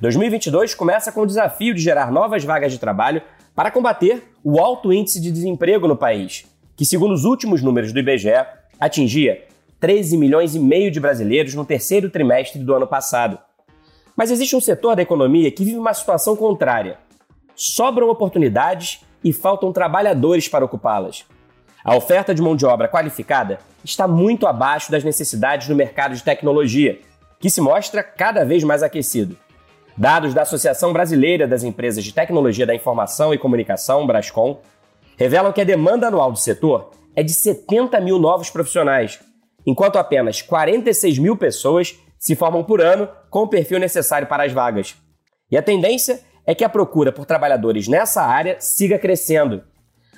2022 0.00 0.74
começa 0.74 1.10
com 1.10 1.22
o 1.22 1.26
desafio 1.26 1.74
de 1.74 1.82
gerar 1.82 2.12
novas 2.12 2.44
vagas 2.44 2.72
de 2.72 2.78
trabalho 2.78 3.20
para 3.54 3.70
combater 3.70 4.30
o 4.44 4.60
alto 4.60 4.92
índice 4.92 5.20
de 5.20 5.32
desemprego 5.32 5.88
no 5.88 5.96
país, 5.96 6.44
que, 6.76 6.84
segundo 6.84 7.12
os 7.12 7.24
últimos 7.24 7.62
números 7.62 7.92
do 7.92 7.98
IBGE, 7.98 8.46
atingia 8.78 9.44
13 9.80 10.16
milhões 10.16 10.54
e 10.54 10.60
meio 10.60 10.92
de 10.92 11.00
brasileiros 11.00 11.54
no 11.54 11.64
terceiro 11.64 12.08
trimestre 12.10 12.62
do 12.62 12.74
ano 12.74 12.86
passado. 12.86 13.38
Mas 14.16 14.30
existe 14.30 14.54
um 14.54 14.60
setor 14.60 14.94
da 14.94 15.02
economia 15.02 15.50
que 15.50 15.64
vive 15.64 15.78
uma 15.78 15.94
situação 15.94 16.36
contrária. 16.36 16.98
Sobram 17.56 18.08
oportunidades 18.08 19.00
e 19.24 19.32
faltam 19.32 19.72
trabalhadores 19.72 20.48
para 20.48 20.64
ocupá-las. 20.64 21.24
A 21.84 21.96
oferta 21.96 22.32
de 22.32 22.42
mão 22.42 22.54
de 22.54 22.64
obra 22.64 22.88
qualificada 22.88 23.58
está 23.84 24.06
muito 24.06 24.46
abaixo 24.46 24.92
das 24.92 25.02
necessidades 25.02 25.68
no 25.68 25.74
mercado 25.74 26.14
de 26.14 26.22
tecnologia, 26.22 27.00
que 27.40 27.50
se 27.50 27.60
mostra 27.60 28.02
cada 28.04 28.44
vez 28.44 28.62
mais 28.62 28.82
aquecido. 28.84 29.36
Dados 29.98 30.32
da 30.32 30.42
Associação 30.42 30.92
Brasileira 30.92 31.46
das 31.46 31.64
Empresas 31.64 32.04
de 32.04 32.12
Tecnologia 32.12 32.64
da 32.64 32.74
Informação 32.74 33.34
e 33.34 33.38
Comunicação, 33.38 34.06
Brascom, 34.06 34.60
revelam 35.16 35.52
que 35.52 35.60
a 35.60 35.64
demanda 35.64 36.06
anual 36.06 36.30
do 36.30 36.38
setor 36.38 36.92
é 37.16 37.22
de 37.22 37.32
70 37.32 38.00
mil 38.00 38.18
novos 38.18 38.48
profissionais, 38.48 39.18
enquanto 39.66 39.98
apenas 39.98 40.40
46 40.40 41.18
mil 41.18 41.36
pessoas 41.36 41.98
se 42.16 42.36
formam 42.36 42.62
por 42.62 42.80
ano 42.80 43.08
com 43.28 43.40
o 43.40 43.48
perfil 43.48 43.80
necessário 43.80 44.28
para 44.28 44.44
as 44.44 44.52
vagas. 44.52 44.94
E 45.50 45.56
a 45.56 45.62
tendência 45.62 46.20
é 46.46 46.54
que 46.54 46.64
a 46.64 46.68
procura 46.68 47.10
por 47.10 47.26
trabalhadores 47.26 47.88
nessa 47.88 48.22
área 48.22 48.56
siga 48.60 48.98
crescendo, 48.98 49.62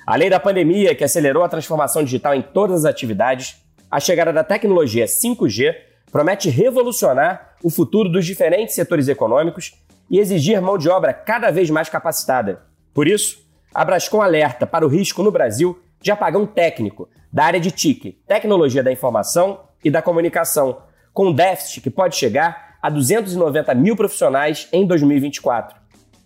Além 0.05 0.29
da 0.29 0.39
pandemia, 0.39 0.95
que 0.95 1.03
acelerou 1.03 1.43
a 1.43 1.49
transformação 1.49 2.03
digital 2.03 2.33
em 2.33 2.41
todas 2.41 2.83
as 2.83 2.85
atividades, 2.85 3.57
a 3.89 3.99
chegada 3.99 4.33
da 4.33 4.43
tecnologia 4.43 5.05
5G 5.05 5.75
promete 6.11 6.49
revolucionar 6.49 7.50
o 7.63 7.69
futuro 7.69 8.09
dos 8.09 8.25
diferentes 8.25 8.75
setores 8.75 9.07
econômicos 9.07 9.73
e 10.09 10.19
exigir 10.19 10.61
mão 10.61 10.77
de 10.77 10.89
obra 10.89 11.13
cada 11.13 11.51
vez 11.51 11.69
mais 11.69 11.89
capacitada. 11.89 12.63
Por 12.93 13.07
isso, 13.07 13.45
a 13.73 13.85
Brascom 13.85 14.21
alerta 14.21 14.67
para 14.67 14.85
o 14.85 14.89
risco 14.89 15.23
no 15.23 15.31
Brasil 15.31 15.79
de 16.01 16.11
apagão 16.11 16.45
técnico 16.45 17.07
da 17.31 17.45
área 17.45 17.59
de 17.59 17.71
TIC, 17.71 18.19
Tecnologia 18.27 18.83
da 18.83 18.91
Informação 18.91 19.61
e 19.83 19.89
da 19.89 20.01
Comunicação, 20.01 20.81
com 21.13 21.27
um 21.27 21.33
déficit 21.33 21.81
que 21.81 21.89
pode 21.89 22.15
chegar 22.15 22.75
a 22.81 22.89
290 22.89 23.73
mil 23.75 23.95
profissionais 23.95 24.67
em 24.73 24.85
2024. 24.85 25.79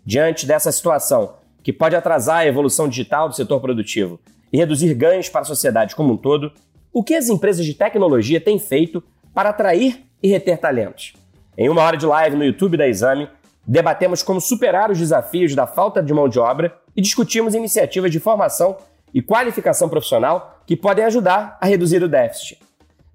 Diante 0.03 0.45
dessa 0.45 0.71
situação, 0.71 1.35
que 1.61 1.73
pode 1.73 1.95
atrasar 1.95 2.37
a 2.37 2.47
evolução 2.47 2.87
digital 2.87 3.27
do 3.27 3.35
setor 3.35 3.59
produtivo 3.59 4.19
e 4.51 4.57
reduzir 4.57 4.93
ganhos 4.93 5.29
para 5.29 5.41
a 5.41 5.45
sociedade 5.45 5.95
como 5.95 6.13
um 6.13 6.17
todo, 6.17 6.51
o 6.93 7.03
que 7.03 7.13
as 7.13 7.27
empresas 7.27 7.65
de 7.65 7.73
tecnologia 7.73 8.39
têm 8.39 8.57
feito 8.57 9.03
para 9.33 9.49
atrair 9.49 10.05
e 10.23 10.29
reter 10.29 10.57
talentos? 10.57 11.13
Em 11.57 11.69
uma 11.69 11.81
hora 11.81 11.95
de 11.95 12.05
live 12.05 12.35
no 12.35 12.43
YouTube 12.43 12.75
da 12.75 12.85
Exame, 12.85 13.29
debatemos 13.65 14.21
como 14.21 14.41
superar 14.41 14.91
os 14.91 14.99
desafios 14.99 15.55
da 15.55 15.65
falta 15.65 16.03
de 16.03 16.13
mão 16.13 16.27
de 16.27 16.37
obra 16.37 16.77
e 16.93 17.01
discutimos 17.01 17.55
iniciativas 17.55 18.11
de 18.11 18.19
formação 18.19 18.75
e 19.13 19.21
qualificação 19.21 19.87
profissional 19.87 20.59
que 20.67 20.75
podem 20.75 21.05
ajudar 21.05 21.57
a 21.61 21.65
reduzir 21.65 22.03
o 22.03 22.09
déficit. 22.09 22.59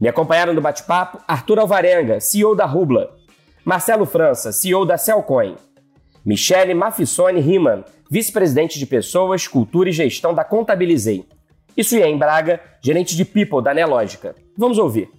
Me 0.00 0.08
acompanharam 0.08 0.54
no 0.54 0.60
bate-papo 0.62 1.18
Arthur 1.28 1.58
Alvarenga, 1.58 2.18
CEO 2.18 2.56
da 2.56 2.64
Rubla, 2.64 3.10
Marcelo 3.62 4.06
França, 4.06 4.52
CEO 4.52 4.86
da 4.86 4.96
Cellcoin, 4.96 5.56
Michele 6.24 6.72
Mafissoni 6.72 7.40
Riemann, 7.40 7.84
vice-presidente 8.10 8.78
de 8.78 8.86
Pessoas, 8.86 9.46
Cultura 9.46 9.90
e 9.90 9.92
Gestão 9.92 10.32
da 10.32 10.44
Contabilizei. 10.44 11.26
E 11.76 11.84
Suyen 11.84 12.16
Braga, 12.16 12.58
gerente 12.82 13.14
de 13.14 13.24
People 13.24 13.62
da 13.62 13.74
Neológica. 13.74 14.34
Vamos 14.56 14.78
ouvir. 14.78 15.10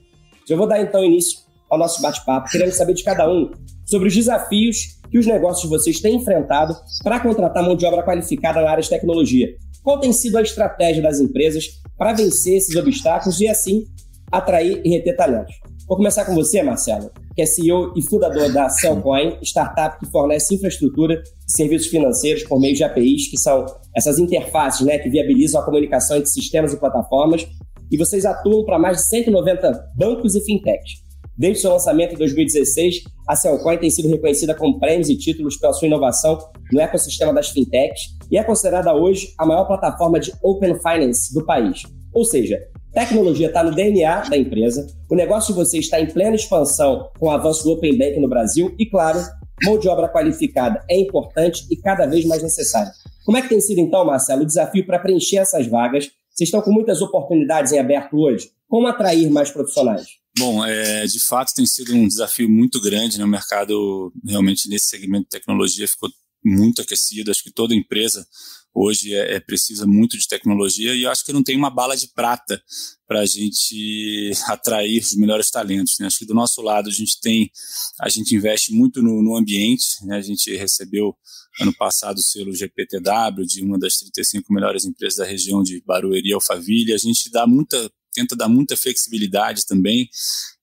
Eu 0.50 0.58
vou 0.58 0.68
dar 0.68 0.82
então 0.82 1.04
início 1.04 1.51
ao 1.72 1.80
nosso 1.80 2.02
bate-papo, 2.02 2.50
querendo 2.52 2.74
saber 2.74 2.94
de 2.94 3.04
cada 3.04 3.32
um 3.32 3.50
sobre 3.86 4.10
os 4.10 4.14
desafios 4.14 5.00
que 5.10 5.18
os 5.18 5.26
negócios 5.26 5.64
de 5.64 5.70
vocês 5.70 6.02
têm 6.02 6.18
enfrentado 6.18 6.76
para 7.04 7.20
contratar 7.20 7.64
mão 7.64 7.76
de 7.76 7.86
obra 7.86 8.04
qualificada 8.04 8.62
na 8.62 8.70
área 8.70 8.84
de 8.84 8.90
tecnologia. 8.90 9.48
Qual 9.82 10.00
tem 10.00 10.14
sido 10.14 10.38
a 10.38 10.42
estratégia 10.42 11.02
das 11.02 11.20
empresas 11.20 11.66
para 11.98 12.14
vencer 12.14 12.58
esses 12.58 12.76
obstáculos 12.76 13.40
e 13.40 13.48
assim 13.48 13.86
atrair 14.32 14.82
e 14.86 14.90
reter 14.90 15.16
talentos? 15.16 15.56
Vou 15.88 15.98
começar 15.98 16.24
com 16.24 16.34
você, 16.34 16.62
Marcelo, 16.62 17.12
que 17.36 17.42
é 17.42 17.46
CEO 17.46 17.94
e 17.98 18.02
fundador 18.02 18.52
da 18.54 18.70
Cellcoin, 18.70 19.38
startup 19.42 20.00
que 20.00 20.10
fornece 20.10 20.56
infraestrutura 20.56 21.16
e 21.16 21.52
serviços 21.52 21.88
financeiros 21.88 22.44
por 22.44 22.60
meio 22.60 22.76
de 22.76 22.84
APIs, 22.84 23.30
que 23.30 23.38
são 23.38 23.66
essas 23.96 24.20
interfaces 24.20 24.86
né, 24.86 24.98
que 25.00 25.10
viabilizam 25.10 25.60
a 25.60 25.66
comunicação 25.66 26.18
entre 26.18 26.30
sistemas 26.30 26.74
e 26.74 26.80
plataformas. 26.80 27.46
E 27.92 27.98
vocês 27.98 28.26
atuam 28.26 28.64
para 28.64 28.80
mais 28.80 28.98
de 28.98 29.10
190 29.10 29.92
bancos 29.98 30.36
e 30.36 30.46
fintechs. 30.46 31.11
Desde 31.38 31.62
seu 31.62 31.72
lançamento 31.72 32.14
em 32.14 32.18
2016, 32.18 33.04
a 33.28 33.36
Cellcoin 33.36 33.78
tem 33.78 33.90
sido 33.90 34.10
reconhecida 34.10 34.54
com 34.54 34.78
prêmios 34.78 35.10
e 35.10 35.18
títulos 35.18 35.58
pela 35.58 35.74
sua 35.74 35.88
inovação 35.88 36.38
no 36.72 36.80
ecossistema 36.80 37.34
das 37.34 37.50
fintechs 37.50 38.16
e 38.30 38.38
é 38.38 38.44
considerada 38.44 38.94
hoje 38.94 39.34
a 39.38 39.46
maior 39.46 39.66
plataforma 39.66 40.20
de 40.20 40.34
Open 40.44 40.76
Finance 40.80 41.34
do 41.34 41.46
país. 41.46 41.84
Ou 42.14 42.26
seja, 42.26 42.60
Tecnologia 42.94 43.48
está 43.48 43.64
no 43.64 43.74
DNA 43.74 44.28
da 44.30 44.36
empresa, 44.36 44.86
o 45.10 45.16
negócio 45.16 45.54
de 45.54 45.60
vocês 45.60 45.86
está 45.86 46.02
em 46.02 46.08
plena 46.08 46.36
expansão 46.36 47.10
com 47.18 47.28
o 47.28 47.32
avanço 47.32 47.64
do 47.64 47.72
Open 47.72 47.98
Bank 47.98 48.20
no 48.20 48.28
Brasil 48.28 48.76
e, 48.78 48.86
claro, 48.86 49.18
mão 49.64 49.80
de 49.80 49.88
obra 49.88 50.10
qualificada 50.10 50.84
é 50.90 51.00
importante 51.00 51.66
e 51.72 51.78
cada 51.78 52.06
vez 52.06 52.26
mais 52.26 52.44
necessária. 52.44 52.92
Como 53.26 53.38
é 53.38 53.42
que 53.42 53.48
tem 53.48 53.62
sido, 53.62 53.80
então, 53.80 54.04
Marcelo, 54.04 54.42
o 54.42 54.46
desafio 54.46 54.86
para 54.86 55.00
preencher 55.00 55.38
essas 55.38 55.68
vagas? 55.68 56.12
Vocês 56.30 56.50
estão 56.50 56.62
com 56.62 56.72
muitas 56.72 57.02
oportunidades 57.02 57.72
em 57.72 57.80
aberto 57.80 58.18
hoje. 58.18 58.50
Como 58.68 58.88
atrair 58.88 59.30
mais 59.30 59.50
profissionais? 59.50 60.21
Bom, 60.38 60.66
é, 60.66 61.06
de 61.06 61.20
fato 61.20 61.54
tem 61.54 61.66
sido 61.66 61.94
um 61.94 62.08
desafio 62.08 62.50
muito 62.50 62.80
grande. 62.82 63.18
Né? 63.18 63.26
O 63.26 63.28
mercado, 63.28 64.14
realmente, 64.26 64.70
nesse 64.70 64.88
segmento 64.88 65.24
de 65.24 65.30
tecnologia 65.30 65.88
ficou 65.88 66.10
muito 66.44 66.82
aquecido. 66.82 67.30
Acho 67.30 67.44
que 67.44 67.52
toda 67.52 67.76
empresa 67.76 68.26
hoje 68.74 69.14
é, 69.14 69.36
é, 69.36 69.40
precisa 69.40 69.86
muito 69.86 70.18
de 70.18 70.28
tecnologia 70.28 70.96
e 70.96 71.06
acho 71.06 71.26
que 71.26 71.34
não 71.34 71.44
tem 71.44 71.58
uma 71.58 71.70
bala 71.70 71.96
de 71.96 72.08
prata 72.14 72.62
para 73.06 73.20
a 73.20 73.26
gente 73.26 74.32
atrair 74.48 75.02
os 75.02 75.14
melhores 75.16 75.52
talentos. 75.52 75.96
Né? 76.00 76.08
Acho 76.08 76.20
que 76.20 76.26
do 76.26 76.34
nosso 76.34 76.62
lado 76.62 76.90
a 76.90 76.94
gente 76.94 77.20
tem, 77.20 77.52
a 78.00 78.08
gente 78.08 78.34
investe 78.34 78.74
muito 78.74 79.02
no, 79.02 79.22
no 79.22 79.36
ambiente. 79.36 80.06
Né? 80.06 80.16
A 80.16 80.22
gente 80.22 80.56
recebeu 80.56 81.14
ano 81.60 81.76
passado 81.76 82.18
o 82.18 82.24
selo 82.24 82.56
GPTW 82.56 83.46
de 83.46 83.62
uma 83.62 83.78
das 83.78 83.98
35 83.98 84.54
melhores 84.54 84.86
empresas 84.86 85.18
da 85.18 85.26
região 85.26 85.62
de 85.62 85.84
Barueri 85.86 86.30
e 86.30 86.34
Alphaville. 86.34 86.94
A 86.94 86.98
gente 86.98 87.30
dá 87.30 87.46
muita 87.46 87.92
tenta 88.14 88.36
dar 88.36 88.48
muita 88.48 88.78
flexibilidade 88.78 89.66
também. 89.66 90.10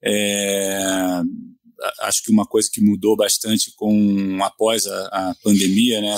É, 0.03 1.23
acho 2.01 2.23
que 2.23 2.31
uma 2.31 2.47
coisa 2.47 2.69
que 2.73 2.81
mudou 2.81 3.17
bastante 3.17 3.73
com 3.77 4.43
após 4.43 4.87
a, 4.87 5.31
a 5.31 5.35
pandemia, 5.43 6.01
né, 6.01 6.17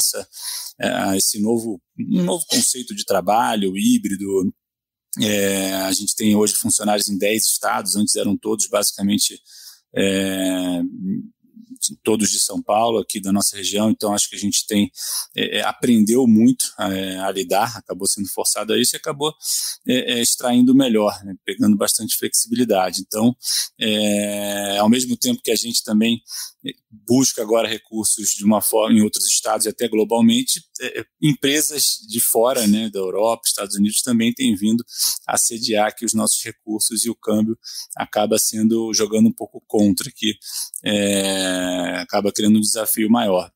é, 0.80 1.16
esse 1.16 1.40
novo, 1.40 1.80
um 1.98 2.22
novo 2.22 2.44
conceito 2.46 2.94
de 2.94 3.04
trabalho 3.04 3.76
híbrido. 3.76 4.52
É, 5.20 5.74
a 5.74 5.92
gente 5.92 6.14
tem 6.14 6.36
hoje 6.36 6.54
funcionários 6.54 7.08
em 7.08 7.18
10 7.18 7.44
estados, 7.44 7.96
antes 7.96 8.14
eram 8.14 8.36
todos 8.36 8.68
basicamente 8.68 9.40
é, 9.94 10.82
todos 12.02 12.30
de 12.30 12.40
São 12.40 12.62
Paulo, 12.62 12.98
aqui 12.98 13.20
da 13.20 13.32
nossa 13.32 13.56
região, 13.56 13.90
então 13.90 14.14
acho 14.14 14.28
que 14.28 14.36
a 14.36 14.38
gente 14.38 14.66
tem 14.66 14.90
é, 15.36 15.58
é, 15.58 15.62
aprendeu 15.62 16.26
muito 16.26 16.72
é, 16.78 17.18
a 17.18 17.30
lidar, 17.30 17.76
acabou 17.76 18.06
sendo 18.06 18.28
forçado 18.28 18.72
a 18.72 18.78
isso 18.78 18.94
e 18.94 18.98
acabou 18.98 19.34
é, 19.86 20.14
é 20.14 20.22
extraindo 20.22 20.74
melhor, 20.74 21.18
né, 21.24 21.34
pegando 21.44 21.76
bastante 21.76 22.16
flexibilidade. 22.16 23.00
Então, 23.00 23.34
ao 24.78 24.88
mesmo 24.88 25.16
tempo 25.16 25.42
que 25.42 25.50
a 25.50 25.56
gente 25.56 25.82
também 25.82 26.20
busca 26.90 27.42
agora 27.42 27.68
recursos 27.68 28.30
de 28.30 28.44
uma 28.44 28.60
forma 28.60 28.98
em 28.98 29.02
outros 29.02 29.26
estados 29.26 29.66
e 29.66 29.68
até 29.68 29.88
globalmente, 29.88 30.62
empresas 31.20 31.98
de 32.08 32.20
fora, 32.20 32.66
né, 32.66 32.90
da 32.90 32.98
Europa, 32.98 33.42
Estados 33.46 33.76
Unidos 33.76 34.02
também 34.02 34.32
têm 34.32 34.54
vindo 34.54 34.84
a 35.26 35.38
sediar 35.38 35.88
aqui 35.88 36.04
os 36.04 36.14
nossos 36.14 36.42
recursos 36.42 37.04
e 37.04 37.10
o 37.10 37.14
câmbio 37.14 37.58
acaba 37.96 38.38
sendo 38.38 38.92
jogando 38.92 39.28
um 39.28 39.32
pouco 39.32 39.62
contra 39.66 40.08
aqui. 40.08 40.34
É, 40.84 41.69
acaba 42.00 42.32
criando 42.32 42.58
um 42.58 42.60
desafio 42.60 43.10
maior. 43.10 43.50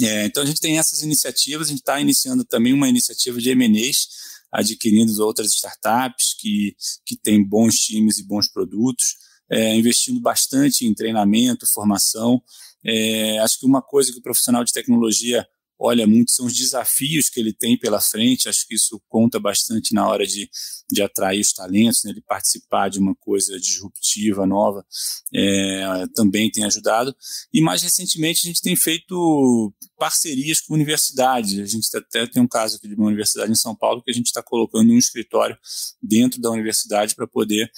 É, 0.00 0.24
então 0.24 0.42
a 0.42 0.46
gente 0.46 0.60
tem 0.60 0.78
essas 0.78 1.02
iniciativas, 1.02 1.66
a 1.66 1.70
gente 1.70 1.80
está 1.80 2.00
iniciando 2.00 2.44
também 2.44 2.72
uma 2.72 2.88
iniciativa 2.88 3.38
de 3.38 3.50
M&As, 3.50 4.08
adquirindo 4.50 5.12
outras 5.22 5.48
startups 5.48 6.34
que, 6.38 6.74
que 7.04 7.16
têm 7.16 7.42
bons 7.42 7.76
times 7.76 8.18
e 8.18 8.24
bons 8.24 8.48
produtos, 8.48 9.16
é, 9.50 9.74
investindo 9.74 10.20
bastante 10.20 10.86
em 10.86 10.94
treinamento, 10.94 11.66
formação, 11.66 12.42
É, 12.84 13.38
acho 13.38 13.60
que 13.60 13.66
uma 13.66 13.80
coisa 13.80 14.10
que 14.12 14.18
o 14.18 14.22
profissional 14.22 14.64
de 14.64 14.72
tecnologia 14.72 15.46
olha 15.82 16.06
muito 16.06 16.30
são 16.30 16.46
os 16.46 16.54
desafios 16.54 17.28
que 17.28 17.40
ele 17.40 17.52
tem 17.52 17.76
pela 17.76 18.00
frente. 18.00 18.48
Acho 18.48 18.66
que 18.66 18.74
isso 18.74 19.02
conta 19.08 19.40
bastante 19.40 19.92
na 19.92 20.08
hora 20.08 20.24
de, 20.24 20.48
de 20.88 21.02
atrair 21.02 21.40
os 21.40 21.52
talentos, 21.52 22.04
né, 22.04 22.12
de 22.12 22.20
participar 22.20 22.88
de 22.88 23.00
uma 23.00 23.14
coisa 23.16 23.58
disruptiva, 23.58 24.46
nova, 24.46 24.86
é, 25.34 26.06
também 26.14 26.50
tem 26.50 26.64
ajudado. 26.64 27.14
E 27.52 27.60
mais 27.60 27.82
recentemente 27.82 28.40
a 28.44 28.48
gente 28.48 28.62
tem 28.62 28.76
feito 28.76 29.74
parcerias 29.98 30.60
com 30.60 30.74
universidades. 30.74 31.58
A 31.58 31.66
gente 31.66 31.88
até 31.96 32.26
tem 32.26 32.40
um 32.40 32.48
caso 32.48 32.76
aqui 32.76 32.86
de 32.86 32.94
uma 32.94 33.08
universidade 33.08 33.50
em 33.50 33.56
São 33.56 33.74
Paulo 33.74 34.02
que 34.02 34.10
a 34.10 34.14
gente 34.14 34.26
está 34.26 34.42
colocando 34.42 34.92
um 34.92 34.98
escritório 34.98 35.58
dentro 36.00 36.40
da 36.40 36.50
universidade 36.50 37.14
para 37.16 37.26
poder 37.26 37.70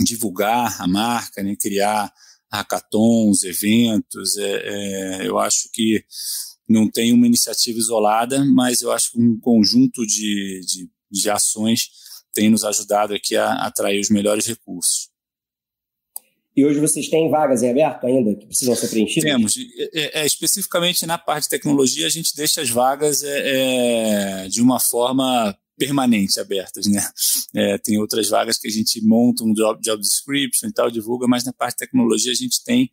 divulgar 0.00 0.80
a 0.80 0.86
marca, 0.88 1.42
né, 1.42 1.54
criar 1.54 2.12
hackathons, 2.52 3.44
eventos. 3.44 4.36
É, 4.36 5.22
é, 5.22 5.28
eu 5.28 5.38
acho 5.38 5.70
que 5.72 6.04
não 6.68 6.90
tem 6.90 7.12
uma 7.12 7.26
iniciativa 7.26 7.78
isolada, 7.78 8.44
mas 8.44 8.82
eu 8.82 8.90
acho 8.92 9.12
que 9.12 9.20
um 9.20 9.38
conjunto 9.38 10.06
de, 10.06 10.60
de, 10.66 10.90
de 11.10 11.30
ações 11.30 11.88
tem 12.32 12.48
nos 12.48 12.64
ajudado 12.64 13.14
aqui 13.14 13.36
a, 13.36 13.46
a 13.46 13.66
atrair 13.66 14.00
os 14.00 14.08
melhores 14.08 14.46
recursos. 14.46 15.10
E 16.54 16.66
hoje 16.66 16.80
vocês 16.80 17.08
têm 17.08 17.30
vagas 17.30 17.62
em 17.62 17.70
aberto 17.70 18.06
ainda 18.06 18.34
que 18.34 18.46
precisam 18.46 18.76
ser 18.76 18.88
preenchidas? 18.88 19.30
Temos. 19.30 19.56
É, 19.94 20.20
é, 20.20 20.26
especificamente 20.26 21.06
na 21.06 21.16
parte 21.16 21.44
de 21.44 21.50
tecnologia, 21.50 22.06
a 22.06 22.10
gente 22.10 22.36
deixa 22.36 22.60
as 22.60 22.68
vagas 22.68 23.22
é, 23.22 24.44
é 24.44 24.48
de 24.48 24.60
uma 24.60 24.78
forma 24.78 25.56
permanente 25.78 26.38
abertas, 26.38 26.86
né? 26.86 27.02
É, 27.54 27.78
tem 27.78 27.98
outras 27.98 28.28
vagas 28.28 28.58
que 28.58 28.68
a 28.68 28.70
gente 28.70 29.00
monta 29.04 29.42
um 29.44 29.52
job, 29.54 29.80
job 29.82 30.00
description 30.00 30.68
e 30.68 30.72
tal, 30.72 30.90
divulga, 30.90 31.26
mas 31.26 31.44
na 31.44 31.52
parte 31.52 31.74
de 31.74 31.86
tecnologia 31.86 32.32
a 32.32 32.34
gente 32.34 32.62
tem, 32.64 32.90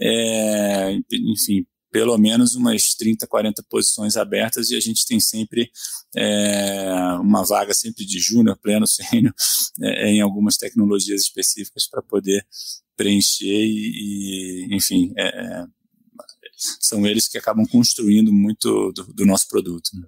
é, 0.00 0.98
enfim, 1.12 1.64
pelo 1.90 2.16
menos 2.18 2.54
umas 2.54 2.94
30, 2.94 3.26
40 3.26 3.62
posições 3.68 4.16
abertas 4.16 4.70
e 4.70 4.76
a 4.76 4.80
gente 4.80 5.06
tem 5.06 5.20
sempre 5.20 5.70
é, 6.14 6.90
uma 7.20 7.44
vaga 7.44 7.72
sempre 7.72 8.04
de 8.04 8.18
júnior, 8.18 8.58
pleno, 8.60 8.86
sênior, 8.88 9.34
é, 9.82 10.08
em 10.08 10.20
algumas 10.20 10.56
tecnologias 10.56 11.22
específicas 11.22 11.88
para 11.88 12.02
poder 12.02 12.46
preencher 12.96 13.64
e, 13.64 14.66
e 14.70 14.74
enfim, 14.74 15.12
é, 15.16 15.26
é, 15.26 15.64
são 16.80 17.06
eles 17.06 17.28
que 17.28 17.38
acabam 17.38 17.66
construindo 17.66 18.32
muito 18.32 18.92
do, 18.92 19.12
do 19.12 19.26
nosso 19.26 19.48
produto. 19.48 19.90
Né? 19.94 20.06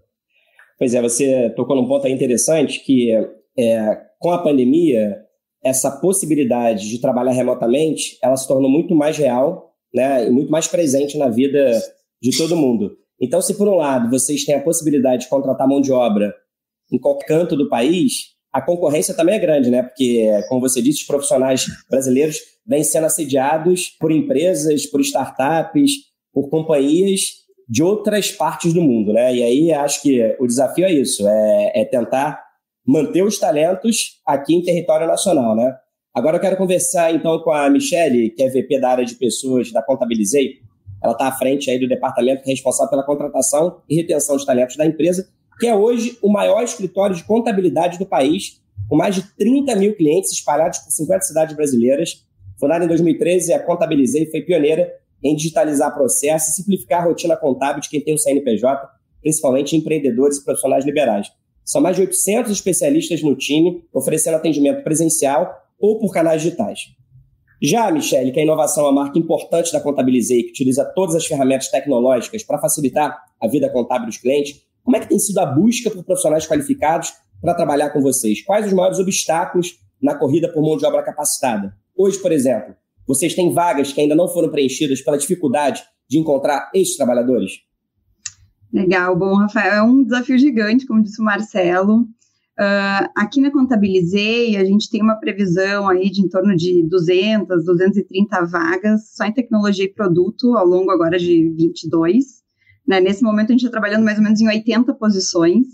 Pois 0.78 0.94
é, 0.94 1.02
você 1.02 1.50
tocou 1.56 1.76
num 1.76 1.86
ponto 1.86 2.06
interessante 2.08 2.80
que 2.80 3.12
é, 3.56 4.00
com 4.18 4.30
a 4.30 4.42
pandemia 4.42 5.24
essa 5.62 5.90
possibilidade 5.90 6.88
de 6.88 7.00
trabalhar 7.00 7.32
remotamente 7.32 8.16
ela 8.22 8.36
se 8.36 8.46
tornou 8.46 8.70
muito 8.70 8.94
mais 8.94 9.16
real 9.16 9.67
né, 9.94 10.26
e 10.26 10.30
muito 10.30 10.50
mais 10.50 10.66
presente 10.66 11.16
na 11.16 11.28
vida 11.28 11.70
de 12.20 12.36
todo 12.36 12.56
mundo. 12.56 12.96
Então, 13.20 13.40
se 13.40 13.54
por 13.54 13.68
um 13.68 13.74
lado 13.74 14.10
vocês 14.10 14.44
têm 14.44 14.54
a 14.54 14.62
possibilidade 14.62 15.22
de 15.22 15.28
contratar 15.28 15.66
mão 15.66 15.80
de 15.80 15.92
obra 15.92 16.34
em 16.92 16.98
qualquer 16.98 17.26
canto 17.26 17.56
do 17.56 17.68
país, 17.68 18.36
a 18.52 18.62
concorrência 18.62 19.14
também 19.14 19.34
é 19.34 19.38
grande, 19.38 19.70
né? 19.70 19.82
Porque, 19.82 20.28
como 20.48 20.60
você 20.60 20.80
disse, 20.80 21.00
os 21.00 21.06
profissionais 21.06 21.66
brasileiros 21.90 22.38
vêm 22.66 22.82
sendo 22.82 23.06
assediados 23.06 23.88
por 24.00 24.10
empresas, 24.10 24.86
por 24.86 25.00
startups, 25.00 25.92
por 26.32 26.48
companhias 26.48 27.20
de 27.68 27.82
outras 27.82 28.30
partes 28.30 28.72
do 28.72 28.80
mundo, 28.80 29.12
né? 29.12 29.34
E 29.34 29.42
aí 29.42 29.72
acho 29.72 30.00
que 30.02 30.36
o 30.40 30.46
desafio 30.46 30.86
é 30.86 30.92
isso, 30.92 31.26
é, 31.28 31.72
é 31.74 31.84
tentar 31.84 32.42
manter 32.86 33.22
os 33.22 33.38
talentos 33.38 34.20
aqui 34.24 34.54
em 34.54 34.62
território 34.62 35.06
nacional, 35.06 35.54
né? 35.54 35.76
Agora 36.14 36.36
eu 36.36 36.40
quero 36.40 36.56
conversar 36.56 37.14
então 37.14 37.38
com 37.40 37.52
a 37.52 37.68
Michele, 37.70 38.30
que 38.30 38.42
é 38.42 38.48
VP 38.48 38.80
da 38.80 38.90
área 38.90 39.04
de 39.04 39.14
pessoas 39.14 39.70
da 39.70 39.82
Contabilizei. 39.82 40.60
Ela 41.02 41.12
está 41.12 41.28
à 41.28 41.32
frente 41.32 41.70
aí 41.70 41.78
do 41.78 41.86
departamento 41.86 42.42
responsável 42.44 42.90
pela 42.90 43.04
contratação 43.04 43.82
e 43.88 43.94
retenção 43.94 44.36
de 44.36 44.44
talentos 44.44 44.76
da 44.76 44.84
empresa, 44.84 45.28
que 45.60 45.66
é 45.66 45.74
hoje 45.74 46.18
o 46.22 46.28
maior 46.28 46.62
escritório 46.62 47.14
de 47.14 47.22
contabilidade 47.24 47.98
do 47.98 48.06
país, 48.06 48.60
com 48.88 48.96
mais 48.96 49.14
de 49.14 49.22
30 49.36 49.76
mil 49.76 49.94
clientes 49.94 50.32
espalhados 50.32 50.78
por 50.78 50.90
50 50.90 51.20
cidades 51.22 51.54
brasileiras. 51.54 52.24
Fundada 52.58 52.84
em 52.84 52.88
2013, 52.88 53.52
a 53.52 53.62
Contabilizei 53.62 54.26
foi 54.30 54.40
pioneira 54.40 54.92
em 55.22 55.36
digitalizar 55.36 55.94
processos 55.94 56.50
e 56.50 56.52
simplificar 56.54 57.02
a 57.02 57.04
rotina 57.06 57.36
contábil 57.36 57.80
de 57.80 57.88
quem 57.88 58.00
tem 58.00 58.14
o 58.14 58.18
CNPJ, 58.18 58.88
principalmente 59.20 59.76
empreendedores 59.76 60.38
e 60.38 60.44
profissionais 60.44 60.84
liberais. 60.84 61.30
São 61.64 61.80
mais 61.80 61.96
de 61.96 62.02
800 62.02 62.50
especialistas 62.50 63.22
no 63.22 63.36
time, 63.36 63.84
oferecendo 63.92 64.36
atendimento 64.36 64.82
presencial 64.82 65.67
ou 65.78 65.98
por 65.98 66.12
canais 66.12 66.42
digitais. 66.42 66.80
Já, 67.60 67.90
Michele, 67.90 68.30
que 68.30 68.38
a 68.38 68.42
inovação 68.42 68.84
é 68.84 68.90
uma 68.90 69.02
marca 69.02 69.18
importante 69.18 69.72
da 69.72 69.80
Contabilizei, 69.80 70.44
que 70.44 70.50
utiliza 70.50 70.84
todas 70.94 71.16
as 71.16 71.26
ferramentas 71.26 71.68
tecnológicas 71.68 72.44
para 72.44 72.60
facilitar 72.60 73.18
a 73.40 73.48
vida 73.48 73.68
contábil 73.70 74.06
dos 74.06 74.16
clientes, 74.16 74.62
como 74.84 74.96
é 74.96 75.00
que 75.00 75.08
tem 75.08 75.18
sido 75.18 75.38
a 75.38 75.46
busca 75.46 75.90
por 75.90 76.04
profissionais 76.04 76.46
qualificados 76.46 77.12
para 77.40 77.54
trabalhar 77.54 77.90
com 77.90 78.00
vocês? 78.00 78.42
Quais 78.42 78.66
os 78.66 78.72
maiores 78.72 78.98
obstáculos 78.98 79.78
na 80.00 80.14
corrida 80.14 80.50
por 80.52 80.62
mão 80.62 80.76
de 80.76 80.86
obra 80.86 81.02
capacitada? 81.02 81.74
Hoje, 81.96 82.18
por 82.18 82.30
exemplo, 82.30 82.74
vocês 83.06 83.34
têm 83.34 83.52
vagas 83.52 83.92
que 83.92 84.00
ainda 84.00 84.14
não 84.14 84.28
foram 84.28 84.50
preenchidas 84.50 85.00
pela 85.00 85.18
dificuldade 85.18 85.82
de 86.08 86.18
encontrar 86.18 86.70
esses 86.72 86.96
trabalhadores? 86.96 87.52
Legal, 88.72 89.16
bom, 89.16 89.34
Rafael, 89.34 89.74
é 89.74 89.82
um 89.82 90.04
desafio 90.04 90.38
gigante, 90.38 90.86
como 90.86 91.02
disse 91.02 91.20
o 91.20 91.24
Marcelo. 91.24 92.06
Uh, 92.58 93.06
aqui 93.14 93.40
na 93.40 93.52
Contabilizei, 93.52 94.56
a 94.56 94.64
gente 94.64 94.90
tem 94.90 95.00
uma 95.00 95.14
previsão 95.14 95.88
aí 95.88 96.10
de 96.10 96.22
em 96.22 96.28
torno 96.28 96.56
de 96.56 96.82
200, 96.88 97.64
230 97.64 98.44
vagas 98.46 99.10
só 99.14 99.24
em 99.24 99.32
tecnologia 99.32 99.84
e 99.84 99.92
produto 99.92 100.56
ao 100.56 100.66
longo 100.66 100.90
agora 100.90 101.16
de 101.16 101.50
22. 101.50 102.42
Né? 102.84 103.00
Nesse 103.00 103.22
momento, 103.22 103.50
a 103.50 103.52
gente 103.52 103.60
está 103.60 103.70
trabalhando 103.70 104.04
mais 104.04 104.18
ou 104.18 104.24
menos 104.24 104.40
em 104.40 104.48
80 104.48 104.92
posições. 104.94 105.66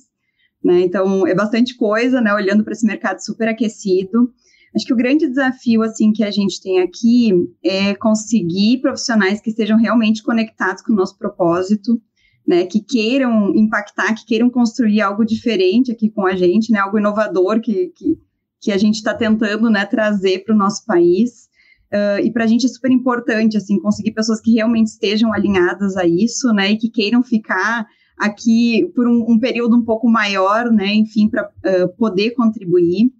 Né? 0.63 0.81
Então, 0.81 1.27
é 1.27 1.35
bastante 1.35 1.75
coisa, 1.75 2.21
né? 2.21 2.35
olhando 2.35 2.63
para 2.63 2.75
esse 2.75 2.85
mercado 2.85 3.19
super 3.21 3.49
aquecido. 3.49 4.31
Acho 4.77 4.85
que 4.85 4.93
o 4.93 4.97
grande 4.97 5.27
desafio 5.27 5.83
assim 5.83 6.13
que 6.13 6.23
a 6.23 6.31
gente 6.31 6.61
tem 6.61 6.81
aqui 6.81 7.33
é 7.63 7.95
conseguir 7.95 8.83
profissionais 8.83 9.41
que 9.41 9.49
estejam 9.49 9.79
realmente 9.79 10.23
conectados 10.23 10.83
com 10.83 10.93
o 10.93 10.97
nosso 10.97 11.17
propósito, 11.17 11.99
né, 12.47 12.67
que 12.67 12.81
queiram 12.81 13.55
impactar, 13.55 14.15
que 14.15 14.27
queiram 14.27 14.51
construir 14.51 15.01
algo 15.01 15.25
diferente 15.25 15.91
aqui 15.91 16.11
com 16.11 16.27
a 16.27 16.37
gente, 16.37 16.71
né, 16.71 16.79
algo 16.79 16.99
inovador 16.99 17.61
que, 17.61 17.87
que, 17.97 18.19
que 18.61 18.73
a 18.73 18.77
gente 18.77 18.97
está 18.97 19.15
tentando 19.15 19.71
né, 19.71 19.87
trazer 19.87 20.45
para 20.45 20.55
o 20.55 20.59
nosso 20.59 20.85
país. 20.85 21.49
Uh, 21.93 22.21
e 22.25 22.33
para 22.33 22.45
a 22.45 22.47
gente 22.47 22.67
é 22.67 22.69
super 22.69 22.91
importante 22.91 23.57
assim 23.57 23.79
conseguir 23.79 24.13
pessoas 24.13 24.41
que 24.41 24.53
realmente 24.53 24.89
estejam 24.89 25.33
alinhadas 25.33 25.97
a 25.97 26.05
isso, 26.05 26.53
né, 26.53 26.73
e 26.73 26.77
que 26.77 26.91
queiram 26.91 27.23
ficar 27.23 27.87
aqui 28.17 28.91
por 28.95 29.09
um, 29.09 29.25
um 29.29 29.39
período 29.39 29.77
um 29.77 29.85
pouco 29.85 30.09
maior, 30.09 30.71
né, 30.71 30.95
enfim, 30.95 31.29
para 31.29 31.49
uh, 31.49 31.89
poder 31.97 32.33
contribuir. 32.33 33.11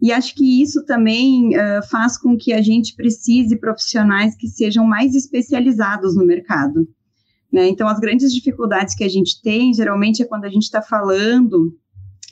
E 0.00 0.12
acho 0.12 0.34
que 0.34 0.62
isso 0.62 0.84
também 0.86 1.50
uh, 1.50 1.86
faz 1.90 2.16
com 2.16 2.36
que 2.36 2.52
a 2.54 2.62
gente 2.62 2.94
precise 2.94 3.56
profissionais 3.56 4.34
que 4.34 4.48
sejam 4.48 4.86
mais 4.86 5.14
especializados 5.14 6.16
no 6.16 6.24
mercado. 6.24 6.88
Né? 7.52 7.68
Então, 7.68 7.88
as 7.88 7.98
grandes 7.98 8.32
dificuldades 8.32 8.94
que 8.94 9.04
a 9.04 9.08
gente 9.08 9.42
tem, 9.42 9.74
geralmente, 9.74 10.22
é 10.22 10.26
quando 10.26 10.44
a 10.44 10.48
gente 10.48 10.62
está 10.62 10.80
falando 10.80 11.74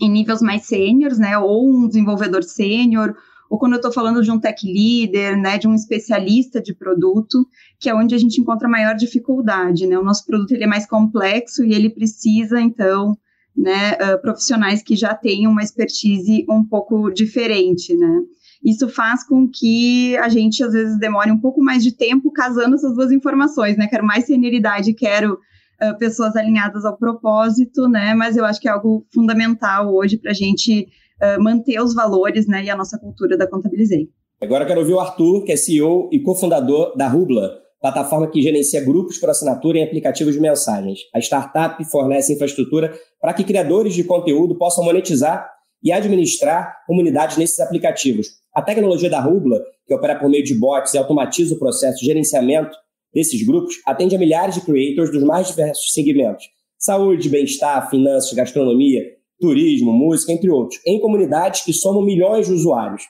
em 0.00 0.10
níveis 0.10 0.40
mais 0.40 0.66
sêniores, 0.66 1.18
né? 1.18 1.36
Ou 1.38 1.68
um 1.68 1.88
desenvolvedor 1.88 2.44
sênior, 2.44 3.14
ou 3.50 3.58
quando 3.58 3.72
eu 3.72 3.78
estou 3.78 3.92
falando 3.92 4.22
de 4.22 4.30
um 4.30 4.38
tech 4.38 4.64
leader, 4.64 5.36
né? 5.36 5.58
De 5.58 5.66
um 5.66 5.74
especialista 5.74 6.62
de 6.62 6.72
produto, 6.72 7.46
que 7.80 7.88
é 7.88 7.94
onde 7.94 8.14
a 8.14 8.18
gente 8.18 8.40
encontra 8.40 8.68
maior 8.68 8.94
dificuldade, 8.94 9.86
né? 9.86 9.98
O 9.98 10.04
nosso 10.04 10.24
produto 10.24 10.52
ele 10.52 10.64
é 10.64 10.68
mais 10.68 10.86
complexo 10.86 11.64
e 11.64 11.74
ele 11.74 11.90
precisa, 11.90 12.60
então, 12.60 13.16
né? 13.56 13.94
Uh, 13.94 14.22
profissionais 14.22 14.82
que 14.82 14.94
já 14.94 15.14
tenham 15.14 15.50
uma 15.50 15.62
expertise 15.62 16.44
um 16.48 16.64
pouco 16.64 17.10
diferente, 17.10 17.96
né? 17.96 18.22
Isso 18.64 18.88
faz 18.88 19.26
com 19.26 19.48
que 19.48 20.16
a 20.18 20.28
gente, 20.28 20.62
às 20.62 20.72
vezes, 20.72 20.98
demore 20.98 21.30
um 21.30 21.38
pouco 21.38 21.62
mais 21.62 21.82
de 21.82 21.92
tempo 21.92 22.30
casando 22.32 22.74
essas 22.74 22.94
duas 22.94 23.12
informações, 23.12 23.76
né? 23.76 23.86
Quero 23.86 24.04
mais 24.04 24.26
senioridade, 24.26 24.94
quero 24.94 25.34
uh, 25.34 25.98
pessoas 25.98 26.34
alinhadas 26.36 26.84
ao 26.84 26.96
propósito, 26.96 27.88
né? 27.88 28.14
Mas 28.14 28.36
eu 28.36 28.44
acho 28.44 28.60
que 28.60 28.68
é 28.68 28.72
algo 28.72 29.06
fundamental 29.12 29.94
hoje 29.94 30.16
para 30.18 30.32
a 30.32 30.34
gente 30.34 30.88
uh, 31.22 31.42
manter 31.42 31.80
os 31.80 31.94
valores, 31.94 32.46
né? 32.46 32.64
E 32.64 32.70
a 32.70 32.76
nossa 32.76 32.98
cultura 32.98 33.36
da 33.36 33.48
Contabilizei. 33.48 34.08
Agora 34.40 34.66
quero 34.66 34.80
ouvir 34.80 34.92
o 34.92 35.00
Arthur, 35.00 35.44
que 35.44 35.52
é 35.52 35.56
CEO 35.56 36.08
e 36.12 36.20
cofundador 36.20 36.96
da 36.96 37.08
Rubla, 37.08 37.58
plataforma 37.80 38.30
que 38.30 38.40
gerencia 38.40 38.84
grupos 38.84 39.18
por 39.18 39.30
assinatura 39.30 39.78
em 39.78 39.84
aplicativos 39.84 40.34
de 40.34 40.40
mensagens. 40.40 41.00
A 41.14 41.18
startup 41.18 41.82
fornece 41.90 42.34
infraestrutura 42.34 42.92
para 43.20 43.34
que 43.34 43.42
criadores 43.42 43.94
de 43.94 44.04
conteúdo 44.04 44.56
possam 44.56 44.84
monetizar 44.84 45.48
e 45.82 45.92
administrar 45.92 46.72
comunidades 46.86 47.36
nesses 47.36 47.58
aplicativos. 47.60 48.37
A 48.54 48.62
tecnologia 48.62 49.10
da 49.10 49.20
Rubla, 49.20 49.58
que 49.86 49.94
opera 49.94 50.18
por 50.18 50.28
meio 50.28 50.44
de 50.44 50.54
bots 50.54 50.94
e 50.94 50.98
automatiza 50.98 51.54
o 51.54 51.58
processo 51.58 52.00
de 52.00 52.06
gerenciamento 52.06 52.76
desses 53.12 53.42
grupos, 53.42 53.76
atende 53.86 54.16
a 54.16 54.18
milhares 54.18 54.54
de 54.54 54.60
creators 54.62 55.10
dos 55.10 55.22
mais 55.22 55.48
diversos 55.48 55.92
segmentos: 55.92 56.44
saúde, 56.78 57.28
bem-estar, 57.28 57.88
finanças, 57.90 58.32
gastronomia, 58.32 59.02
turismo, 59.40 59.92
música, 59.92 60.32
entre 60.32 60.50
outros, 60.50 60.80
em 60.86 61.00
comunidades 61.00 61.62
que 61.62 61.72
somam 61.72 62.02
milhões 62.02 62.46
de 62.46 62.52
usuários. 62.52 63.02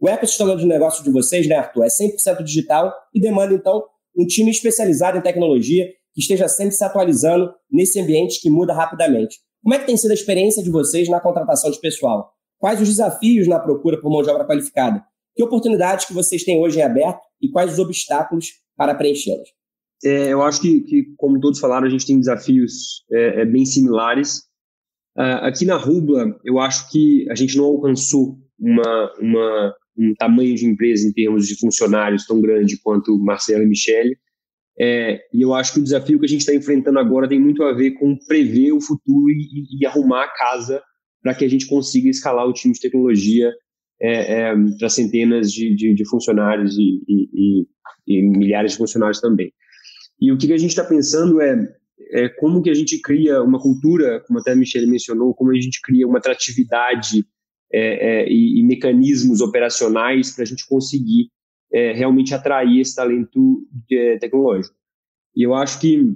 O 0.00 0.08
ecossistema 0.08 0.56
de 0.56 0.66
negócio 0.66 1.02
de 1.02 1.10
vocês, 1.10 1.48
né, 1.48 1.56
Arthur, 1.56 1.84
é 1.84 1.88
100% 1.88 2.42
digital 2.42 2.92
e 3.14 3.20
demanda, 3.20 3.54
então, 3.54 3.84
um 4.16 4.26
time 4.26 4.50
especializado 4.50 5.18
em 5.18 5.22
tecnologia 5.22 5.86
que 6.14 6.20
esteja 6.20 6.48
sempre 6.48 6.74
se 6.74 6.84
atualizando 6.84 7.52
nesse 7.70 8.00
ambiente 8.00 8.40
que 8.40 8.50
muda 8.50 8.72
rapidamente. 8.72 9.38
Como 9.62 9.74
é 9.74 9.78
que 9.78 9.86
tem 9.86 9.96
sido 9.96 10.12
a 10.12 10.14
experiência 10.14 10.62
de 10.62 10.70
vocês 10.70 11.08
na 11.08 11.20
contratação 11.20 11.70
de 11.70 11.80
pessoal? 11.80 12.32
Quais 12.58 12.80
os 12.80 12.88
desafios 12.88 13.46
na 13.46 13.58
procura 13.58 14.00
por 14.00 14.10
mão 14.10 14.22
de 14.22 14.30
obra 14.30 14.44
qualificada? 14.44 15.02
Que 15.34 15.42
oportunidades 15.42 16.04
que 16.04 16.12
vocês 16.12 16.42
têm 16.42 16.58
hoje 16.58 16.80
em 16.80 16.82
aberto 16.82 17.20
e 17.40 17.48
quais 17.48 17.72
os 17.72 17.78
obstáculos 17.78 18.46
para 18.76 18.94
preenchê-las? 18.94 19.48
É, 20.04 20.32
eu 20.32 20.42
acho 20.42 20.60
que, 20.60 20.80
que, 20.80 21.04
como 21.16 21.40
todos 21.40 21.60
falaram, 21.60 21.86
a 21.86 21.90
gente 21.90 22.06
tem 22.06 22.18
desafios 22.18 23.04
é, 23.12 23.42
é, 23.42 23.44
bem 23.44 23.64
similares. 23.64 24.48
Uh, 25.16 25.42
aqui 25.42 25.64
na 25.64 25.76
Rubla, 25.76 26.38
eu 26.44 26.58
acho 26.60 26.90
que 26.90 27.26
a 27.30 27.34
gente 27.34 27.56
não 27.56 27.64
alcançou 27.64 28.38
uma, 28.58 29.12
uma, 29.20 29.74
um 29.96 30.14
tamanho 30.16 30.54
de 30.54 30.66
empresa 30.66 31.06
em 31.06 31.12
termos 31.12 31.46
de 31.48 31.58
funcionários 31.58 32.26
tão 32.26 32.40
grande 32.40 32.80
quanto 32.80 33.18
Marcelo 33.18 33.64
e 33.64 33.66
Michele. 33.66 34.16
É, 34.80 35.20
e 35.32 35.42
eu 35.42 35.52
acho 35.54 35.74
que 35.74 35.80
o 35.80 35.82
desafio 35.82 36.20
que 36.20 36.26
a 36.26 36.28
gente 36.28 36.40
está 36.40 36.54
enfrentando 36.54 37.00
agora 37.00 37.28
tem 37.28 37.40
muito 37.40 37.64
a 37.64 37.72
ver 37.72 37.92
com 37.92 38.16
prever 38.26 38.72
o 38.72 38.80
futuro 38.80 39.28
e, 39.28 39.80
e 39.80 39.86
arrumar 39.86 40.24
a 40.24 40.28
casa 40.28 40.80
para 41.22 41.34
que 41.34 41.44
a 41.44 41.48
gente 41.48 41.66
consiga 41.66 42.08
escalar 42.08 42.46
o 42.46 42.52
time 42.52 42.74
de 42.74 42.80
tecnologia 42.80 43.52
é, 44.00 44.40
é, 44.40 44.54
para 44.78 44.88
centenas 44.88 45.52
de, 45.52 45.74
de, 45.74 45.94
de 45.94 46.08
funcionários 46.08 46.76
e, 46.78 47.02
e, 47.08 47.66
e, 48.06 48.22
milhares 48.22 48.72
de 48.72 48.78
funcionários 48.78 49.20
também. 49.20 49.52
E 50.20 50.32
o 50.32 50.38
que, 50.38 50.52
a 50.52 50.58
gente 50.58 50.70
está 50.70 50.84
pensando 50.84 51.40
é, 51.40 51.56
é, 52.12 52.28
como 52.28 52.62
que 52.62 52.70
a 52.70 52.74
gente 52.74 53.00
cria 53.00 53.42
uma 53.42 53.60
cultura, 53.60 54.20
como 54.26 54.38
até 54.38 54.52
a 54.52 54.56
Michelle 54.56 54.86
mencionou, 54.86 55.34
como 55.34 55.50
a 55.50 55.60
gente 55.60 55.80
cria 55.82 56.06
uma 56.06 56.18
atratividade 56.18 57.24
é, 57.72 58.22
é, 58.22 58.32
e, 58.32 58.62
mecanismos 58.64 59.40
operacionais 59.40 60.34
para 60.34 60.44
a 60.44 60.46
gente 60.46 60.66
conseguir 60.66 61.30
é, 61.72 61.92
realmente 61.92 62.34
atrair 62.34 62.80
esse 62.80 62.94
talento 62.94 63.66
tecnológico. 64.20 64.74
E 65.36 65.42
eu 65.42 65.54
acho 65.54 65.78
que 65.80 66.14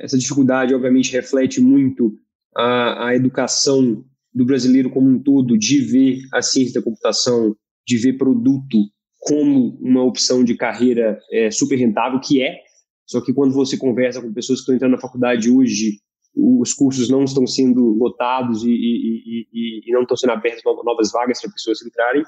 essa 0.00 0.18
dificuldade, 0.18 0.74
obviamente, 0.74 1.12
reflete 1.12 1.60
muito 1.60 2.18
a, 2.56 3.08
a 3.08 3.16
educação 3.16 4.04
do 4.32 4.44
brasileiro 4.44 4.90
como 4.90 5.08
um 5.08 5.22
todo 5.22 5.56
de 5.56 5.80
ver 5.80 6.18
a 6.32 6.42
ciência 6.42 6.80
da 6.80 6.84
computação, 6.84 7.54
de 7.86 7.96
ver 7.98 8.14
produto 8.14 8.78
como 9.20 9.78
uma 9.80 10.02
opção 10.02 10.44
de 10.44 10.54
carreira 10.54 11.18
é, 11.32 11.50
super 11.50 11.76
rentável, 11.76 12.20
que 12.20 12.42
é, 12.42 12.58
só 13.06 13.20
que 13.20 13.32
quando 13.32 13.54
você 13.54 13.76
conversa 13.76 14.20
com 14.20 14.32
pessoas 14.32 14.58
que 14.58 14.62
estão 14.62 14.74
entrando 14.74 14.92
na 14.92 15.00
faculdade 15.00 15.50
hoje, 15.50 15.98
os 16.34 16.74
cursos 16.74 17.08
não 17.08 17.24
estão 17.24 17.46
sendo 17.46 17.80
lotados 17.96 18.64
e, 18.64 18.70
e, 18.70 19.46
e, 19.52 19.80
e 19.86 19.92
não 19.92 20.02
estão 20.02 20.16
sendo 20.16 20.32
abertas 20.32 20.62
novas 20.64 21.12
vagas 21.12 21.40
para 21.40 21.52
pessoas 21.52 21.80
entrarem. 21.82 22.24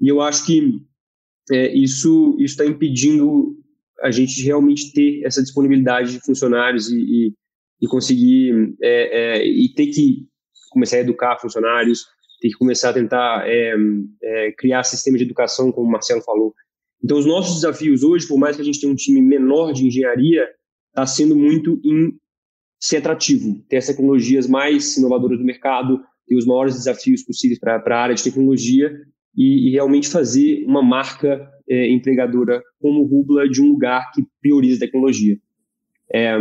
E 0.00 0.08
eu 0.08 0.20
acho 0.20 0.46
que 0.46 0.80
é, 1.50 1.74
isso 1.74 2.36
está 2.38 2.64
impedindo 2.64 3.56
a 4.02 4.10
gente 4.10 4.42
realmente 4.42 4.92
ter 4.92 5.22
essa 5.24 5.42
disponibilidade 5.42 6.12
de 6.12 6.20
funcionários 6.20 6.90
e, 6.90 7.34
e 7.80 7.86
conseguir 7.86 8.74
é, 8.82 9.38
é, 9.38 9.46
e 9.46 9.72
ter 9.74 9.86
que 9.86 10.26
começar 10.70 10.96
a 10.96 11.00
educar 11.00 11.38
funcionários, 11.38 12.04
ter 12.40 12.48
que 12.48 12.54
começar 12.54 12.90
a 12.90 12.94
tentar 12.94 13.44
é, 13.46 13.74
é, 14.22 14.52
criar 14.52 14.82
sistemas 14.84 15.18
de 15.18 15.26
educação, 15.26 15.72
como 15.72 15.88
o 15.88 15.90
Marcelo 15.90 16.22
falou. 16.22 16.54
Então, 17.02 17.18
os 17.18 17.26
nossos 17.26 17.56
desafios 17.56 18.02
hoje, 18.02 18.26
por 18.26 18.38
mais 18.38 18.56
que 18.56 18.62
a 18.62 18.64
gente 18.64 18.80
tenha 18.80 18.92
um 18.92 18.96
time 18.96 19.22
menor 19.22 19.72
de 19.72 19.86
engenharia, 19.86 20.46
está 20.88 21.06
sendo 21.06 21.34
muito 21.34 21.80
em 21.84 22.12
ser 22.78 22.98
atrativo, 22.98 23.62
ter 23.68 23.76
as 23.76 23.86
tecnologias 23.86 24.46
mais 24.46 24.96
inovadoras 24.96 25.38
do 25.38 25.44
mercado, 25.44 26.00
ter 26.26 26.36
os 26.36 26.46
maiores 26.46 26.74
desafios 26.74 27.22
possíveis 27.22 27.58
para 27.58 27.76
a 27.76 28.02
área 28.02 28.14
de 28.14 28.22
tecnologia 28.22 28.90
e, 29.36 29.68
e, 29.68 29.72
realmente 29.72 30.08
fazer 30.08 30.64
uma 30.66 30.82
marca 30.82 31.48
é, 31.68 31.90
empregadora 31.90 32.62
como 32.80 33.04
Rubla 33.04 33.48
de 33.48 33.62
um 33.62 33.68
lugar 33.68 34.10
que 34.12 34.22
prioriza 34.40 34.76
a 34.76 34.86
tecnologia. 34.86 35.38
É, 36.12 36.36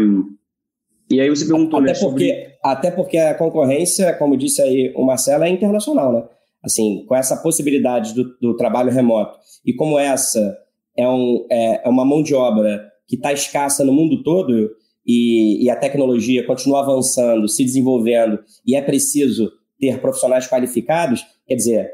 e 1.10 1.20
aí 1.20 1.30
você 1.30 1.46
perguntou, 1.46 1.80
até 1.80 1.94
né, 1.94 2.00
porque, 2.00 2.30
sobre... 2.30 2.58
Até 2.64 2.92
porque 2.92 3.18
a 3.18 3.34
concorrência, 3.34 4.14
como 4.14 4.38
disse 4.38 4.62
aí 4.62 4.94
o 4.96 5.04
Marcelo, 5.04 5.44
é 5.44 5.50
internacional, 5.50 6.14
né? 6.14 6.24
Assim, 6.64 7.06
com 7.08 7.16
essa 7.16 7.38
possibilidade 7.38 8.14
do, 8.14 8.38
do 8.40 8.56
trabalho 8.56 8.92
remoto 8.92 9.38
e 9.66 9.74
como 9.74 9.98
essa 9.98 10.58
é, 10.96 11.08
um, 11.08 11.46
é, 11.50 11.88
é 11.88 11.90
uma 11.90 12.04
mão 12.04 12.22
de 12.22 12.36
obra 12.36 12.86
que 13.08 13.16
está 13.16 13.32
escassa 13.32 13.84
no 13.84 13.94
mundo 13.94 14.22
todo 14.24 14.70
e, 15.06 15.64
e 15.64 15.70
a 15.70 15.76
tecnologia 15.76 16.46
continua 16.46 16.82
avançando, 16.82 17.48
se 17.48 17.64
desenvolvendo 17.64 18.40
e 18.66 18.76
é 18.76 18.82
preciso 18.82 19.50
ter 19.80 20.00
profissionais 20.00 20.48
qualificados, 20.48 21.26
quer 21.48 21.56
dizer, 21.56 21.92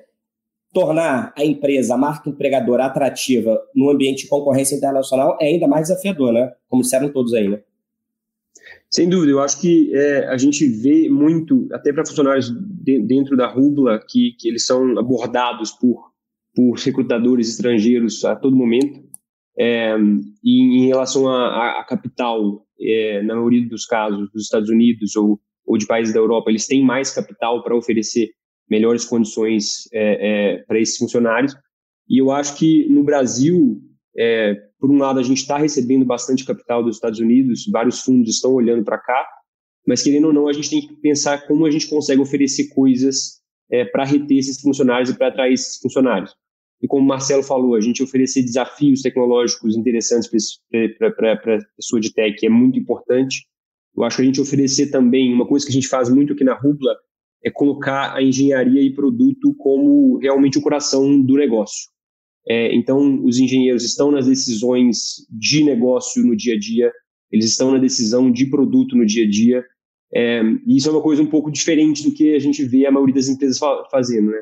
tornar 0.74 1.32
a 1.38 1.46
empresa, 1.46 1.94
a 1.94 1.98
marca 1.98 2.30
empregadora 2.30 2.86
atrativa 2.86 3.62
no 3.74 3.90
ambiente 3.90 4.24
de 4.24 4.30
concorrência 4.30 4.76
internacional 4.76 5.38
é 5.40 5.46
ainda 5.46 5.68
mais 5.68 5.88
desafiador, 5.88 6.34
né? 6.34 6.52
Como 6.68 6.82
disseram 6.82 7.08
todos 7.10 7.34
aí, 7.34 7.48
né? 7.48 7.62
Sem 8.96 9.10
dúvida, 9.10 9.34
eu 9.34 9.42
acho 9.42 9.60
que 9.60 9.94
é, 9.94 10.26
a 10.30 10.38
gente 10.38 10.66
vê 10.66 11.10
muito, 11.10 11.68
até 11.74 11.92
para 11.92 12.06
funcionários 12.06 12.50
de, 12.50 12.98
dentro 13.02 13.36
da 13.36 13.46
Rubla, 13.46 14.00
que, 14.00 14.38
que 14.40 14.48
eles 14.48 14.66
são 14.66 14.98
abordados 14.98 15.72
por, 15.72 16.14
por 16.56 16.78
recrutadores 16.78 17.50
estrangeiros 17.50 18.24
a 18.24 18.38
todo 18.38 18.56
momento. 18.56 19.04
É, 19.60 19.98
e 20.42 20.78
em 20.78 20.88
relação 20.88 21.28
à 21.28 21.84
capital, 21.84 22.66
é, 22.80 23.22
na 23.22 23.36
maioria 23.36 23.68
dos 23.68 23.86
casos, 23.86 24.32
dos 24.32 24.44
Estados 24.44 24.70
Unidos 24.70 25.14
ou, 25.18 25.42
ou 25.66 25.78
de 25.78 25.86
países 25.86 26.14
da 26.14 26.22
Europa, 26.22 26.50
eles 26.50 26.66
têm 26.66 26.82
mais 26.82 27.14
capital 27.14 27.62
para 27.64 27.76
oferecer 27.76 28.30
melhores 28.70 29.04
condições 29.04 29.90
é, 29.92 30.54
é, 30.54 30.58
para 30.64 30.80
esses 30.80 30.96
funcionários. 30.96 31.54
E 32.08 32.22
eu 32.22 32.32
acho 32.32 32.58
que 32.58 32.88
no 32.88 33.04
Brasil, 33.04 33.78
é, 34.18 34.56
por 34.80 34.92
um 34.92 34.98
lado, 34.98 35.20
a 35.20 35.24
gente 35.24 35.38
está 35.38 35.58
recebendo 35.58 36.06
bastante 36.06 36.46
capital 36.46 36.84
dos 36.84 36.98
Estados 36.98 37.20
Unidos, 37.20 37.66
vários 37.72 38.02
fundos 38.02 38.36
estão 38.36 38.54
olhando 38.54 38.84
para 38.84 38.98
cá, 38.98 39.26
mas 39.88 40.02
querendo 40.02 40.28
ou 40.28 40.34
não, 40.34 40.48
a 40.48 40.54
gente 40.54 40.70
tem 40.70 40.82
que 40.82 40.96
pensar 40.96 41.46
como 41.48 41.66
a 41.66 41.72
gente 41.72 41.88
consegue 41.88 42.22
oferecer 42.22 42.70
coisas 42.70 43.42
é, 43.70 43.86
para 43.86 44.04
reter 44.04 44.38
esses 44.38 44.60
funcionários 44.60 45.10
e 45.10 45.18
para 45.18 45.28
atrair 45.28 45.54
esses 45.54 45.78
funcionários. 45.80 46.36
E 46.82 46.88
como 46.88 47.04
o 47.04 47.08
Marcelo 47.08 47.44
falou, 47.44 47.76
a 47.76 47.82
gente 47.82 48.04
oferecer 48.04 48.44
desafios 48.44 49.02
tecnológicos 49.02 49.76
interessantes 49.76 50.30
para 50.70 51.34
a 51.34 51.60
pessoa 51.78 52.00
de 52.00 52.14
tech 52.14 52.46
é 52.46 52.50
muito 52.50 52.78
importante. 52.78 53.48
Eu 53.96 54.04
acho 54.04 54.18
que 54.18 54.22
a 54.24 54.26
gente 54.26 54.42
oferecer 54.42 54.92
também, 54.92 55.34
uma 55.34 55.48
coisa 55.48 55.66
que 55.66 55.72
a 55.72 55.74
gente 55.74 55.88
faz 55.88 56.10
muito 56.10 56.34
aqui 56.34 56.44
na 56.44 56.54
Rubla, 56.54 56.96
é 57.44 57.50
colocar 57.50 58.14
a 58.14 58.22
engenharia 58.22 58.82
e 58.82 58.94
produto 58.94 59.54
como 59.56 60.18
realmente 60.18 60.58
o 60.58 60.62
coração 60.62 61.22
do 61.22 61.36
negócio. 61.36 61.90
É, 62.48 62.74
então, 62.76 63.24
os 63.24 63.40
engenheiros 63.40 63.84
estão 63.84 64.12
nas 64.12 64.28
decisões 64.28 65.26
de 65.30 65.64
negócio 65.64 66.24
no 66.24 66.36
dia 66.36 66.56
a 66.56 66.60
dia, 66.60 66.92
eles 67.32 67.46
estão 67.46 67.72
na 67.72 67.80
decisão 67.80 68.32
de 68.32 68.46
produto 68.46 68.96
no 68.96 69.06
dia 69.06 69.26
a 69.26 69.30
dia, 69.30 69.66
é, 70.14 70.42
e 70.66 70.78
isso 70.78 70.88
é 70.88 70.92
uma 70.92 71.02
coisa 71.02 71.22
um 71.22 71.28
pouco 71.28 71.52
diferente 71.52 72.04
do 72.04 72.14
que 72.14 72.36
a 72.36 72.40
gente 72.40 72.64
vê 72.64 72.86
a 72.86 72.92
maioria 72.92 73.16
das 73.16 73.28
empresas 73.28 73.58
fa 73.58 73.84
fazendo, 73.92 74.32
né? 74.32 74.42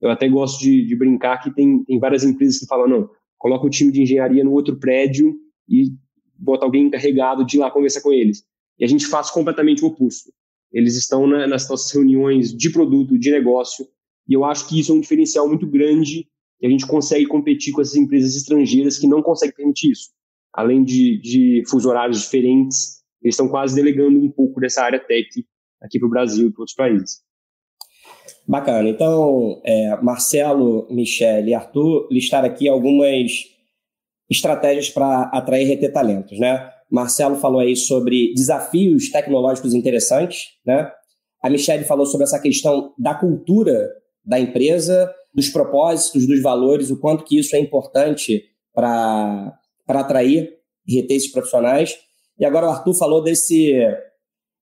Eu 0.00 0.10
até 0.10 0.28
gosto 0.28 0.60
de, 0.60 0.84
de, 0.84 0.96
brincar 0.96 1.38
que 1.40 1.54
tem, 1.54 1.84
tem 1.84 1.98
várias 2.00 2.24
empresas 2.24 2.58
que 2.58 2.66
falam, 2.66 2.88
não, 2.88 3.10
coloca 3.38 3.66
o 3.66 3.70
time 3.70 3.92
de 3.92 4.02
engenharia 4.02 4.42
no 4.42 4.50
outro 4.50 4.76
prédio 4.76 5.36
e 5.68 5.92
bota 6.36 6.64
alguém 6.64 6.86
encarregado 6.86 7.46
de 7.46 7.56
ir 7.56 7.60
lá 7.60 7.70
conversar 7.70 8.00
com 8.00 8.12
eles. 8.12 8.44
E 8.80 8.84
a 8.84 8.88
gente 8.88 9.06
faz 9.06 9.30
completamente 9.30 9.84
o 9.84 9.86
oposto. 9.86 10.32
Eles 10.72 10.96
estão 10.96 11.24
na, 11.26 11.46
nas 11.46 11.68
nossas 11.68 11.92
reuniões 11.92 12.52
de 12.52 12.70
produto, 12.70 13.16
de 13.16 13.30
negócio, 13.30 13.86
e 14.28 14.32
eu 14.32 14.44
acho 14.44 14.68
que 14.68 14.80
isso 14.80 14.90
é 14.90 14.94
um 14.94 15.00
diferencial 15.00 15.46
muito 15.46 15.68
grande 15.68 16.26
e 16.62 16.66
a 16.66 16.70
gente 16.70 16.86
consegue 16.86 17.26
competir 17.26 17.72
com 17.72 17.80
essas 17.80 17.96
empresas 17.96 18.36
estrangeiras 18.36 18.96
que 18.96 19.08
não 19.08 19.20
conseguem 19.20 19.54
permitir 19.54 19.90
isso. 19.90 20.10
Além 20.54 20.84
de, 20.84 21.20
de 21.20 21.64
fuso 21.68 21.88
horários 21.88 22.22
diferentes, 22.22 23.02
eles 23.20 23.34
estão 23.34 23.48
quase 23.48 23.74
delegando 23.74 24.18
um 24.18 24.30
pouco 24.30 24.60
dessa 24.60 24.82
área 24.82 25.00
tech 25.00 25.28
aqui 25.80 25.98
para 25.98 26.06
o 26.06 26.10
Brasil 26.10 26.46
e 26.46 26.52
para 26.52 26.62
outros 26.62 26.76
países. 26.76 27.20
Bacana. 28.46 28.88
Então, 28.88 29.60
é, 29.64 30.00
Marcelo, 30.00 30.86
Michele 30.88 31.50
e 31.50 31.54
Arthur 31.54 32.08
listaram 32.10 32.48
aqui 32.48 32.68
algumas 32.68 33.32
estratégias 34.30 34.88
para 34.88 35.22
atrair 35.24 35.64
e 35.64 35.68
reter 35.68 35.92
talentos, 35.92 36.38
né? 36.38 36.70
Marcelo 36.90 37.36
falou 37.36 37.60
aí 37.60 37.74
sobre 37.74 38.32
desafios 38.34 39.10
tecnológicos 39.10 39.74
interessantes, 39.74 40.50
né? 40.64 40.90
A 41.42 41.50
Michelle 41.50 41.84
falou 41.84 42.06
sobre 42.06 42.24
essa 42.24 42.38
questão 42.38 42.94
da 42.98 43.14
cultura 43.14 43.90
da 44.24 44.38
empresa 44.38 45.12
dos 45.34 45.48
propósitos, 45.48 46.26
dos 46.26 46.42
valores, 46.42 46.90
o 46.90 47.00
quanto 47.00 47.24
que 47.24 47.38
isso 47.38 47.56
é 47.56 47.58
importante 47.58 48.44
para 48.74 49.58
atrair 49.88 50.58
e 50.86 50.96
reter 50.96 51.16
esses 51.16 51.30
profissionais. 51.30 51.96
E 52.38 52.44
agora 52.44 52.66
o 52.66 52.70
Arthur 52.70 52.94
falou 52.94 53.22
desse, 53.22 53.74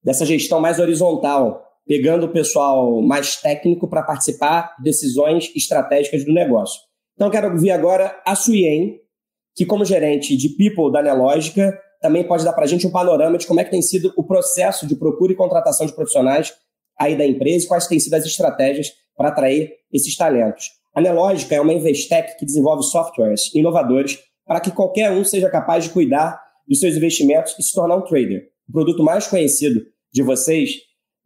dessa 0.03 0.25
gestão 0.25 0.61
mais 0.61 0.79
horizontal, 0.79 1.65
pegando 1.87 2.27
o 2.27 2.33
pessoal 2.33 3.01
mais 3.03 3.37
técnico 3.37 3.89
para 3.89 4.03
participar 4.03 4.75
de 4.79 4.85
decisões 4.85 5.51
estratégicas 5.57 6.25
do 6.25 6.33
negócio. 6.33 6.81
Então, 7.15 7.31
quero 7.31 7.51
ouvir 7.51 7.71
agora 7.71 8.21
a 8.25 8.35
Suyen, 8.35 9.01
que, 9.55 9.67
como 9.67 9.85
gerente 9.85 10.37
de 10.37 10.49
People 10.51 10.93
da 10.93 11.03
Nelógica, 11.03 11.79
também 12.01 12.27
pode 12.27 12.45
dar 12.45 12.53
para 12.53 12.65
a 12.65 12.67
gente 12.67 12.87
um 12.87 12.91
panorama 12.91 13.37
de 13.37 13.47
como 13.47 13.61
é 13.61 13.65
que 13.65 13.71
tem 13.71 13.83
sido 13.83 14.13
o 14.17 14.25
processo 14.25 14.87
de 14.87 14.97
procura 14.97 15.33
e 15.33 15.37
contratação 15.37 15.87
de 15.87 15.93
profissionais 15.93 16.55
aí 16.99 17.17
da 17.17 17.27
empresa 17.27 17.65
e 17.65 17.69
quais 17.69 17.87
têm 17.87 17.99
sido 17.99 18.15
as 18.15 18.25
estratégias 18.25 18.93
para 19.21 19.29
atrair 19.29 19.75
esses 19.93 20.17
talentos. 20.17 20.71
A 20.95 21.01
Nelógica 21.03 21.55
é 21.55 21.61
uma 21.61 21.75
Investec 21.75 22.39
que 22.39 22.47
desenvolve 22.47 22.83
softwares 22.85 23.55
inovadores 23.55 24.19
para 24.47 24.61
que 24.61 24.71
qualquer 24.71 25.13
um 25.13 25.23
seja 25.23 25.51
capaz 25.51 25.85
de 25.85 25.91
cuidar 25.91 26.41
dos 26.67 26.81
seus 26.81 26.97
investimentos 26.97 27.55
e 27.59 27.63
se 27.63 27.75
tornar 27.75 27.99
um 27.99 28.01
trader. 28.01 28.49
O 28.67 28.73
produto 28.73 29.03
mais 29.03 29.27
conhecido 29.27 29.85
de 30.11 30.23
vocês, 30.23 30.71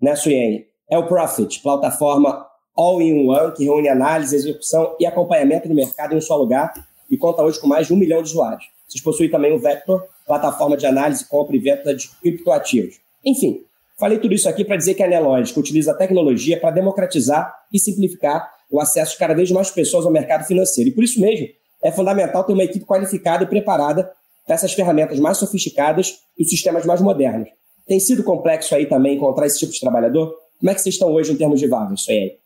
né, 0.02 0.16
Suyen, 0.16 0.64
é 0.90 0.98
o 0.98 1.06
Profit, 1.06 1.62
plataforma 1.62 2.44
all-in-one 2.76 3.52
que 3.52 3.62
reúne 3.62 3.88
análise, 3.88 4.34
execução 4.34 4.96
e 4.98 5.06
acompanhamento 5.06 5.68
do 5.68 5.74
mercado 5.74 6.14
em 6.14 6.16
um 6.16 6.20
só 6.20 6.36
lugar 6.36 6.74
e 7.08 7.16
conta 7.16 7.44
hoje 7.44 7.60
com 7.60 7.68
mais 7.68 7.86
de 7.86 7.94
um 7.94 7.96
milhão 7.96 8.20
de 8.24 8.30
usuários. 8.30 8.64
Vocês 8.88 9.04
possuem 9.04 9.30
também 9.30 9.52
o 9.52 9.60
Vector, 9.60 10.04
plataforma 10.26 10.76
de 10.76 10.84
análise, 10.84 11.28
compra 11.28 11.54
e 11.54 11.60
venda 11.60 11.94
de 11.94 12.10
criptoativos. 12.20 13.00
Enfim, 13.24 13.64
falei 13.98 14.18
tudo 14.18 14.34
isso 14.34 14.48
aqui 14.48 14.64
para 14.64 14.76
dizer 14.76 14.94
que 14.94 15.02
a 15.02 15.08
Nelogic 15.08 15.58
utiliza 15.58 15.92
a 15.92 15.94
tecnologia 15.94 16.58
para 16.60 16.70
democratizar 16.70 17.52
e 17.72 17.78
simplificar 17.78 18.50
o 18.70 18.80
acesso 18.80 19.12
de 19.12 19.18
cada 19.18 19.34
vez 19.34 19.50
mais 19.50 19.70
pessoas 19.70 20.04
ao 20.04 20.12
mercado 20.12 20.44
financeiro. 20.44 20.90
E 20.90 20.92
por 20.92 21.04
isso 21.04 21.20
mesmo, 21.20 21.48
é 21.82 21.92
fundamental 21.92 22.44
ter 22.44 22.52
uma 22.52 22.64
equipe 22.64 22.84
qualificada 22.84 23.44
e 23.44 23.46
preparada 23.46 24.10
para 24.44 24.54
essas 24.54 24.72
ferramentas 24.72 25.18
mais 25.18 25.38
sofisticadas 25.38 26.18
e 26.38 26.42
os 26.42 26.48
sistemas 26.48 26.84
mais 26.84 27.00
modernos. 27.00 27.48
Tem 27.86 28.00
sido 28.00 28.24
complexo 28.24 28.74
aí 28.74 28.86
também 28.86 29.16
encontrar 29.16 29.46
esse 29.46 29.58
tipo 29.58 29.72
de 29.72 29.80
trabalhador? 29.80 30.34
Como 30.58 30.70
é 30.70 30.74
que 30.74 30.80
vocês 30.80 30.94
estão 30.94 31.12
hoje 31.12 31.32
em 31.32 31.36
termos 31.36 31.60
de 31.60 31.66
vagas, 31.66 32.00
isso 32.00 32.10
aí? 32.10 32.36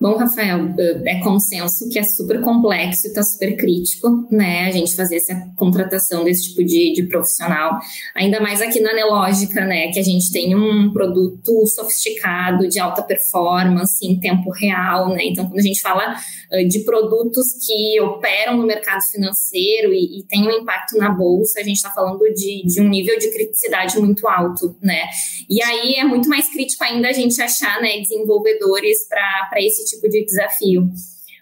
Bom, 0.00 0.16
Rafael, 0.16 0.74
é 1.04 1.20
consenso 1.20 1.86
que 1.90 1.98
é 1.98 2.02
super 2.02 2.40
complexo 2.40 3.06
e 3.06 3.08
está 3.08 3.22
super 3.22 3.54
crítico, 3.54 4.26
né? 4.30 4.64
A 4.64 4.70
gente 4.70 4.96
fazer 4.96 5.16
essa 5.16 5.34
contratação 5.56 6.24
desse 6.24 6.48
tipo 6.48 6.64
de, 6.64 6.94
de 6.94 7.02
profissional, 7.02 7.78
ainda 8.14 8.40
mais 8.40 8.62
aqui 8.62 8.80
na 8.80 8.94
Nelógica, 8.94 9.66
né? 9.66 9.88
Que 9.92 9.98
a 9.98 10.02
gente 10.02 10.32
tem 10.32 10.56
um 10.56 10.90
produto 10.90 11.66
sofisticado, 11.66 12.66
de 12.66 12.80
alta 12.80 13.02
performance, 13.02 13.98
em 14.02 14.18
tempo 14.18 14.50
real, 14.50 15.10
né? 15.10 15.22
Então, 15.24 15.44
quando 15.44 15.58
a 15.58 15.62
gente 15.62 15.82
fala 15.82 16.16
uh, 16.50 16.66
de 16.66 16.78
produtos 16.78 17.48
que 17.66 18.00
operam 18.00 18.56
no 18.56 18.66
mercado 18.66 19.02
financeiro 19.02 19.92
e, 19.92 20.20
e 20.20 20.22
têm 20.26 20.48
um 20.48 20.62
impacto 20.62 20.96
na 20.96 21.10
bolsa, 21.10 21.60
a 21.60 21.62
gente 21.62 21.76
está 21.76 21.90
falando 21.90 22.22
de, 22.32 22.62
de 22.64 22.80
um 22.80 22.88
nível 22.88 23.18
de 23.18 23.30
criticidade 23.30 23.98
muito 23.98 24.26
alto, 24.26 24.74
né? 24.80 25.10
E 25.46 25.62
aí 25.62 25.96
é 25.96 26.04
muito 26.04 26.26
mais 26.26 26.48
crítico 26.48 26.82
ainda 26.84 27.08
a 27.08 27.12
gente 27.12 27.38
achar, 27.42 27.82
né, 27.82 28.00
desenvolvedores 28.00 29.06
para 29.06 29.60
esse 29.60 29.89
tipo 29.90 30.08
de 30.08 30.24
desafio. 30.24 30.88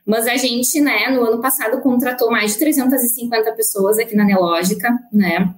Mas 0.07 0.27
a 0.27 0.37
gente, 0.37 0.81
né, 0.81 1.09
no 1.11 1.23
ano 1.23 1.41
passado 1.41 1.81
contratou 1.83 2.31
mais 2.31 2.53
de 2.53 2.59
350 2.59 3.53
pessoas 3.53 3.99
aqui 3.99 4.17
na 4.17 4.25
Nelógica, 4.25 4.89
né? 5.13 5.55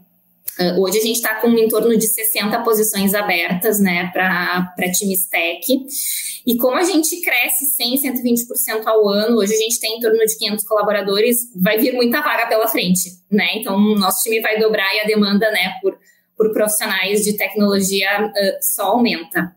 Ah, 0.59 0.77
hoje 0.79 0.99
a 0.99 1.03
gente 1.03 1.17
está 1.17 1.37
com 1.37 1.49
em 1.49 1.69
torno 1.69 1.97
de 1.97 2.07
60 2.07 2.61
posições 2.63 3.15
abertas, 3.15 3.79
né, 3.81 4.11
para 4.13 4.91
times 4.93 5.27
tech. 5.27 5.65
E 6.47 6.57
como 6.57 6.77
a 6.77 6.83
gente 6.83 7.21
cresce 7.21 7.67
100, 7.67 8.03
120% 8.03 8.87
ao 8.87 9.09
ano, 9.09 9.39
hoje 9.39 9.55
a 9.55 9.57
gente 9.57 9.79
tem 9.79 9.99
em 9.99 10.01
torno 10.01 10.19
de 10.19 10.37
500 10.37 10.65
colaboradores, 10.67 11.51
vai 11.55 11.79
vir 11.79 11.95
muita 11.95 12.21
vaga 12.21 12.47
pela 12.47 12.67
frente, 12.67 13.11
né? 13.31 13.47
Então, 13.55 13.79
nosso 13.95 14.23
time 14.23 14.41
vai 14.41 14.59
dobrar 14.59 14.95
e 14.97 15.01
a 15.01 15.05
demanda, 15.05 15.51
né, 15.51 15.79
por, 15.81 15.97
por 16.37 16.53
profissionais 16.53 17.23
de 17.23 17.37
tecnologia 17.37 18.27
uh, 18.27 18.59
só 18.61 18.83
aumenta. 18.85 19.55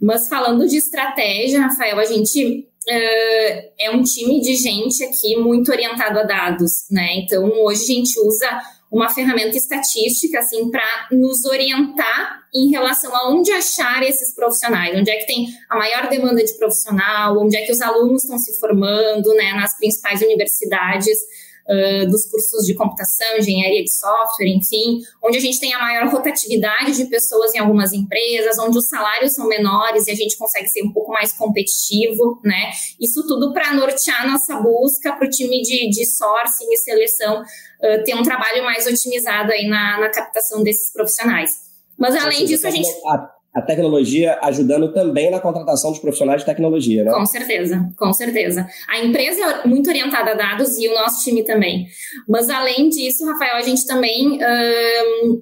Mas 0.00 0.28
falando 0.28 0.68
de 0.68 0.76
estratégia, 0.76 1.62
Rafael, 1.62 1.98
a 1.98 2.04
gente 2.04 2.68
é 2.88 3.90
um 3.92 4.02
time 4.02 4.40
de 4.40 4.54
gente 4.54 5.02
aqui 5.04 5.36
muito 5.36 5.70
orientado 5.70 6.18
a 6.18 6.22
dados, 6.22 6.86
né? 6.90 7.16
Então, 7.16 7.44
hoje 7.64 7.82
a 7.82 7.86
gente 7.86 8.20
usa 8.20 8.60
uma 8.90 9.10
ferramenta 9.10 9.56
estatística, 9.56 10.38
assim, 10.38 10.70
para 10.70 11.08
nos 11.10 11.44
orientar 11.44 12.44
em 12.54 12.70
relação 12.70 13.14
a 13.14 13.28
onde 13.28 13.50
achar 13.50 14.02
esses 14.04 14.32
profissionais, 14.34 14.96
onde 14.96 15.10
é 15.10 15.16
que 15.16 15.26
tem 15.26 15.48
a 15.68 15.76
maior 15.76 16.08
demanda 16.08 16.44
de 16.44 16.56
profissional, 16.56 17.36
onde 17.36 17.56
é 17.56 17.62
que 17.62 17.72
os 17.72 17.80
alunos 17.80 18.22
estão 18.22 18.38
se 18.38 18.58
formando, 18.60 19.34
né, 19.34 19.52
nas 19.54 19.76
principais 19.76 20.22
universidades 20.22 21.18
uh, 21.68 22.10
dos 22.10 22.26
cursos 22.26 22.64
de 22.66 22.74
computação, 22.74 23.38
engenharia 23.38 23.82
de 23.82 23.92
software, 23.92 24.48
enfim, 24.48 25.02
onde 25.22 25.38
a 25.38 25.40
gente 25.40 25.58
tem 25.60 25.72
a 25.74 25.78
maior 25.78 26.08
rotatividade 26.08 26.96
de 26.96 27.06
pessoas 27.06 27.54
em 27.54 27.58
algumas 27.58 27.92
empresas, 27.92 28.58
onde 28.58 28.78
os 28.78 28.88
salários 28.88 29.32
são 29.32 29.46
menores 29.46 30.06
e 30.06 30.10
a 30.10 30.14
gente 30.14 30.36
consegue 30.36 30.68
ser 30.68 30.82
um 30.82 30.92
pouco 30.92 31.12
mais 31.12 31.32
competitivo, 31.32 32.40
né? 32.44 32.70
Isso 33.00 33.26
tudo 33.26 33.52
para 33.52 33.72
nortear 33.74 34.26
nossa 34.26 34.56
busca 34.56 35.12
para 35.12 35.26
o 35.26 35.30
time 35.30 35.60
de, 35.62 35.90
de 35.90 36.06
sourcing 36.06 36.66
e 36.70 36.76
seleção 36.76 37.42
uh, 37.42 38.04
ter 38.04 38.14
um 38.14 38.22
trabalho 38.22 38.64
mais 38.64 38.86
otimizado 38.86 39.52
aí 39.52 39.66
na, 39.68 40.00
na 40.00 40.10
captação 40.10 40.62
desses 40.62 40.92
profissionais. 40.92 41.64
Mas 41.96 42.16
além 42.16 42.44
disso, 42.44 42.66
a 42.66 42.70
gente 42.70 42.88
a 43.06 43.33
tecnologia 43.62 44.38
ajudando 44.42 44.92
também 44.92 45.30
na 45.30 45.40
contratação 45.40 45.90
dos 45.90 46.00
profissionais 46.00 46.40
de 46.40 46.46
tecnologia, 46.46 47.04
né? 47.04 47.12
Com 47.12 47.24
certeza, 47.24 47.88
com 47.96 48.12
certeza. 48.12 48.66
A 48.88 48.98
empresa 48.98 49.40
é 49.42 49.66
muito 49.68 49.88
orientada 49.88 50.32
a 50.32 50.34
dados 50.34 50.76
e 50.76 50.88
o 50.88 50.94
nosso 50.94 51.22
time 51.22 51.44
também. 51.44 51.86
Mas 52.28 52.50
além 52.50 52.88
disso, 52.88 53.24
Rafael, 53.24 53.56
a 53.56 53.62
gente 53.62 53.86
também 53.86 54.38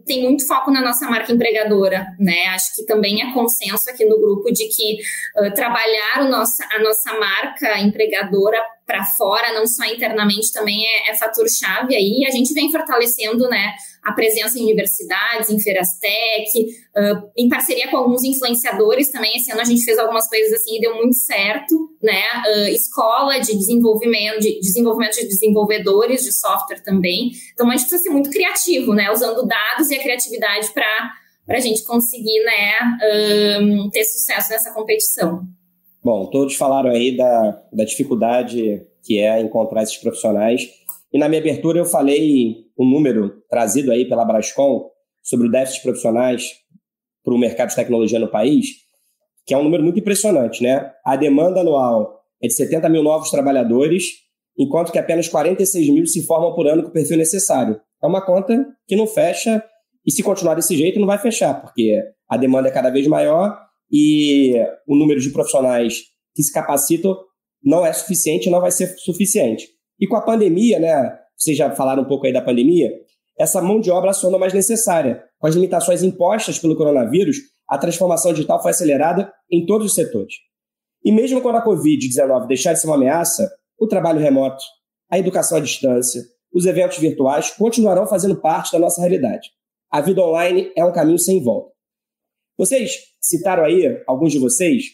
tem 0.04 0.22
muito 0.22 0.46
foco 0.46 0.70
na 0.70 0.80
nossa 0.80 1.08
marca 1.08 1.32
empregadora, 1.32 2.06
né? 2.18 2.46
Acho 2.48 2.74
que 2.76 2.84
também 2.84 3.22
é 3.22 3.32
consenso 3.32 3.88
aqui 3.88 4.04
no 4.04 4.20
grupo 4.20 4.52
de 4.52 4.68
que 4.68 4.98
uh, 5.38 5.54
trabalhar 5.54 6.18
a 6.18 6.78
nossa 6.82 7.18
marca 7.18 7.78
empregadora 7.80 8.58
para 8.86 9.04
fora, 9.04 9.52
não 9.52 9.66
só 9.66 9.84
internamente, 9.84 10.52
também 10.52 10.84
é, 10.84 11.10
é 11.10 11.14
fator-chave 11.14 11.94
aí. 11.94 12.24
A 12.26 12.30
gente 12.30 12.52
vem 12.52 12.70
fortalecendo, 12.70 13.48
né, 13.48 13.72
a 14.02 14.12
presença 14.12 14.58
em 14.58 14.62
universidades, 14.62 15.48
em 15.48 15.60
feiras 15.60 15.86
tech, 16.00 16.66
uh, 16.96 17.30
em 17.36 17.48
parceria 17.48 17.88
com 17.88 17.96
alguns 17.96 18.24
influenciadores 18.24 19.10
também. 19.12 19.36
Esse 19.36 19.52
ano 19.52 19.60
a 19.60 19.64
gente 19.64 19.84
fez 19.84 19.98
algumas 19.98 20.28
coisas 20.28 20.52
assim 20.54 20.76
e 20.76 20.80
deu 20.80 20.96
muito 20.96 21.14
certo, 21.14 21.88
né? 22.02 22.22
Uh, 22.46 22.68
escola 22.70 23.38
de 23.38 23.56
desenvolvimento, 23.56 24.40
de 24.40 24.58
desenvolvimento 24.58 25.14
de 25.14 25.28
desenvolvedores 25.28 26.24
de 26.24 26.32
software 26.36 26.82
também. 26.82 27.30
Então 27.52 27.68
a 27.68 27.76
gente 27.76 27.82
precisa 27.82 28.02
ser 28.02 28.10
muito 28.10 28.30
criativo, 28.30 28.92
né? 28.92 29.10
Usando 29.12 29.46
dados 29.46 29.88
e 29.90 29.94
a 29.94 30.02
criatividade 30.02 30.72
para 30.72 31.56
a 31.56 31.60
gente 31.60 31.84
conseguir, 31.84 32.42
né, 32.44 33.58
um, 33.60 33.90
ter 33.90 34.04
sucesso 34.04 34.50
nessa 34.50 34.72
competição. 34.72 35.46
Bom, 36.04 36.26
todos 36.26 36.56
falaram 36.56 36.90
aí 36.90 37.16
da, 37.16 37.62
da 37.72 37.84
dificuldade 37.84 38.84
que 39.04 39.18
é 39.20 39.40
encontrar 39.40 39.84
esses 39.84 39.96
profissionais. 39.96 40.68
E 41.12 41.18
na 41.18 41.28
minha 41.28 41.40
abertura 41.40 41.78
eu 41.78 41.84
falei 41.84 42.66
um 42.76 42.84
número 42.84 43.42
trazido 43.48 43.92
aí 43.92 44.08
pela 44.08 44.24
Brascom 44.24 44.90
sobre 45.22 45.46
o 45.46 45.50
déficit 45.50 45.78
de 45.78 45.84
profissionais 45.84 46.50
para 47.22 47.32
o 47.32 47.38
mercado 47.38 47.68
de 47.68 47.76
tecnologia 47.76 48.18
no 48.18 48.28
país, 48.28 48.66
que 49.46 49.54
é 49.54 49.56
um 49.56 49.62
número 49.62 49.84
muito 49.84 50.00
impressionante, 50.00 50.60
né? 50.60 50.90
A 51.04 51.14
demanda 51.14 51.60
anual 51.60 52.20
é 52.42 52.48
de 52.48 52.54
70 52.54 52.88
mil 52.88 53.04
novos 53.04 53.30
trabalhadores, 53.30 54.06
enquanto 54.58 54.90
que 54.90 54.98
apenas 54.98 55.28
46 55.28 55.88
mil 55.90 56.06
se 56.06 56.26
formam 56.26 56.52
por 56.52 56.66
ano 56.66 56.82
com 56.82 56.88
o 56.88 56.92
perfil 56.92 57.16
necessário. 57.16 57.80
É 58.02 58.06
uma 58.06 58.24
conta 58.24 58.66
que 58.88 58.96
não 58.96 59.06
fecha 59.06 59.62
e 60.04 60.10
se 60.10 60.20
continuar 60.22 60.56
desse 60.56 60.76
jeito 60.76 60.98
não 60.98 61.06
vai 61.06 61.18
fechar, 61.18 61.60
porque 61.60 61.96
a 62.28 62.36
demanda 62.36 62.68
é 62.68 62.72
cada 62.72 62.90
vez 62.90 63.06
maior 63.06 63.56
e 63.92 64.54
o 64.88 64.96
número 64.96 65.20
de 65.20 65.30
profissionais 65.30 65.98
que 66.34 66.42
se 66.42 66.52
capacitam 66.52 67.14
não 67.62 67.84
é 67.84 67.92
suficiente, 67.92 68.48
não 68.48 68.60
vai 68.60 68.72
ser 68.72 68.88
suficiente. 68.98 69.68
E 70.00 70.06
com 70.06 70.16
a 70.16 70.22
pandemia, 70.22 70.80
né, 70.80 71.18
vocês 71.36 71.56
já 71.56 71.70
falaram 71.74 72.02
um 72.02 72.08
pouco 72.08 72.26
aí 72.26 72.32
da 72.32 72.40
pandemia, 72.40 72.90
essa 73.38 73.60
mão 73.60 73.80
de 73.80 73.90
obra 73.90 74.12
se 74.12 74.28
mais 74.30 74.52
necessária. 74.52 75.22
Com 75.38 75.46
as 75.46 75.54
limitações 75.54 76.02
impostas 76.02 76.58
pelo 76.58 76.76
coronavírus, 76.76 77.36
a 77.68 77.78
transformação 77.78 78.32
digital 78.32 78.60
foi 78.62 78.70
acelerada 78.70 79.32
em 79.50 79.66
todos 79.66 79.88
os 79.88 79.94
setores. 79.94 80.34
E 81.04 81.10
mesmo 81.10 81.40
quando 81.40 81.56
a 81.56 81.64
Covid-19 81.64 82.46
deixar 82.46 82.72
de 82.72 82.80
ser 82.80 82.86
uma 82.86 82.96
ameaça, 82.96 83.50
o 83.78 83.86
trabalho 83.86 84.20
remoto, 84.20 84.62
a 85.10 85.18
educação 85.18 85.58
à 85.58 85.60
distância, 85.60 86.22
os 86.52 86.66
eventos 86.66 86.98
virtuais 86.98 87.50
continuarão 87.50 88.06
fazendo 88.06 88.40
parte 88.40 88.72
da 88.72 88.78
nossa 88.78 89.00
realidade. 89.00 89.48
A 89.90 90.00
vida 90.00 90.22
online 90.22 90.70
é 90.76 90.84
um 90.84 90.92
caminho 90.92 91.18
sem 91.18 91.42
volta. 91.42 91.71
Vocês 92.56 92.92
citaram 93.20 93.64
aí, 93.64 94.02
alguns 94.06 94.32
de 94.32 94.38
vocês, 94.38 94.84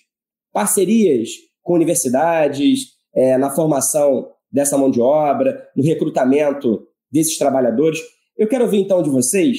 parcerias 0.52 1.30
com 1.62 1.74
universidades, 1.74 2.98
é, 3.14 3.36
na 3.36 3.50
formação 3.50 4.30
dessa 4.50 4.78
mão 4.78 4.90
de 4.90 5.00
obra, 5.00 5.68
no 5.76 5.82
recrutamento 5.82 6.86
desses 7.10 7.36
trabalhadores. 7.36 8.00
Eu 8.36 8.48
quero 8.48 8.64
ouvir 8.64 8.78
então 8.78 9.02
de 9.02 9.10
vocês, 9.10 9.58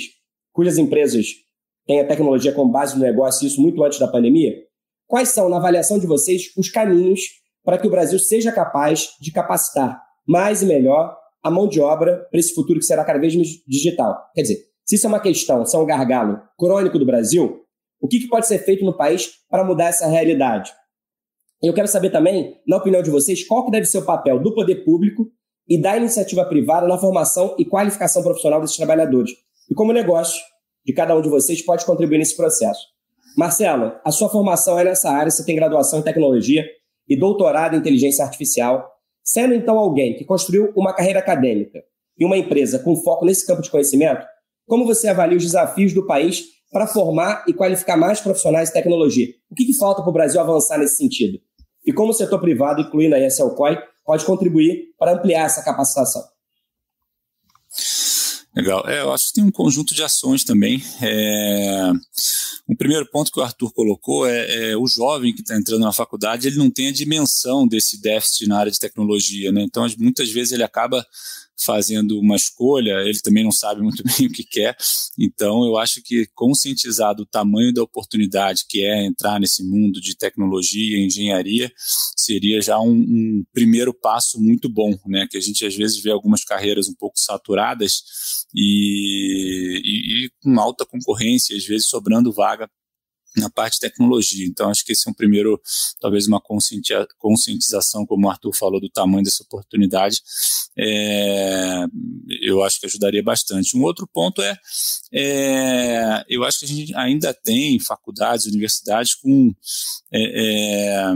cujas 0.51 0.77
empresas 0.77 1.27
têm 1.85 1.99
a 1.99 2.07
tecnologia 2.07 2.53
como 2.53 2.71
base 2.71 2.95
do 2.95 3.01
negócio, 3.01 3.45
isso 3.45 3.61
muito 3.61 3.83
antes 3.83 3.99
da 3.99 4.07
pandemia, 4.07 4.55
quais 5.07 5.29
são, 5.29 5.49
na 5.49 5.57
avaliação 5.57 5.99
de 5.99 6.07
vocês, 6.07 6.51
os 6.57 6.69
caminhos 6.69 7.21
para 7.63 7.77
que 7.77 7.87
o 7.87 7.91
Brasil 7.91 8.17
seja 8.17 8.51
capaz 8.51 9.09
de 9.19 9.31
capacitar 9.31 10.01
mais 10.27 10.61
e 10.61 10.65
melhor 10.65 11.15
a 11.43 11.49
mão 11.49 11.67
de 11.67 11.79
obra 11.79 12.27
para 12.29 12.39
esse 12.39 12.53
futuro 12.53 12.79
que 12.79 12.85
será 12.85 13.03
cada 13.03 13.19
vez 13.19 13.35
mais 13.35 13.47
digital? 13.67 14.17
Quer 14.33 14.43
dizer, 14.43 14.57
se 14.85 14.95
isso 14.95 15.05
é 15.05 15.09
uma 15.09 15.19
questão, 15.19 15.65
se 15.65 15.75
é 15.75 15.79
um 15.79 15.85
gargalo 15.85 16.41
crônico 16.57 16.97
do 16.97 17.05
Brasil, 17.05 17.61
o 17.99 18.07
que, 18.07 18.19
que 18.19 18.27
pode 18.27 18.47
ser 18.47 18.59
feito 18.59 18.85
no 18.85 18.95
país 18.95 19.29
para 19.49 19.63
mudar 19.63 19.87
essa 19.87 20.07
realidade? 20.07 20.71
Eu 21.61 21.73
quero 21.73 21.87
saber 21.87 22.09
também, 22.09 22.55
na 22.65 22.77
opinião 22.77 23.01
de 23.01 23.09
vocês, 23.09 23.45
qual 23.45 23.65
que 23.65 23.71
deve 23.71 23.85
ser 23.85 23.97
o 23.97 24.05
papel 24.05 24.39
do 24.39 24.53
poder 24.53 24.85
público 24.85 25.27
e 25.67 25.79
da 25.79 25.97
iniciativa 25.97 26.45
privada 26.45 26.87
na 26.87 26.97
formação 26.97 27.55
e 27.59 27.65
qualificação 27.65 28.23
profissional 28.23 28.61
desses 28.61 28.77
trabalhadores. 28.77 29.31
E 29.69 29.75
como 29.75 29.93
negócio 29.93 30.41
de 30.85 30.93
cada 30.93 31.15
um 31.15 31.21
de 31.21 31.29
vocês 31.29 31.61
pode 31.61 31.85
contribuir 31.85 32.17
nesse 32.17 32.35
processo. 32.35 32.87
Marcelo, 33.37 33.93
a 34.03 34.11
sua 34.11 34.29
formação 34.29 34.79
é 34.79 34.83
nessa 34.83 35.11
área, 35.11 35.29
você 35.29 35.45
tem 35.45 35.55
graduação 35.55 35.99
em 35.99 36.03
tecnologia 36.03 36.65
e 37.07 37.15
doutorado 37.15 37.75
em 37.75 37.79
inteligência 37.79 38.23
artificial, 38.25 38.89
sendo 39.23 39.53
então 39.53 39.77
alguém 39.77 40.15
que 40.15 40.25
construiu 40.25 40.71
uma 40.75 40.95
carreira 40.95 41.19
acadêmica 41.19 41.83
em 42.17 42.25
uma 42.25 42.37
empresa 42.37 42.79
com 42.79 42.95
foco 42.95 43.25
nesse 43.25 43.45
campo 43.45 43.61
de 43.61 43.69
conhecimento, 43.69 44.25
como 44.67 44.85
você 44.85 45.07
avalia 45.07 45.37
os 45.37 45.43
desafios 45.43 45.93
do 45.93 46.05
país 46.07 46.45
para 46.71 46.87
formar 46.87 47.43
e 47.47 47.53
qualificar 47.53 47.97
mais 47.97 48.21
profissionais 48.21 48.69
de 48.69 48.73
tecnologia? 48.73 49.27
O 49.49 49.55
que, 49.55 49.65
que 49.65 49.73
falta 49.73 50.01
para 50.01 50.09
o 50.09 50.13
Brasil 50.13 50.39
avançar 50.39 50.77
nesse 50.77 50.97
sentido? 50.97 51.39
E 51.85 51.91
como 51.91 52.11
o 52.11 52.13
setor 52.13 52.39
privado, 52.39 52.81
incluindo 52.81 53.15
a 53.15 53.19
ESLCOI, 53.19 53.77
pode 54.05 54.25
contribuir 54.25 54.93
para 54.97 55.13
ampliar 55.13 55.45
essa 55.45 55.63
capacitação? 55.63 56.23
Legal. 58.55 58.83
É, 58.87 59.01
eu 59.01 59.13
acho 59.13 59.27
que 59.27 59.33
tem 59.35 59.43
um 59.43 59.51
conjunto 59.51 59.93
de 59.93 60.03
ações 60.03 60.43
também. 60.43 60.83
É... 61.01 61.91
Um 62.67 62.75
primeiro 62.75 63.09
ponto 63.09 63.31
que 63.31 63.39
o 63.39 63.43
Arthur 63.43 63.71
colocou 63.73 64.27
é, 64.27 64.71
é 64.71 64.77
o 64.77 64.85
jovem 64.85 65.33
que 65.33 65.41
está 65.41 65.57
entrando 65.57 65.81
na 65.81 65.91
faculdade, 65.91 66.47
ele 66.47 66.57
não 66.57 66.69
tem 66.69 66.89
a 66.89 66.91
dimensão 66.91 67.67
desse 67.67 67.99
déficit 67.99 68.47
na 68.47 68.59
área 68.59 68.71
de 68.71 68.77
tecnologia, 68.77 69.51
né? 69.51 69.63
Então, 69.63 69.87
muitas 69.97 70.29
vezes 70.29 70.51
ele 70.51 70.63
acaba 70.63 71.03
fazendo 71.63 72.19
uma 72.19 72.35
escolha, 72.35 73.01
ele 73.01 73.19
também 73.19 73.43
não 73.43 73.51
sabe 73.51 73.81
muito 73.81 74.03
bem 74.17 74.27
o 74.27 74.31
que 74.31 74.43
quer. 74.43 74.75
Então, 75.17 75.65
eu 75.65 75.77
acho 75.77 76.01
que 76.01 76.27
conscientizar 76.33 77.15
do 77.15 77.25
tamanho 77.25 77.73
da 77.73 77.83
oportunidade 77.83 78.65
que 78.67 78.83
é 78.83 79.05
entrar 79.05 79.39
nesse 79.39 79.63
mundo 79.63 79.99
de 79.99 80.15
tecnologia 80.15 80.97
e 80.97 81.05
engenharia 81.05 81.71
seria 82.17 82.61
já 82.61 82.79
um, 82.79 82.91
um, 82.91 83.43
primeiro 83.53 83.93
passo 83.93 84.39
muito 84.39 84.69
bom, 84.69 84.97
né? 85.07 85.27
Que 85.29 85.37
a 85.37 85.41
gente 85.41 85.65
às 85.65 85.75
vezes 85.75 86.01
vê 86.01 86.11
algumas 86.11 86.43
carreiras 86.43 86.87
um 86.87 86.95
pouco 86.95 87.19
saturadas 87.19 88.03
e, 88.55 89.81
e, 89.83 90.25
e 90.25 90.31
com 90.41 90.59
alta 90.59 90.85
concorrência, 90.85 91.55
às 91.55 91.65
vezes 91.65 91.87
sobrando 91.87 92.31
vaga 92.31 92.69
na 93.39 93.49
parte 93.49 93.75
de 93.75 93.81
tecnologia. 93.81 94.45
Então, 94.45 94.69
acho 94.69 94.85
que 94.85 94.91
esse 94.91 95.07
é 95.07 95.11
um 95.11 95.13
primeiro, 95.13 95.59
talvez 95.99 96.27
uma 96.27 96.41
conscientização, 96.41 98.05
como 98.05 98.27
o 98.27 98.29
Arthur 98.29 98.53
falou, 98.53 98.79
do 98.79 98.89
tamanho 98.89 99.23
dessa 99.23 99.43
oportunidade, 99.43 100.21
é, 100.77 101.85
eu 102.41 102.63
acho 102.63 102.79
que 102.79 102.85
ajudaria 102.85 103.23
bastante. 103.23 103.77
Um 103.77 103.83
outro 103.83 104.07
ponto 104.07 104.41
é, 104.41 104.57
é, 105.13 106.23
eu 106.29 106.43
acho 106.43 106.59
que 106.59 106.65
a 106.65 106.67
gente 106.67 106.95
ainda 106.95 107.33
tem 107.33 107.79
faculdades, 107.79 108.45
universidades 108.45 109.15
com, 109.15 109.53
é, 110.11 111.01
é 111.01 111.13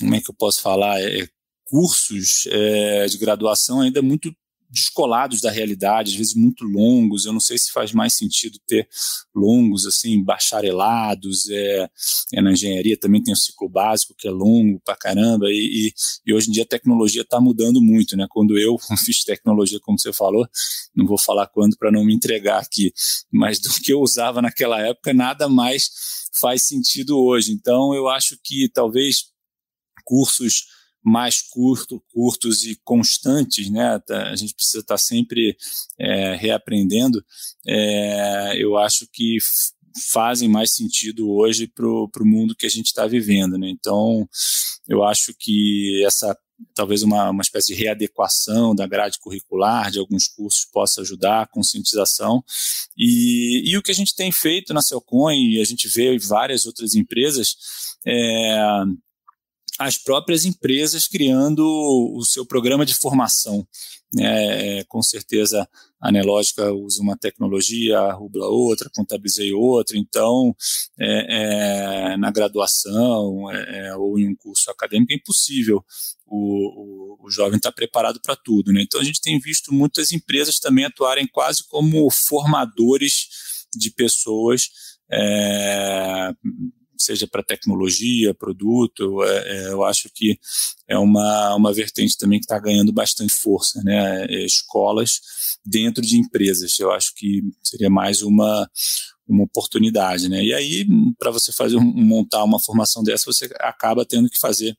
como 0.00 0.14
é 0.14 0.20
que 0.20 0.30
eu 0.30 0.34
posso 0.34 0.60
falar, 0.60 1.00
é, 1.00 1.28
cursos 1.64 2.46
é, 2.50 3.06
de 3.06 3.18
graduação 3.18 3.80
ainda 3.80 4.02
muito 4.02 4.34
descolados 4.74 5.40
da 5.40 5.50
realidade, 5.50 6.10
às 6.10 6.16
vezes 6.16 6.34
muito 6.34 6.64
longos. 6.64 7.24
Eu 7.24 7.32
não 7.32 7.40
sei 7.40 7.56
se 7.56 7.70
faz 7.70 7.92
mais 7.92 8.14
sentido 8.14 8.58
ter 8.66 8.88
longos, 9.34 9.86
assim, 9.86 10.22
bacharelados. 10.22 11.48
É, 11.48 11.88
é 12.34 12.42
na 12.42 12.52
engenharia 12.52 12.98
também 12.98 13.22
tem 13.22 13.32
o 13.32 13.36
ciclo 13.36 13.68
básico, 13.68 14.14
que 14.18 14.26
é 14.26 14.30
longo 14.30 14.80
pra 14.84 14.96
caramba. 14.96 15.46
E, 15.48 15.88
e, 15.88 15.94
e 16.26 16.34
hoje 16.34 16.48
em 16.48 16.52
dia 16.52 16.64
a 16.64 16.66
tecnologia 16.66 17.22
está 17.22 17.40
mudando 17.40 17.80
muito, 17.80 18.16
né? 18.16 18.26
Quando 18.28 18.58
eu 18.58 18.76
fiz 19.06 19.22
tecnologia, 19.22 19.78
como 19.80 19.98
você 19.98 20.12
falou, 20.12 20.46
não 20.94 21.06
vou 21.06 21.18
falar 21.18 21.46
quando 21.46 21.76
para 21.78 21.92
não 21.92 22.04
me 22.04 22.12
entregar 22.12 22.60
aqui, 22.60 22.92
mas 23.32 23.60
do 23.60 23.70
que 23.70 23.92
eu 23.92 24.00
usava 24.00 24.42
naquela 24.42 24.80
época, 24.80 25.14
nada 25.14 25.48
mais 25.48 25.88
faz 26.40 26.66
sentido 26.66 27.16
hoje. 27.18 27.52
Então, 27.52 27.94
eu 27.94 28.08
acho 28.08 28.36
que 28.42 28.68
talvez 28.68 29.26
cursos 30.04 30.66
mais 31.04 31.42
curto, 31.42 32.02
curtos 32.12 32.64
e 32.64 32.76
constantes, 32.82 33.70
né? 33.70 33.98
Tá, 34.06 34.30
a 34.30 34.36
gente 34.36 34.54
precisa 34.54 34.78
estar 34.78 34.96
sempre 34.96 35.56
é, 35.98 36.34
reaprendendo. 36.34 37.22
É, 37.66 38.54
eu 38.56 38.76
acho 38.78 39.06
que 39.12 39.36
fazem 40.10 40.48
mais 40.48 40.72
sentido 40.72 41.30
hoje 41.30 41.68
para 41.68 41.86
o 41.86 42.08
mundo 42.24 42.56
que 42.56 42.66
a 42.66 42.70
gente 42.70 42.86
está 42.86 43.06
vivendo, 43.06 43.58
né? 43.58 43.68
Então, 43.68 44.26
eu 44.88 45.04
acho 45.04 45.34
que 45.38 46.02
essa 46.04 46.36
talvez 46.74 47.02
uma, 47.02 47.30
uma 47.30 47.42
espécie 47.42 47.74
de 47.74 47.82
readequação 47.82 48.74
da 48.74 48.86
grade 48.86 49.18
curricular 49.18 49.90
de 49.90 49.98
alguns 49.98 50.28
cursos 50.28 50.64
possa 50.72 51.00
ajudar 51.00 51.42
a 51.42 51.46
conscientização 51.46 52.42
e, 52.96 53.70
e 53.70 53.76
o 53.76 53.82
que 53.82 53.90
a 53.90 53.94
gente 53.94 54.14
tem 54.14 54.30
feito 54.30 54.72
na 54.72 54.80
Celcoin 54.80 55.50
e 55.50 55.60
a 55.60 55.64
gente 55.64 55.88
vê 55.88 56.16
várias 56.18 56.64
outras 56.64 56.94
empresas 56.94 57.56
é, 58.06 58.84
as 59.78 59.98
próprias 59.98 60.44
empresas 60.44 61.06
criando 61.08 61.64
o 61.64 62.24
seu 62.24 62.46
programa 62.46 62.86
de 62.86 62.94
formação. 62.94 63.66
É, 64.20 64.84
com 64.84 65.02
certeza 65.02 65.68
a 66.00 66.12
Nelógica 66.12 66.72
usa 66.72 67.02
uma 67.02 67.16
tecnologia, 67.16 67.98
a 67.98 68.12
Rubla 68.12 68.46
outra, 68.46 68.90
Contabilizei 68.94 69.52
outra, 69.52 69.98
então 69.98 70.54
é, 71.00 72.12
é, 72.12 72.16
na 72.16 72.30
graduação 72.30 73.50
é, 73.50 73.88
é, 73.88 73.96
ou 73.96 74.16
em 74.16 74.28
um 74.28 74.36
curso 74.36 74.70
acadêmico 74.70 75.12
é 75.12 75.16
impossível 75.16 75.84
o, 76.26 77.16
o, 77.22 77.26
o 77.26 77.30
jovem 77.30 77.56
estar 77.56 77.72
preparado 77.72 78.20
para 78.20 78.36
tudo. 78.36 78.72
Né? 78.72 78.82
Então 78.82 79.00
a 79.00 79.04
gente 79.04 79.20
tem 79.20 79.40
visto 79.40 79.72
muitas 79.74 80.12
empresas 80.12 80.60
também 80.60 80.84
atuarem 80.84 81.26
quase 81.26 81.66
como 81.66 82.08
formadores 82.10 83.28
de 83.74 83.90
pessoas 83.90 84.68
é, 85.10 86.30
seja 86.98 87.26
para 87.26 87.42
tecnologia, 87.42 88.34
produto, 88.34 89.22
é, 89.24 89.28
é, 89.28 89.72
eu 89.72 89.84
acho 89.84 90.08
que 90.14 90.38
é 90.88 90.98
uma, 90.98 91.54
uma 91.54 91.72
vertente 91.72 92.16
também 92.16 92.38
que 92.38 92.44
está 92.44 92.58
ganhando 92.58 92.92
bastante 92.92 93.32
força, 93.32 93.82
né? 93.82 94.26
É, 94.26 94.44
escolas 94.44 95.20
dentro 95.64 96.02
de 96.02 96.18
empresas, 96.18 96.78
eu 96.78 96.92
acho 96.92 97.14
que 97.14 97.42
seria 97.62 97.90
mais 97.90 98.22
uma 98.22 98.68
uma 99.26 99.44
oportunidade, 99.44 100.28
né? 100.28 100.44
E 100.44 100.52
aí, 100.52 100.86
para 101.18 101.30
você 101.30 101.50
fazer 101.50 101.78
montar 101.78 102.44
uma 102.44 102.60
formação 102.60 103.02
dessa, 103.02 103.24
você 103.24 103.48
acaba 103.58 104.04
tendo 104.04 104.28
que 104.28 104.38
fazer 104.38 104.76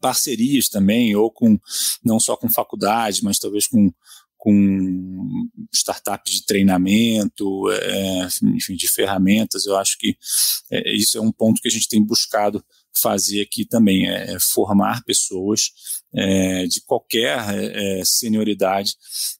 parcerias 0.00 0.68
também, 0.68 1.14
ou 1.14 1.30
com 1.30 1.58
não 2.04 2.18
só 2.18 2.36
com 2.36 2.48
faculdade, 2.48 3.22
mas 3.22 3.38
talvez 3.38 3.66
com 3.66 3.92
com 4.36 5.26
startups 5.72 6.32
de 6.32 6.46
treinamento, 6.46 7.70
é, 7.70 8.28
enfim, 8.54 8.74
de 8.74 8.88
ferramentas. 8.88 9.66
Eu 9.66 9.76
acho 9.76 9.98
que 9.98 10.16
é, 10.70 10.94
isso 10.94 11.18
é 11.18 11.20
um 11.20 11.32
ponto 11.32 11.60
que 11.60 11.68
a 11.68 11.70
gente 11.70 11.88
tem 11.88 12.04
buscado 12.04 12.64
fazer 12.98 13.42
aqui 13.42 13.64
também, 13.64 14.08
é, 14.08 14.34
é 14.34 14.36
formar 14.40 15.04
pessoas 15.04 15.70
é, 16.14 16.66
de 16.66 16.80
qualquer 16.84 17.38
é, 17.50 18.02
senioridade 18.04 18.92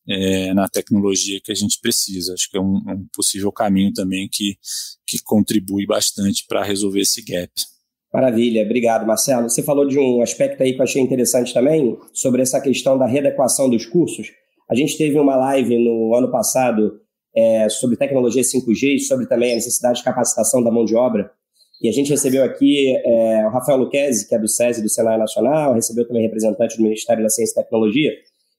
é, 0.09 0.53
na 0.53 0.69
tecnologia 0.69 1.41
que 1.43 1.53
a 1.53 1.55
gente 1.55 1.79
precisa. 1.81 2.35
Acho 2.35 2.51
que 2.51 2.57
é 2.57 2.61
um, 2.61 2.77
um 2.77 3.07
possível 3.15 3.51
caminho 3.51 3.93
também 3.93 4.29
que, 4.31 4.59
que 5.07 5.19
contribui 5.25 5.87
bastante 5.87 6.45
para 6.47 6.65
resolver 6.65 7.01
esse 7.01 7.23
gap. 7.23 7.53
Maravilha, 8.13 8.63
obrigado, 8.63 9.07
Marcelo. 9.07 9.49
Você 9.49 9.63
falou 9.63 9.87
de 9.87 9.99
um 9.99 10.23
aspecto 10.23 10.63
aí 10.63 10.73
que 10.73 10.81
eu 10.81 10.85
achei 10.85 11.03
interessante 11.03 11.53
também, 11.53 11.99
sobre 12.15 12.43
essa 12.43 12.61
questão 12.61 12.97
da 12.97 13.07
readequação 13.07 13.69
dos 13.69 13.85
cursos. 13.85 14.29
A 14.69 14.75
gente 14.75 14.99
teve 14.99 15.19
uma 15.19 15.37
live 15.37 15.79
no 15.79 16.15
ano 16.15 16.31
passado 16.31 17.01
é, 17.37 17.69
sobre 17.69 17.97
tecnologia 17.97 18.43
5G 18.43 18.97
e 18.97 19.01
sobre 19.01 19.27
também 19.27 19.53
a 19.53 19.55
necessidade 19.57 19.99
de 19.99 20.05
capacitação 20.05 20.63
da 20.63 20.71
mão 20.71 20.85
de 20.85 20.97
obra. 20.97 21.31
E 21.83 21.89
a 21.89 21.93
gente 21.93 22.11
recebeu 22.11 22.43
aqui 22.43 22.97
é, 23.05 23.47
o 23.47 23.51
Rafael 23.51 23.79
Luquezzi, 23.79 24.27
que 24.27 24.35
é 24.35 24.39
do 24.39 24.49
SESI 24.49 24.83
do 24.83 24.89
Senado 24.89 25.19
Nacional, 25.19 25.75
recebeu 25.75 26.07
também 26.07 26.23
representante 26.23 26.77
do 26.77 26.83
Ministério 26.83 27.23
da 27.23 27.29
Ciência 27.29 27.61
e 27.61 27.63
Tecnologia, 27.63 28.11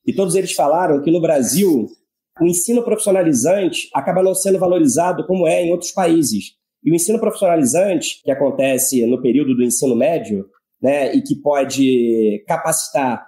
e 0.06 0.14
todos 0.14 0.36
eles 0.36 0.54
falaram 0.54 1.02
que 1.02 1.12
no 1.12 1.20
Brasil 1.20 1.88
o 2.40 2.46
ensino 2.46 2.84
profissionalizante 2.84 3.90
acaba 3.94 4.24
não 4.24 4.34
sendo 4.34 4.60
valorizado 4.60 5.26
como 5.26 5.48
é 5.48 5.64
em 5.64 5.72
outros 5.72 5.92
países. 5.92 6.54
E 6.84 6.92
o 6.92 6.96
ensino 6.96 7.20
profissionalizante, 7.20 8.22
que 8.24 8.32
acontece 8.32 9.06
no 9.06 9.22
período 9.22 9.56
do 9.56 9.64
ensino 9.64 9.96
médio, 9.96 10.46
né, 10.82 11.14
e 11.14 11.22
que 11.22 11.36
pode 11.36 12.44
capacitar 12.48 13.27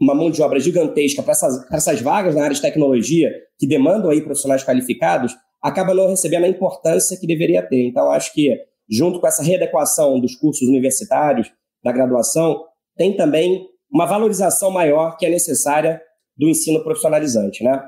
uma 0.00 0.14
mão 0.14 0.30
de 0.30 0.42
obra 0.42 0.60
gigantesca 0.60 1.22
para 1.22 1.32
essas, 1.32 1.72
essas 1.72 2.00
vagas 2.00 2.34
na 2.34 2.44
área 2.44 2.54
de 2.54 2.60
tecnologia 2.60 3.30
que 3.58 3.66
demandam 3.66 4.10
aí 4.10 4.20
profissionais 4.20 4.62
qualificados, 4.62 5.34
acaba 5.62 5.94
não 5.94 6.08
recebendo 6.08 6.44
a 6.44 6.48
importância 6.48 7.16
que 7.18 7.26
deveria 7.26 7.62
ter. 7.62 7.88
Então, 7.88 8.10
acho 8.10 8.32
que, 8.32 8.56
junto 8.88 9.20
com 9.20 9.26
essa 9.26 9.42
readequação 9.42 10.20
dos 10.20 10.34
cursos 10.34 10.68
universitários, 10.68 11.50
da 11.82 11.92
graduação, 11.92 12.64
tem 12.96 13.16
também 13.16 13.66
uma 13.90 14.06
valorização 14.06 14.70
maior 14.70 15.16
que 15.16 15.24
é 15.24 15.30
necessária 15.30 16.00
do 16.36 16.48
ensino 16.48 16.82
profissionalizante, 16.82 17.62
né? 17.62 17.80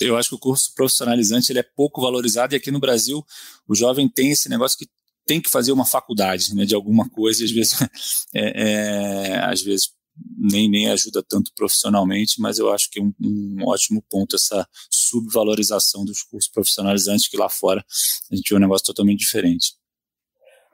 Eu 0.00 0.16
acho 0.16 0.30
que 0.30 0.34
o 0.36 0.38
curso 0.38 0.72
profissionalizante 0.74 1.52
ele 1.52 1.58
é 1.58 1.64
pouco 1.76 2.00
valorizado 2.00 2.54
e 2.54 2.56
aqui 2.56 2.70
no 2.70 2.80
Brasil 2.80 3.22
o 3.68 3.74
jovem 3.74 4.08
tem 4.08 4.30
esse 4.30 4.48
negócio 4.48 4.78
que 4.78 4.86
tem 5.26 5.40
que 5.40 5.50
fazer 5.50 5.70
uma 5.70 5.84
faculdade 5.84 6.54
né, 6.54 6.64
de 6.64 6.74
alguma 6.74 7.08
coisa 7.10 7.42
e 7.42 7.44
às 7.44 7.50
vezes, 7.50 7.78
é, 8.34 8.62
é, 8.62 9.38
às 9.44 9.60
vezes 9.60 9.90
nem, 10.38 10.68
nem 10.68 10.88
ajuda 10.88 11.22
tanto 11.26 11.52
profissionalmente, 11.54 12.40
mas 12.40 12.58
eu 12.58 12.72
acho 12.72 12.90
que 12.90 13.00
é 13.00 13.02
um, 13.02 13.12
um 13.20 13.56
ótimo 13.66 14.02
ponto 14.10 14.36
essa 14.36 14.66
subvalorização 14.90 16.04
dos 16.04 16.22
cursos 16.22 16.50
profissionalizantes, 16.50 17.28
que 17.28 17.36
lá 17.36 17.48
fora 17.48 17.84
a 18.30 18.34
gente 18.34 18.48
vê 18.48 18.56
um 18.56 18.60
negócio 18.60 18.86
totalmente 18.86 19.20
diferente. 19.20 19.74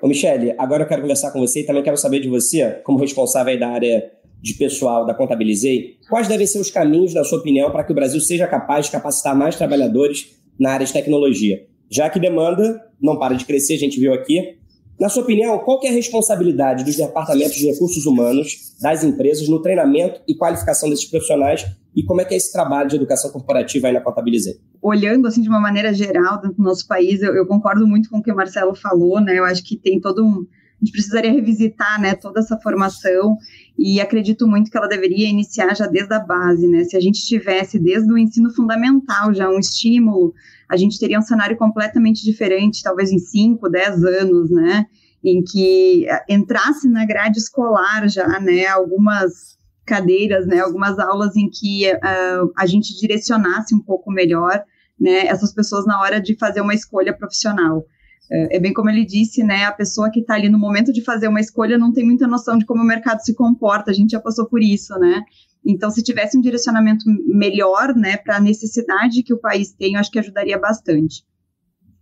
Ô 0.01 0.07
Michele, 0.07 0.55
agora 0.59 0.85
eu 0.85 0.88
quero 0.88 1.03
conversar 1.03 1.33
com 1.33 1.40
você 1.40 1.61
e 1.61 1.66
também 1.66 1.83
quero 1.83 1.96
saber 1.96 2.20
de 2.20 2.29
você, 2.29 2.81
como 2.85 2.98
responsável 2.98 3.59
da 3.59 3.68
área 3.68 4.12
de 4.40 4.55
pessoal 4.55 5.05
da 5.05 5.14
Contabilizei, 5.14 5.98
quais 6.09 6.29
devem 6.29 6.46
ser 6.46 6.61
os 6.61 6.70
caminhos, 6.70 7.14
na 7.14 7.24
sua 7.24 7.38
opinião, 7.38 7.70
para 7.72 7.83
que 7.83 7.90
o 7.90 7.94
Brasil 7.94 8.20
seja 8.20 8.46
capaz 8.46 8.87
de 8.87 8.92
capacitar 8.92 9.37
mais 9.37 9.57
trabalhadores 9.57 10.37
na 10.59 10.70
área 10.70 10.87
de 10.87 10.92
tecnologia? 10.92 11.66
Já 11.90 12.09
que 12.09 12.20
demanda 12.20 12.81
não 13.01 13.18
para 13.18 13.35
de 13.35 13.44
crescer, 13.44 13.74
a 13.74 13.79
gente 13.79 13.98
viu 13.98 14.12
aqui, 14.12 14.58
Na 15.00 15.08
sua 15.08 15.22
opinião, 15.22 15.56
qual 15.61 15.78
é 15.84 15.88
a 15.88 15.92
responsabilidade 15.92 16.82
dos 16.82 16.96
departamentos 16.96 17.54
de 17.54 17.66
recursos 17.66 18.04
humanos 18.04 18.74
das 18.80 19.04
empresas 19.04 19.48
no 19.48 19.62
treinamento 19.62 20.20
e 20.26 20.34
qualificação 20.34 20.90
desses 20.90 21.04
profissionais 21.04 21.64
e 21.94 22.02
como 22.02 22.20
é 22.20 22.24
que 22.24 22.34
é 22.34 22.37
esse 22.37 22.52
trabalho 22.52 22.88
de 22.88 22.96
educação 22.96 23.30
corporativa 23.30 23.87
aí 23.87 23.92
na 23.92 24.00
Contabilizei? 24.00 24.54
Olhando 24.82 25.28
assim 25.28 25.40
de 25.40 25.48
uma 25.48 25.61
maneira 25.61 25.94
geral 25.94 26.40
dentro 26.40 26.56
do 26.56 26.62
nosso 26.64 26.87
país, 26.87 27.22
eu, 27.22 27.32
eu 27.34 27.46
concordo 27.46 27.87
muito 27.87 28.11
com 28.11 28.18
o 28.18 28.22
que 28.22 28.32
o 28.32 28.37
Marcelo 28.37 28.74
falou, 28.74 29.20
né? 29.20 29.38
Eu 29.38 29.44
acho 29.44 29.62
que 29.62 29.76
tem 29.76 30.00
todo 30.00 30.24
um 30.24 30.44
a 30.80 30.84
gente 30.84 30.92
precisaria 30.92 31.32
revisitar, 31.32 32.00
né, 32.00 32.14
toda 32.14 32.38
essa 32.38 32.56
formação 32.56 33.37
e 33.76 34.00
acredito 34.00 34.46
muito 34.46 34.70
que 34.70 34.78
ela 34.78 34.87
deveria 34.87 35.28
iniciar 35.28 35.74
já 35.74 35.88
desde 35.88 36.14
a 36.14 36.20
base, 36.20 36.68
né? 36.68 36.84
Se 36.84 36.96
a 36.96 37.00
gente 37.00 37.20
tivesse 37.26 37.80
desde 37.80 38.12
o 38.12 38.16
ensino 38.16 38.48
fundamental 38.54 39.34
já 39.34 39.50
um 39.50 39.58
estímulo 39.58 40.32
a 40.70 40.76
gente 40.76 40.98
teria 40.98 41.18
um 41.18 41.22
cenário 41.22 41.57
completamente 41.57 42.22
diferente, 42.22 42.83
talvez 42.83 43.11
em 43.11 43.18
5, 43.18 43.68
10 43.68 44.04
anos, 44.04 44.50
né? 44.50 44.87
Em 45.24 45.42
que 45.42 46.07
eh, 46.09 46.24
entrasse 46.28 46.88
na 46.88 47.07
grade 47.07 47.38
escolar 47.38 48.09
já, 48.09 48.38
né? 48.40 48.66
Algumas 48.66 49.59
cadeiras, 49.87 50.46
né? 50.46 50.61
Algumas 50.61 50.98
aulas 50.98 51.35
em 51.37 51.48
que 51.48 51.90
uh, 51.90 52.52
a 52.57 52.66
gente 52.66 52.98
direcionasse 53.00 53.74
um 53.74 53.81
pouco 53.81 54.12
melhor, 54.12 54.62
né? 55.00 55.26
Essas 55.26 55.52
pessoas 55.52 55.87
na 55.87 56.00
hora 56.00 56.20
de 56.20 56.37
fazer 56.37 56.61
uma 56.61 56.74
escolha 56.74 57.16
profissional. 57.16 57.85
Uh, 58.31 58.49
é 58.51 58.59
bem 58.61 58.73
como 58.73 58.91
ele 58.91 59.05
disse, 59.05 59.43
né? 59.43 59.64
A 59.64 59.73
pessoa 59.73 60.11
que 60.11 60.21
está 60.21 60.35
ali 60.35 60.49
no 60.49 60.59
momento 60.59 60.93
de 60.93 61.03
fazer 61.03 61.29
uma 61.29 61.41
escolha 61.41 61.79
não 61.79 61.93
tem 61.93 62.05
muita 62.05 62.27
noção 62.27 62.59
de 62.59 62.67
como 62.67 62.83
o 62.83 62.87
mercado 62.87 63.21
se 63.21 63.35
comporta. 63.35 63.91
A 63.91 63.95
gente 63.95 64.11
já 64.11 64.21
passou 64.21 64.47
por 64.47 64.62
isso, 64.62 64.95
né? 64.99 65.23
Então, 65.67 65.91
se 65.91 66.03
tivesse 66.03 66.37
um 66.37 66.41
direcionamento 66.41 67.05
melhor, 67.27 67.95
né, 67.95 68.17
para 68.17 68.37
a 68.37 68.41
necessidade 68.41 69.23
que 69.23 69.35
o 69.35 69.38
país 69.38 69.73
tem, 69.73 69.95
eu 69.95 70.01
acho 70.01 70.11
que 70.11 70.19
ajudaria 70.19 70.59
bastante. 70.59 71.25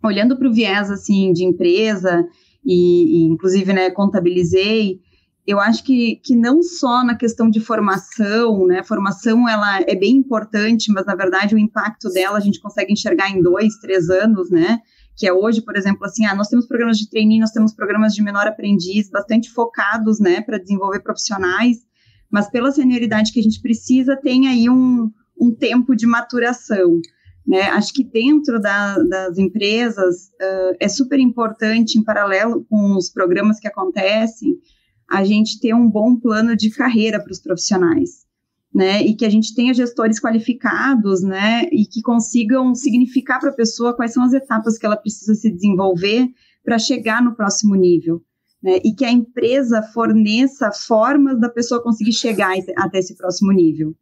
Olhando 0.05 0.37
para 0.39 0.49
o 0.49 0.53
viés, 0.53 0.91
assim, 0.91 1.33
de 1.33 1.45
empresa, 1.45 2.25
e, 2.65 3.23
e, 3.23 3.25
inclusive, 3.25 3.73
né, 3.73 3.91
contabilizei, 3.91 5.01
eu 5.47 5.59
acho 5.59 5.83
que, 5.85 6.17
que 6.25 6.35
não 6.35 6.63
só 6.63 7.05
na 7.05 7.17
questão 7.17 7.49
de 7.49 7.61
formação, 7.61 8.67
né, 8.67 8.83
formação 8.83 9.49
ela 9.49 9.81
é 9.81 9.95
bem 9.95 10.17
importante, 10.17 10.93
mas, 10.93 11.07
na 11.07 11.15
verdade, 11.15 11.55
o 11.55 11.59
impacto 11.59 12.09
dela 12.11 12.39
a 12.39 12.41
gente 12.41 12.61
consegue 12.61 12.93
enxergar 12.93 13.31
em 13.31 13.41
dois, 13.41 13.77
três 13.79 14.11
anos, 14.11 14.51
né, 14.51 14.81
que 15.17 15.27
é 15.27 15.33
hoje, 15.33 15.63
por 15.63 15.77
exemplo, 15.77 16.05
assim, 16.05 16.27
ah, 16.27 16.35
nós 16.35 16.49
temos 16.49 16.67
programas 16.67 16.99
de 16.99 17.09
trainee, 17.09 17.41
nós 17.41 17.51
temos 17.51 17.73
programas 17.73 18.13
de 18.13 18.23
menor 18.23 18.47
aprendiz, 18.47 19.09
bastante 19.09 19.51
focados, 19.51 20.21
né, 20.21 20.43
para 20.43 20.59
desenvolver 20.59 21.01
profissionais, 21.01 21.79
mas 22.31 22.51
pela 22.51 22.71
senioridade 22.71 23.33
que 23.33 23.41
a 23.41 23.43
gente 23.43 23.61
precisa, 23.63 24.17
tem 24.17 24.47
aí 24.47 24.69
um, 24.69 25.11
um 25.41 25.55
tempo 25.55 25.97
de 25.97 26.07
maturação. 26.07 27.01
Né? 27.47 27.63
Acho 27.71 27.95
que 27.95 28.05
dentro 28.05 28.61
da, 28.61 28.99
das 28.99 29.39
empresas 29.39 30.27
uh, 30.43 30.77
é 30.81 30.89
super 30.89 31.19
importante, 31.19 31.99
em 31.99 32.05
paralelo 32.05 32.67
com 32.69 32.97
os 32.97 33.09
programas 33.09 33.59
que 33.59 33.69
acontecem, 33.69 34.59
a 35.09 35.25
gente 35.25 35.61
ter 35.61 35.73
um 35.73 35.89
bom 35.89 36.17
plano 36.17 36.57
de 36.57 36.69
carreira 36.71 37.23
para 37.23 37.31
os 37.31 37.41
profissionais. 37.41 38.26
Né, 38.75 39.03
e 39.03 39.15
que 39.15 39.25
a 39.25 39.31
gente 39.31 39.55
tenha 39.55 39.73
gestores 39.73 40.21
qualificados, 40.21 41.23
né, 41.23 41.63
e 41.73 41.87
que 41.87 42.03
consigam 42.03 42.75
significar 42.75 43.41
para 43.41 43.49
a 43.49 43.55
pessoa 43.55 43.97
quais 43.97 44.13
são 44.13 44.23
as 44.23 44.35
etapas 44.35 44.77
que 44.77 44.85
ela 44.85 44.97
precisa 44.97 45.35
se 45.35 45.51
desenvolver 45.51 46.29
para 46.63 46.79
chegar 46.79 47.23
no 47.23 47.35
próximo 47.35 47.75
nível 47.75 48.23
né, 48.67 48.81
e 48.85 48.93
que 48.93 49.05
a 49.05 49.11
empresa 49.11 49.81
forneça 49.81 50.73
formas 50.73 51.39
da 51.39 51.49
pessoa 51.49 51.83
conseguir 51.83 52.13
chegar 52.13 52.53
até 52.77 52.99
esse 52.99 53.17
próximo 53.17 53.53
nível. 53.53 53.95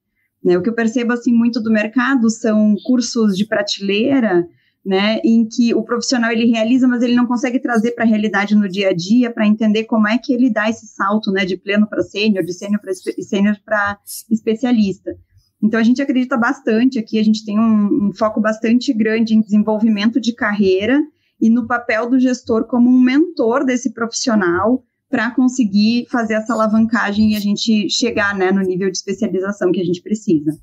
Né, 0.43 0.57
o 0.57 0.63
que 0.63 0.69
eu 0.69 0.75
percebo 0.75 1.13
assim 1.13 1.33
muito 1.33 1.61
do 1.61 1.71
mercado 1.71 2.31
são 2.31 2.75
cursos 2.85 3.37
de 3.37 3.47
prateleira, 3.47 4.47
né, 4.85 5.19
em 5.25 5.47
que 5.49 5.75
o 5.75 5.83
profissional 5.83 6.31
ele 6.31 6.45
realiza, 6.45 6.87
mas 6.87 7.03
ele 7.03 7.15
não 7.15 7.27
consegue 7.27 7.59
trazer 7.59 7.93
para 7.93 8.05
a 8.05 8.07
realidade 8.07 8.55
no 8.55 8.69
dia 8.69 8.91
a 8.91 8.93
dia 8.93 9.31
para 9.31 9.47
entender 9.47 9.85
como 9.85 10.07
é 10.07 10.19
que 10.19 10.33
ele 10.33 10.51
dá 10.51 10.69
esse 10.69 10.87
salto, 10.87 11.33
né, 11.33 11.45
de 11.45 11.57
pleno 11.57 11.89
para 11.89 12.03
sênior, 12.03 12.45
de 12.45 12.53
sênior 12.53 12.81
para 12.81 12.93
sênior 12.93 13.57
para 13.65 13.99
especialista. 14.31 15.17
Então 15.63 15.81
a 15.81 15.83
gente 15.83 16.03
acredita 16.03 16.37
bastante 16.37 16.99
aqui, 16.99 17.19
a 17.19 17.23
gente 17.23 17.45
tem 17.45 17.59
um, 17.59 18.09
um 18.09 18.13
foco 18.13 18.41
bastante 18.41 18.93
grande 18.93 19.35
em 19.35 19.41
desenvolvimento 19.41 20.21
de 20.21 20.35
carreira 20.35 21.01
e 21.41 21.49
no 21.49 21.67
papel 21.67 22.11
do 22.11 22.21
gestor 22.21 22.67
como 22.67 22.91
um 22.91 23.01
mentor 23.01 23.65
desse 23.65 23.95
profissional 23.95 24.85
para 25.09 25.31
conseguir 25.31 26.07
fazer 26.11 26.35
essa 26.35 26.53
alavancagem 26.53 27.33
e 27.33 27.37
a 27.37 27.41
gente 27.41 27.89
chegar 27.89 28.37
né, 28.37 28.53
no 28.53 28.61
nível 28.61 28.91
de 28.91 28.97
especialização 28.97 29.73
que 29.73 29.81
a 29.81 29.85
gente 29.85 30.03
precisa. 30.03 30.59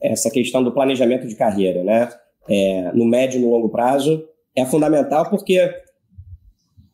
Essa 0.00 0.30
questão 0.30 0.62
do 0.62 0.72
planejamento 0.72 1.26
de 1.26 1.34
carreira, 1.34 1.82
né? 1.82 2.08
É, 2.48 2.90
no 2.92 3.04
médio 3.04 3.38
e 3.38 3.42
no 3.42 3.50
longo 3.50 3.68
prazo, 3.68 4.24
é 4.54 4.66
fundamental 4.66 5.30
porque 5.30 5.70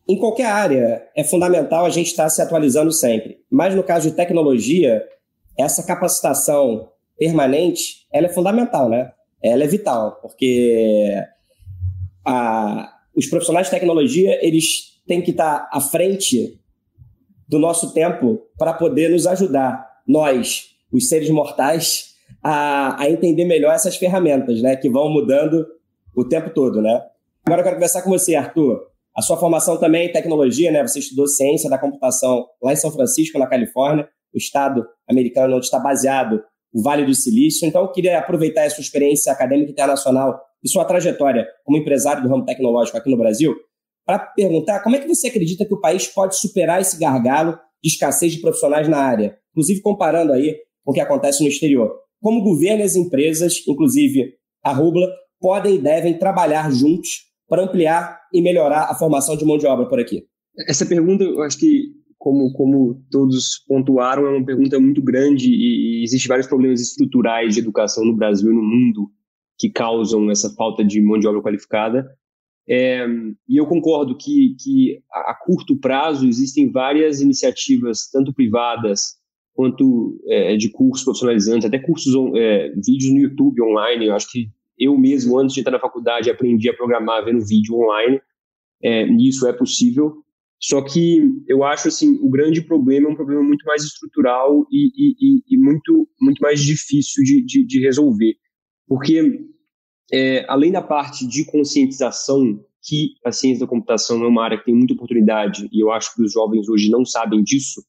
em 0.08 0.18
qualquer 0.18 0.46
área 0.46 1.06
é 1.14 1.22
fundamental 1.22 1.84
a 1.84 1.90
gente 1.90 2.06
estar 2.06 2.28
se 2.30 2.40
atualizando 2.40 2.90
sempre. 2.90 3.38
Mas 3.50 3.74
no 3.74 3.82
caso 3.82 4.10
de 4.10 4.16
tecnologia, 4.16 5.04
essa 5.56 5.82
capacitação 5.82 6.88
permanente, 7.18 8.06
ela 8.12 8.26
é 8.26 8.30
fundamental, 8.30 8.88
né? 8.88 9.12
Ela 9.42 9.64
é 9.64 9.66
vital, 9.66 10.18
porque 10.22 11.14
a, 12.24 12.90
os 13.14 13.26
profissionais 13.26 13.66
de 13.66 13.72
tecnologia 13.72 14.38
eles 14.44 14.98
têm 15.06 15.20
que 15.20 15.30
estar 15.30 15.68
à 15.72 15.80
frente 15.80 16.58
do 17.48 17.58
nosso 17.58 17.92
tempo 17.92 18.42
para 18.58 18.72
poder 18.72 19.10
nos 19.10 19.26
ajudar, 19.26 19.86
nós, 20.06 20.70
os 20.92 21.08
seres 21.08 21.30
mortais, 21.30 22.14
a, 22.42 23.02
a 23.02 23.10
entender 23.10 23.44
melhor 23.44 23.74
essas 23.74 23.96
ferramentas, 23.96 24.62
né, 24.62 24.76
que 24.76 24.88
vão 24.88 25.08
mudando 25.10 25.66
o 26.14 26.24
tempo 26.24 26.50
todo, 26.50 26.80
né? 26.82 27.02
Agora 27.44 27.60
eu 27.60 27.64
quero 27.64 27.76
conversar 27.76 28.02
com 28.02 28.10
você, 28.10 28.34
Arthur. 28.34 28.88
A 29.16 29.22
sua 29.22 29.36
formação 29.36 29.78
também 29.78 30.08
em 30.08 30.12
tecnologia, 30.12 30.70
né? 30.70 30.86
Você 30.86 30.98
estudou 30.98 31.26
ciência 31.26 31.70
da 31.70 31.78
computação 31.78 32.46
lá 32.62 32.72
em 32.72 32.76
São 32.76 32.90
Francisco, 32.90 33.38
na 33.38 33.46
Califórnia, 33.46 34.08
o 34.34 34.38
estado 34.38 34.86
americano 35.08 35.56
onde 35.56 35.64
está 35.64 35.78
baseado 35.78 36.42
o 36.72 36.82
Vale 36.82 37.04
do 37.04 37.14
Silício. 37.14 37.66
Então, 37.66 37.82
eu 37.82 37.92
queria 37.92 38.18
aproveitar 38.18 38.64
a 38.64 38.70
sua 38.70 38.82
experiência 38.82 39.32
acadêmica 39.32 39.70
internacional 39.70 40.40
e 40.62 40.68
sua 40.68 40.84
trajetória 40.84 41.46
como 41.64 41.78
empresário 41.78 42.22
do 42.22 42.28
ramo 42.28 42.44
tecnológico 42.44 42.98
aqui 42.98 43.10
no 43.10 43.16
Brasil, 43.16 43.54
para 44.04 44.18
perguntar 44.18 44.80
como 44.80 44.96
é 44.96 44.98
que 44.98 45.08
você 45.08 45.28
acredita 45.28 45.64
que 45.64 45.74
o 45.74 45.80
país 45.80 46.06
pode 46.06 46.36
superar 46.36 46.80
esse 46.80 46.98
gargalo 46.98 47.58
de 47.82 47.90
escassez 47.90 48.32
de 48.32 48.40
profissionais 48.40 48.88
na 48.88 48.98
área, 48.98 49.38
inclusive 49.52 49.80
comparando 49.80 50.32
aí 50.32 50.56
com 50.84 50.92
o 50.92 50.94
que 50.94 51.00
acontece 51.00 51.42
no 51.42 51.48
exterior. 51.48 51.94
Como 52.20 52.42
governo 52.42 52.80
e 52.80 52.84
as 52.84 52.96
empresas, 52.96 53.62
inclusive 53.66 54.34
a 54.62 54.72
Rubla, 54.72 55.08
podem 55.40 55.76
e 55.76 55.78
devem 55.78 56.18
trabalhar 56.18 56.70
juntos 56.70 57.28
para 57.48 57.64
ampliar 57.64 58.20
e 58.32 58.42
melhorar 58.42 58.90
a 58.90 58.94
formação 58.94 59.36
de 59.36 59.44
mão 59.44 59.56
de 59.56 59.66
obra 59.66 59.88
por 59.88 59.98
aqui? 59.98 60.24
Essa 60.68 60.84
pergunta, 60.84 61.24
eu 61.24 61.42
acho 61.42 61.58
que, 61.58 61.84
como, 62.18 62.52
como 62.52 63.02
todos 63.10 63.64
pontuaram, 63.66 64.26
é 64.26 64.36
uma 64.36 64.44
pergunta 64.44 64.78
muito 64.80 65.00
grande 65.00 65.48
e, 65.48 66.00
e 66.00 66.04
existem 66.04 66.28
vários 66.28 66.46
problemas 66.46 66.80
estruturais 66.80 67.54
de 67.54 67.60
educação 67.60 68.04
no 68.04 68.16
Brasil 68.16 68.50
e 68.50 68.54
no 68.54 68.62
mundo 68.62 69.10
que 69.58 69.70
causam 69.70 70.30
essa 70.30 70.50
falta 70.54 70.84
de 70.84 71.00
mão 71.00 71.18
de 71.18 71.26
obra 71.26 71.42
qualificada. 71.42 72.08
É, 72.68 73.06
e 73.48 73.56
eu 73.56 73.66
concordo 73.66 74.16
que, 74.16 74.54
que 74.60 75.02
a, 75.10 75.34
curto 75.34 75.78
prazo 75.78 76.28
existem 76.28 76.70
várias 76.70 77.20
iniciativas, 77.20 78.10
tanto 78.12 78.32
privadas 78.34 79.17
quanto 79.58 80.16
é, 80.28 80.56
de 80.56 80.70
cursos 80.70 81.02
profissionalizantes, 81.02 81.66
até 81.66 81.80
cursos, 81.80 82.14
é, 82.36 82.68
vídeos 82.76 83.12
no 83.12 83.18
YouTube 83.18 83.60
online. 83.60 84.06
Eu 84.06 84.14
acho 84.14 84.30
que 84.30 84.48
eu 84.78 84.96
mesmo, 84.96 85.36
antes 85.36 85.52
de 85.52 85.60
entrar 85.60 85.72
na 85.72 85.80
faculdade, 85.80 86.30
aprendi 86.30 86.70
a 86.70 86.74
programar 86.74 87.24
vendo 87.24 87.44
vídeo 87.44 87.74
online. 87.74 88.20
É, 88.80 89.02
isso 89.14 89.48
é 89.48 89.52
possível. 89.52 90.22
Só 90.62 90.80
que 90.80 91.42
eu 91.48 91.64
acho 91.64 91.88
assim, 91.88 92.20
o 92.22 92.30
grande 92.30 92.62
problema 92.62 93.08
é 93.08 93.10
um 93.10 93.16
problema 93.16 93.42
muito 93.42 93.64
mais 93.64 93.82
estrutural 93.82 94.64
e, 94.70 94.92
e, 94.96 95.42
e 95.50 95.58
muito, 95.58 96.08
muito 96.20 96.38
mais 96.38 96.60
difícil 96.60 97.24
de, 97.24 97.44
de, 97.44 97.66
de 97.66 97.80
resolver. 97.80 98.36
Porque, 98.86 99.40
é, 100.12 100.46
além 100.48 100.70
da 100.70 100.82
parte 100.82 101.26
de 101.26 101.44
conscientização, 101.44 102.64
que 102.80 103.14
a 103.26 103.32
ciência 103.32 103.66
da 103.66 103.70
computação 103.70 104.22
é 104.22 104.28
uma 104.28 104.44
área 104.44 104.56
que 104.56 104.66
tem 104.66 104.74
muita 104.74 104.94
oportunidade, 104.94 105.68
e 105.72 105.82
eu 105.82 105.90
acho 105.90 106.14
que 106.14 106.22
os 106.22 106.32
jovens 106.32 106.68
hoje 106.68 106.88
não 106.88 107.04
sabem 107.04 107.42
disso, 107.42 107.82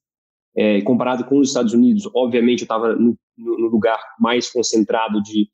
é, 0.59 0.81
comparado 0.81 1.23
com 1.23 1.39
os 1.39 1.47
Estados 1.47 1.73
Unidos, 1.73 2.03
obviamente 2.13 2.61
eu 2.61 2.65
estava 2.65 2.93
no, 2.93 3.17
no, 3.37 3.67
lugar 3.67 3.97
mais 4.19 4.49
concentrado 4.49 5.23
de, 5.23 5.47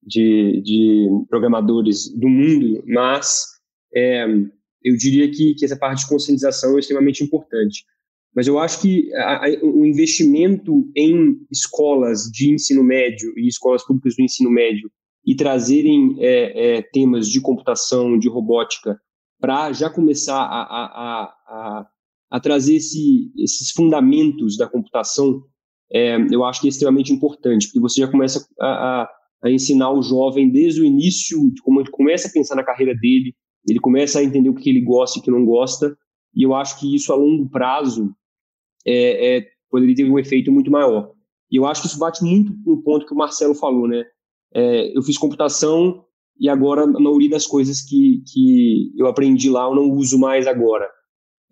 de, 0.00 0.62
de 0.62 1.08
programadores 1.28 2.08
do 2.16 2.28
mundo, 2.28 2.80
mas 2.86 3.42
é, 3.92 4.24
eu 4.84 4.96
diria 4.96 5.28
que, 5.28 5.56
que 5.56 5.64
essa 5.64 5.76
parte 5.76 6.04
de 6.04 6.08
conscientização 6.08 6.76
é 6.76 6.78
extremamente 6.78 7.24
importante. 7.24 7.84
Mas 8.32 8.46
eu 8.46 8.56
acho 8.60 8.80
que 8.80 9.12
a, 9.14 9.46
a, 9.46 9.48
o 9.64 9.84
investimento 9.84 10.88
em 10.96 11.44
escolas 11.50 12.30
de 12.32 12.54
ensino 12.54 12.84
médio 12.84 13.36
e 13.36 13.48
escolas 13.48 13.84
públicas 13.84 14.14
do 14.14 14.22
ensino 14.22 14.48
médio 14.48 14.88
e 15.26 15.34
trazerem 15.34 16.16
é, 16.20 16.76
é, 16.76 16.82
temas 16.82 17.28
de 17.28 17.40
computação, 17.40 18.16
de 18.16 18.28
robótica, 18.28 18.96
para 19.40 19.72
já 19.72 19.90
começar 19.90 20.40
a, 20.40 20.62
a, 20.62 21.86
a, 22.32 22.36
a 22.36 22.40
trazer 22.40 22.76
esse, 22.76 23.30
esses 23.36 23.70
fundamentos 23.70 24.56
da 24.56 24.66
computação, 24.66 25.42
é, 25.92 26.16
eu 26.30 26.44
acho 26.44 26.60
que 26.60 26.68
é 26.68 26.70
extremamente 26.70 27.12
importante, 27.12 27.66
porque 27.66 27.80
você 27.80 28.00
já 28.00 28.08
começa 28.08 28.46
a, 28.58 29.08
a, 29.44 29.50
ensinar 29.50 29.92
o 29.92 30.02
jovem 30.02 30.50
desde 30.50 30.80
o 30.80 30.84
início, 30.84 31.38
como 31.62 31.80
ele 31.80 31.90
começa 31.90 32.28
a 32.28 32.32
pensar 32.32 32.56
na 32.56 32.64
carreira 32.64 32.94
dele, 32.94 33.34
ele 33.68 33.78
começa 33.78 34.18
a 34.18 34.24
entender 34.24 34.48
o 34.48 34.54
que 34.54 34.70
ele 34.70 34.80
gosta 34.80 35.18
e 35.18 35.20
o 35.20 35.24
que 35.24 35.30
não 35.30 35.44
gosta, 35.44 35.96
e 36.34 36.42
eu 36.42 36.54
acho 36.54 36.80
que 36.80 36.94
isso 36.94 37.12
a 37.12 37.16
longo 37.16 37.48
prazo 37.50 38.10
é, 38.86 39.36
é, 39.36 39.46
poderia 39.70 39.94
ter 39.94 40.10
um 40.10 40.18
efeito 40.18 40.50
muito 40.50 40.70
maior. 40.70 41.12
E 41.50 41.56
eu 41.56 41.66
acho 41.66 41.82
que 41.82 41.88
isso 41.88 41.98
bate 41.98 42.24
muito 42.24 42.54
no 42.64 42.82
ponto 42.82 43.06
que 43.06 43.12
o 43.12 43.16
Marcelo 43.16 43.54
falou, 43.54 43.86
né? 43.86 44.02
É, 44.54 44.96
eu 44.96 45.02
fiz 45.02 45.18
computação 45.18 46.02
e 46.40 46.48
agora 46.48 46.84
a 46.84 46.86
maioria 46.86 47.28
das 47.28 47.46
coisas 47.46 47.82
que, 47.82 48.22
que 48.32 48.90
eu 48.96 49.06
aprendi 49.06 49.50
lá 49.50 49.64
eu 49.64 49.74
não 49.74 49.90
uso 49.90 50.18
mais 50.18 50.46
agora. 50.46 50.88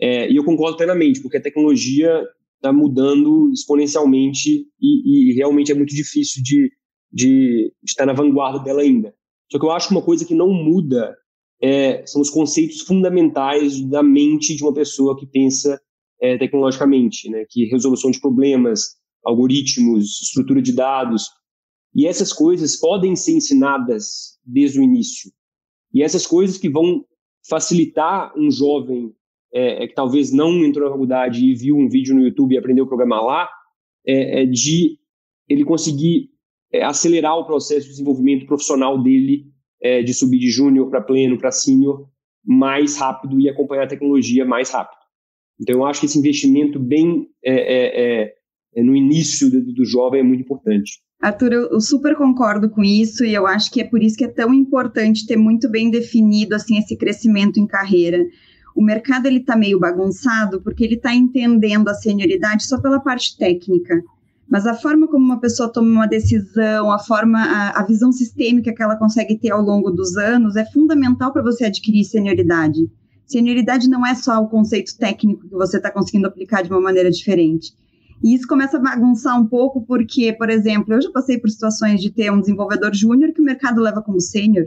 É, 0.00 0.30
e 0.30 0.36
eu 0.36 0.44
concordo 0.44 0.76
plenamente, 0.76 1.20
porque 1.20 1.36
a 1.36 1.42
tecnologia 1.42 2.26
está 2.56 2.72
mudando 2.72 3.50
exponencialmente 3.52 4.66
e, 4.80 5.30
e, 5.30 5.34
realmente 5.34 5.72
é 5.72 5.74
muito 5.74 5.94
difícil 5.94 6.42
de, 6.42 6.70
de, 7.12 7.72
de, 7.82 7.90
estar 7.90 8.06
na 8.06 8.12
vanguarda 8.12 8.58
dela 8.62 8.82
ainda. 8.82 9.14
Só 9.50 9.58
que 9.58 9.64
eu 9.64 9.70
acho 9.70 9.88
que 9.88 9.94
uma 9.94 10.04
coisa 10.04 10.24
que 10.24 10.34
não 10.34 10.52
muda 10.52 11.16
é, 11.60 12.04
são 12.06 12.20
os 12.20 12.30
conceitos 12.30 12.80
fundamentais 12.80 13.80
da 13.88 14.02
mente 14.02 14.54
de 14.54 14.62
uma 14.62 14.72
pessoa 14.72 15.18
que 15.18 15.26
pensa 15.26 15.80
é, 16.20 16.38
tecnologicamente, 16.38 17.28
né? 17.28 17.44
que 17.48 17.66
resolução 17.66 18.10
de 18.10 18.20
problemas, 18.20 18.96
algoritmos, 19.24 20.22
estrutura 20.22 20.62
de 20.62 20.72
dados, 20.72 21.30
e 21.94 22.06
essas 22.06 22.32
coisas 22.32 22.76
podem 22.76 23.16
ser 23.16 23.32
ensinadas 23.32 24.38
desde 24.44 24.78
o 24.78 24.82
início. 24.82 25.30
E 25.92 26.02
essas 26.02 26.26
coisas 26.26 26.56
que 26.56 26.68
vão 26.68 27.04
facilitar 27.48 28.32
um 28.38 28.50
jovem 28.50 29.12
é, 29.52 29.84
é, 29.84 29.88
que 29.88 29.94
talvez 29.94 30.32
não 30.32 30.64
entrou 30.64 30.86
na 30.86 30.92
faculdade 30.92 31.44
e 31.44 31.54
viu 31.54 31.76
um 31.76 31.88
vídeo 31.88 32.14
no 32.14 32.22
YouTube 32.22 32.54
e 32.54 32.58
aprendeu 32.58 32.84
a 32.84 32.88
programar 32.88 33.24
lá, 33.24 33.48
é, 34.06 34.42
é 34.42 34.46
de 34.46 34.98
ele 35.48 35.64
conseguir 35.64 36.30
é, 36.72 36.84
acelerar 36.84 37.36
o 37.36 37.44
processo 37.44 37.82
de 37.82 37.90
desenvolvimento 37.90 38.46
profissional 38.46 39.02
dele, 39.02 39.46
de 40.04 40.12
subir 40.12 40.38
de 40.38 40.50
júnior 40.50 40.90
para 40.90 41.00
pleno, 41.00 41.38
para 41.38 41.50
sênior, 41.50 42.06
mais 42.44 42.98
rápido 42.98 43.40
e 43.40 43.48
acompanhar 43.48 43.84
a 43.84 43.88
tecnologia 43.88 44.44
mais 44.44 44.68
rápido. 44.68 45.00
Então, 45.58 45.74
eu 45.74 45.86
acho 45.86 46.00
que 46.00 46.04
esse 46.04 46.18
investimento 46.18 46.78
bem 46.78 47.26
no 48.76 48.94
início 48.94 49.50
do, 49.50 49.72
do 49.72 49.84
jovem 49.86 50.20
é 50.20 50.22
muito 50.22 50.42
importante. 50.42 51.00
Arthur, 51.20 51.52
eu, 51.52 51.80
super 51.80 52.16
concordo 52.16 52.70
com 52.70 52.82
isso 52.82 53.24
e 53.24 53.34
eu 53.34 53.46
acho 53.46 53.70
que 53.70 53.82
é 53.82 53.84
por 53.84 54.02
isso 54.02 54.16
que 54.16 54.24
é 54.24 54.28
tão 54.28 54.54
importante 54.54 55.26
ter 55.26 55.36
muito 55.36 55.70
bem 55.70 55.90
definido 55.90 56.54
assim 56.54 56.78
esse 56.78 56.96
crescimento 56.96 57.60
em 57.60 57.66
carreira. 57.66 58.18
O 58.74 58.82
mercado 58.82 59.26
ele 59.26 59.38
está 59.38 59.56
meio 59.56 59.78
bagunçado 59.78 60.60
porque 60.60 60.84
ele 60.84 60.94
está 60.94 61.14
entendendo 61.14 61.88
a 61.88 61.94
senioridade 61.94 62.64
só 62.64 62.80
pela 62.80 63.00
parte 63.00 63.36
técnica. 63.36 64.02
Mas 64.48 64.66
a 64.66 64.74
forma 64.74 65.06
como 65.06 65.24
uma 65.24 65.38
pessoa 65.40 65.72
toma 65.72 65.88
uma 65.88 66.06
decisão, 66.08 66.90
a 66.90 66.98
forma, 66.98 67.40
a, 67.40 67.80
a 67.80 67.86
visão 67.86 68.10
sistêmica 68.10 68.74
que 68.74 68.82
ela 68.82 68.96
consegue 68.96 69.38
ter 69.38 69.50
ao 69.50 69.62
longo 69.62 69.90
dos 69.90 70.16
anos 70.16 70.56
é 70.56 70.64
fundamental 70.64 71.32
para 71.32 71.42
você 71.42 71.66
adquirir 71.66 72.04
senioridade. 72.04 72.90
Senioridade 73.26 73.88
não 73.88 74.04
é 74.04 74.12
só 74.16 74.42
o 74.42 74.48
conceito 74.48 74.98
técnico 74.98 75.48
que 75.48 75.54
você 75.54 75.76
está 75.76 75.88
conseguindo 75.88 76.26
aplicar 76.26 76.62
de 76.62 76.70
uma 76.70 76.80
maneira 76.80 77.10
diferente. 77.12 77.72
E 78.22 78.34
isso 78.34 78.46
começa 78.46 78.76
a 78.76 78.80
bagunçar 78.80 79.40
um 79.40 79.46
pouco, 79.46 79.82
porque, 79.82 80.32
por 80.32 80.50
exemplo, 80.50 80.94
eu 80.94 81.00
já 81.00 81.10
passei 81.12 81.38
por 81.38 81.48
situações 81.48 82.00
de 82.00 82.10
ter 82.10 82.32
um 82.32 82.40
desenvolvedor 82.40 82.92
júnior 82.92 83.32
que 83.32 83.40
o 83.40 83.44
mercado 83.44 83.80
leva 83.80 84.02
como 84.02 84.20
sênior, 84.20 84.66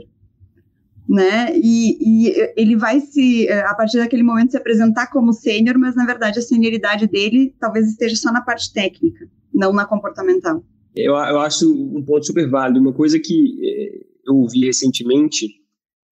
né? 1.08 1.52
E, 1.56 2.28
e, 2.28 2.52
ele 2.56 2.76
vai 2.76 3.00
se, 3.00 3.46
eh, 3.46 3.60
a 3.66 3.74
partir 3.74 3.98
daquele 3.98 4.22
momento, 4.22 4.52
se 4.52 4.56
apresentar 4.56 5.08
como 5.08 5.32
sênior, 5.32 5.78
mas 5.78 5.94
na 5.94 6.06
verdade 6.06 6.38
a 6.38 6.42
senioridade 6.42 7.06
dele 7.06 7.54
talvez 7.60 7.88
esteja 7.88 8.16
só 8.16 8.32
na 8.32 8.40
parte 8.40 8.72
técnica, 8.72 9.28
não 9.52 9.72
na 9.72 9.84
comportamental. 9.84 10.64
Eu, 10.96 11.12
eu 11.14 11.40
acho 11.40 11.70
um 11.70 12.02
ponto 12.02 12.24
super 12.24 12.48
válido. 12.48 12.80
Uma 12.80 12.92
coisa 12.92 13.18
que 13.18 13.54
eh, 13.62 14.06
eu 14.26 14.36
ouvi 14.36 14.64
recentemente, 14.64 15.46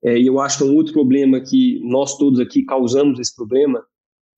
é, 0.05 0.19
e 0.19 0.27
eu 0.27 0.41
acho 0.41 0.59
que 0.59 0.65
é 0.65 0.67
um 0.67 0.75
outro 0.75 0.93
problema 0.93 1.41
que 1.41 1.81
nós 1.85 2.17
todos 2.19 2.41
aqui 2.41 2.65
causamos 2.65 3.19
esse 3.19 3.35
problema, 3.35 3.83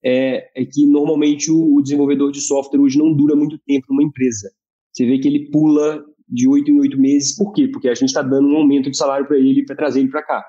é, 0.04 0.50
é 0.54 0.64
que 0.64 0.86
normalmente 0.86 1.50
o, 1.50 1.76
o, 1.76 1.82
desenvolvedor 1.82 2.30
de 2.30 2.40
software 2.40 2.80
hoje 2.80 2.98
não 2.98 3.14
dura 3.14 3.34
muito 3.34 3.58
tempo 3.66 3.86
numa 3.88 4.02
empresa. 4.02 4.50
Você 4.92 5.06
vê 5.06 5.18
que 5.18 5.26
ele 5.26 5.50
pula 5.50 6.04
de 6.28 6.48
oito 6.48 6.70
em 6.70 6.80
oito 6.80 6.98
meses, 6.98 7.36
por 7.36 7.52
quê? 7.52 7.68
Porque 7.68 7.88
a 7.88 7.94
gente 7.94 8.08
está 8.08 8.22
dando 8.22 8.48
um 8.48 8.56
aumento 8.56 8.90
de 8.90 8.96
salário 8.96 9.26
para 9.26 9.38
ele 9.38 9.64
para 9.64 9.76
trazer 9.76 10.00
ele 10.00 10.10
para 10.10 10.22
cá. 10.22 10.44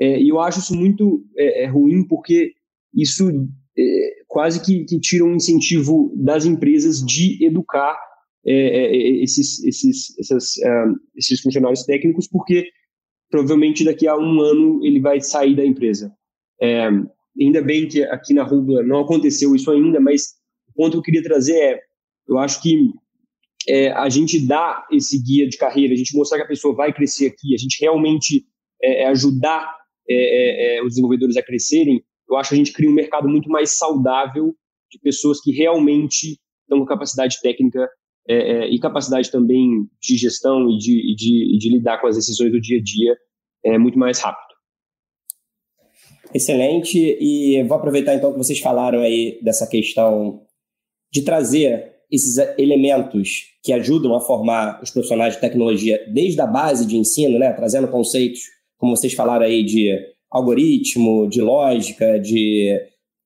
É, 0.00 0.20
e 0.20 0.28
eu 0.28 0.40
acho 0.40 0.58
isso 0.58 0.74
muito 0.74 1.24
é, 1.36 1.64
é 1.64 1.66
ruim 1.66 2.06
porque 2.06 2.52
isso 2.92 3.28
é, 3.78 4.10
quase 4.26 4.64
que, 4.64 4.84
que, 4.84 4.98
tira 4.98 5.24
um 5.24 5.34
incentivo 5.34 6.12
das 6.16 6.44
empresas 6.44 7.00
de 7.00 7.44
educar 7.44 7.96
é, 8.46 8.96
esses, 9.22 9.62
esses, 9.64 10.18
essas, 10.18 10.54
esses 11.16 11.40
funcionários 11.40 11.84
técnicos, 11.84 12.28
porque 12.28 12.68
provavelmente 13.30 13.84
daqui 13.84 14.06
a 14.06 14.16
um 14.16 14.40
ano 14.40 14.84
ele 14.84 15.00
vai 15.00 15.20
sair 15.20 15.56
da 15.56 15.64
empresa. 15.64 16.12
É, 16.60 16.88
Ainda 17.40 17.60
bem 17.60 17.88
que 17.88 18.02
aqui 18.04 18.32
na 18.32 18.44
Rubla 18.44 18.82
não 18.82 19.00
aconteceu 19.00 19.54
isso 19.54 19.70
ainda, 19.70 19.98
mas 19.98 20.34
o 20.68 20.72
ponto 20.74 20.92
que 20.92 20.98
eu 20.98 21.02
queria 21.02 21.22
trazer 21.22 21.56
é, 21.56 21.80
eu 22.28 22.38
acho 22.38 22.62
que 22.62 22.92
é, 23.68 23.92
a 23.92 24.08
gente 24.08 24.38
dá 24.46 24.86
esse 24.90 25.22
guia 25.22 25.48
de 25.48 25.56
carreira, 25.56 25.94
a 25.94 25.96
gente 25.96 26.16
mostrar 26.16 26.38
que 26.38 26.44
a 26.44 26.48
pessoa 26.48 26.74
vai 26.74 26.92
crescer 26.92 27.26
aqui, 27.26 27.54
a 27.54 27.58
gente 27.58 27.78
realmente 27.80 28.44
é, 28.82 29.02
é 29.02 29.06
ajudar 29.08 29.74
é, 30.08 30.14
é, 30.14 30.76
é, 30.76 30.82
os 30.82 30.90
desenvolvedores 30.90 31.36
a 31.36 31.42
crescerem, 31.42 32.02
eu 32.28 32.36
acho 32.36 32.50
que 32.50 32.54
a 32.54 32.58
gente 32.58 32.72
cria 32.72 32.90
um 32.90 32.94
mercado 32.94 33.28
muito 33.28 33.48
mais 33.48 33.78
saudável 33.78 34.54
de 34.90 34.98
pessoas 34.98 35.40
que 35.40 35.52
realmente 35.52 36.38
estão 36.62 36.78
com 36.78 36.86
capacidade 36.86 37.40
técnica 37.40 37.88
e 38.70 38.78
capacidade 38.78 39.30
também 39.30 39.86
de 40.00 40.16
gestão 40.16 40.70
e 40.70 40.78
de, 40.78 41.14
de, 41.14 41.58
de 41.58 41.68
lidar 41.68 42.00
com 42.00 42.06
as 42.06 42.16
decisões 42.16 42.50
do 42.50 42.58
dia 42.58 42.78
a 42.78 42.82
dia 42.82 43.14
é 43.62 43.76
muito 43.76 43.98
mais 43.98 44.18
rápido. 44.18 44.54
Excelente. 46.32 46.98
E 47.20 47.62
vou 47.64 47.76
aproveitar 47.76 48.14
então 48.14 48.32
que 48.32 48.38
vocês 48.38 48.58
falaram 48.60 49.00
aí 49.00 49.38
dessa 49.42 49.66
questão 49.66 50.42
de 51.12 51.22
trazer 51.22 51.93
esses 52.14 52.36
elementos 52.58 53.54
que 53.62 53.72
ajudam 53.72 54.14
a 54.14 54.20
formar 54.20 54.80
os 54.82 54.90
profissionais 54.90 55.34
de 55.34 55.40
tecnologia 55.40 55.98
desde 56.12 56.40
a 56.40 56.46
base 56.46 56.86
de 56.86 56.96
ensino, 56.96 57.38
né? 57.38 57.52
trazendo 57.52 57.88
conceitos, 57.88 58.40
como 58.78 58.96
vocês 58.96 59.14
falaram 59.14 59.44
aí, 59.44 59.62
de 59.62 59.90
algoritmo, 60.30 61.28
de 61.28 61.40
lógica, 61.40 62.18
de, 62.18 62.80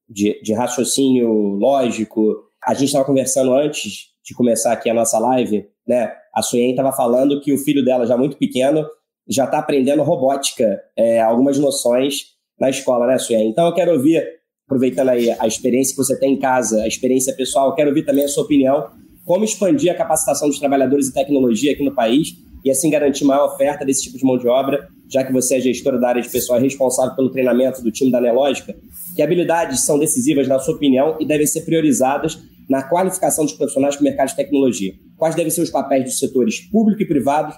de, 0.09 0.41
de 0.43 0.53
raciocínio 0.53 1.31
lógico. 1.31 2.45
A 2.65 2.75
gente 2.75 2.87
estava 2.87 3.05
conversando 3.05 3.53
antes 3.55 4.09
de 4.25 4.35
começar 4.35 4.73
aqui 4.73 4.91
a 4.91 4.95
nossa 4.95 5.19
live, 5.19 5.67
né? 5.87 6.13
A 6.35 6.43
Suyen 6.43 6.71
estava 6.71 6.93
falando 6.93 7.41
que 7.41 7.53
o 7.53 7.59
filho 7.59 7.85
dela, 7.85 8.07
já 8.07 8.17
muito 8.17 8.37
pequeno, 8.37 8.87
já 9.29 9.45
está 9.45 9.59
aprendendo 9.59 10.03
robótica, 10.03 10.81
é, 10.97 11.21
algumas 11.21 11.59
noções 11.59 12.39
na 12.59 12.71
escola, 12.71 13.07
né, 13.07 13.19
Sué? 13.19 13.43
Então 13.43 13.67
eu 13.67 13.75
quero 13.75 13.93
ouvir, 13.93 14.23
aproveitando 14.69 15.09
aí 15.09 15.31
a 15.31 15.47
experiência 15.47 15.97
que 15.97 15.97
você 15.97 16.15
tem 16.19 16.35
em 16.35 16.39
casa, 16.39 16.83
a 16.83 16.87
experiência 16.87 17.35
pessoal, 17.35 17.75
quero 17.75 17.89
ouvir 17.89 18.05
também 18.05 18.25
a 18.25 18.29
sua 18.29 18.45
opinião, 18.45 18.91
como 19.25 19.43
expandir 19.43 19.91
a 19.91 19.95
capacitação 19.95 20.47
dos 20.47 20.59
trabalhadores 20.59 21.09
em 21.09 21.13
tecnologia 21.13 21.73
aqui 21.73 21.83
no 21.83 21.95
país 21.95 22.37
e 22.63 22.71
assim 22.71 22.91
garantir 22.91 23.25
maior 23.25 23.47
oferta 23.47 23.85
desse 23.85 24.03
tipo 24.03 24.19
de 24.19 24.25
mão 24.25 24.37
de 24.37 24.47
obra, 24.47 24.89
já 25.09 25.25
que 25.25 25.33
você 25.33 25.57
é 25.57 25.61
gestora 25.61 25.99
da 25.99 26.09
área 26.09 26.23
de 26.23 26.29
pessoal 26.29 26.61
responsável 26.61 27.17
pelo 27.17 27.31
treinamento 27.31 27.83
do 27.83 27.91
time 27.91 28.11
da 28.11 28.21
Nelógica, 28.21 28.77
que 29.17 29.23
habilidades 29.23 29.87
são 29.87 29.99
decisivas 29.99 30.47
na 30.47 30.59
sua 30.59 30.75
opinião 30.75 31.17
e 31.19 31.27
devem 31.27 31.47
ser 31.47 31.63
priorizadas 31.63 32.39
na 32.69 32.83
qualificação 32.83 33.45
dos 33.45 33.55
profissionais 33.55 33.97
para 33.97 34.03
o 34.03 34.05
mercado 34.05 34.29
de 34.29 34.37
tecnologia? 34.37 34.93
Quais 35.17 35.35
devem 35.35 35.51
ser 35.51 35.63
os 35.63 35.71
papéis 35.71 36.05
dos 36.05 36.19
setores 36.19 36.61
público 36.61 37.03
e 37.03 37.09
privado 37.09 37.55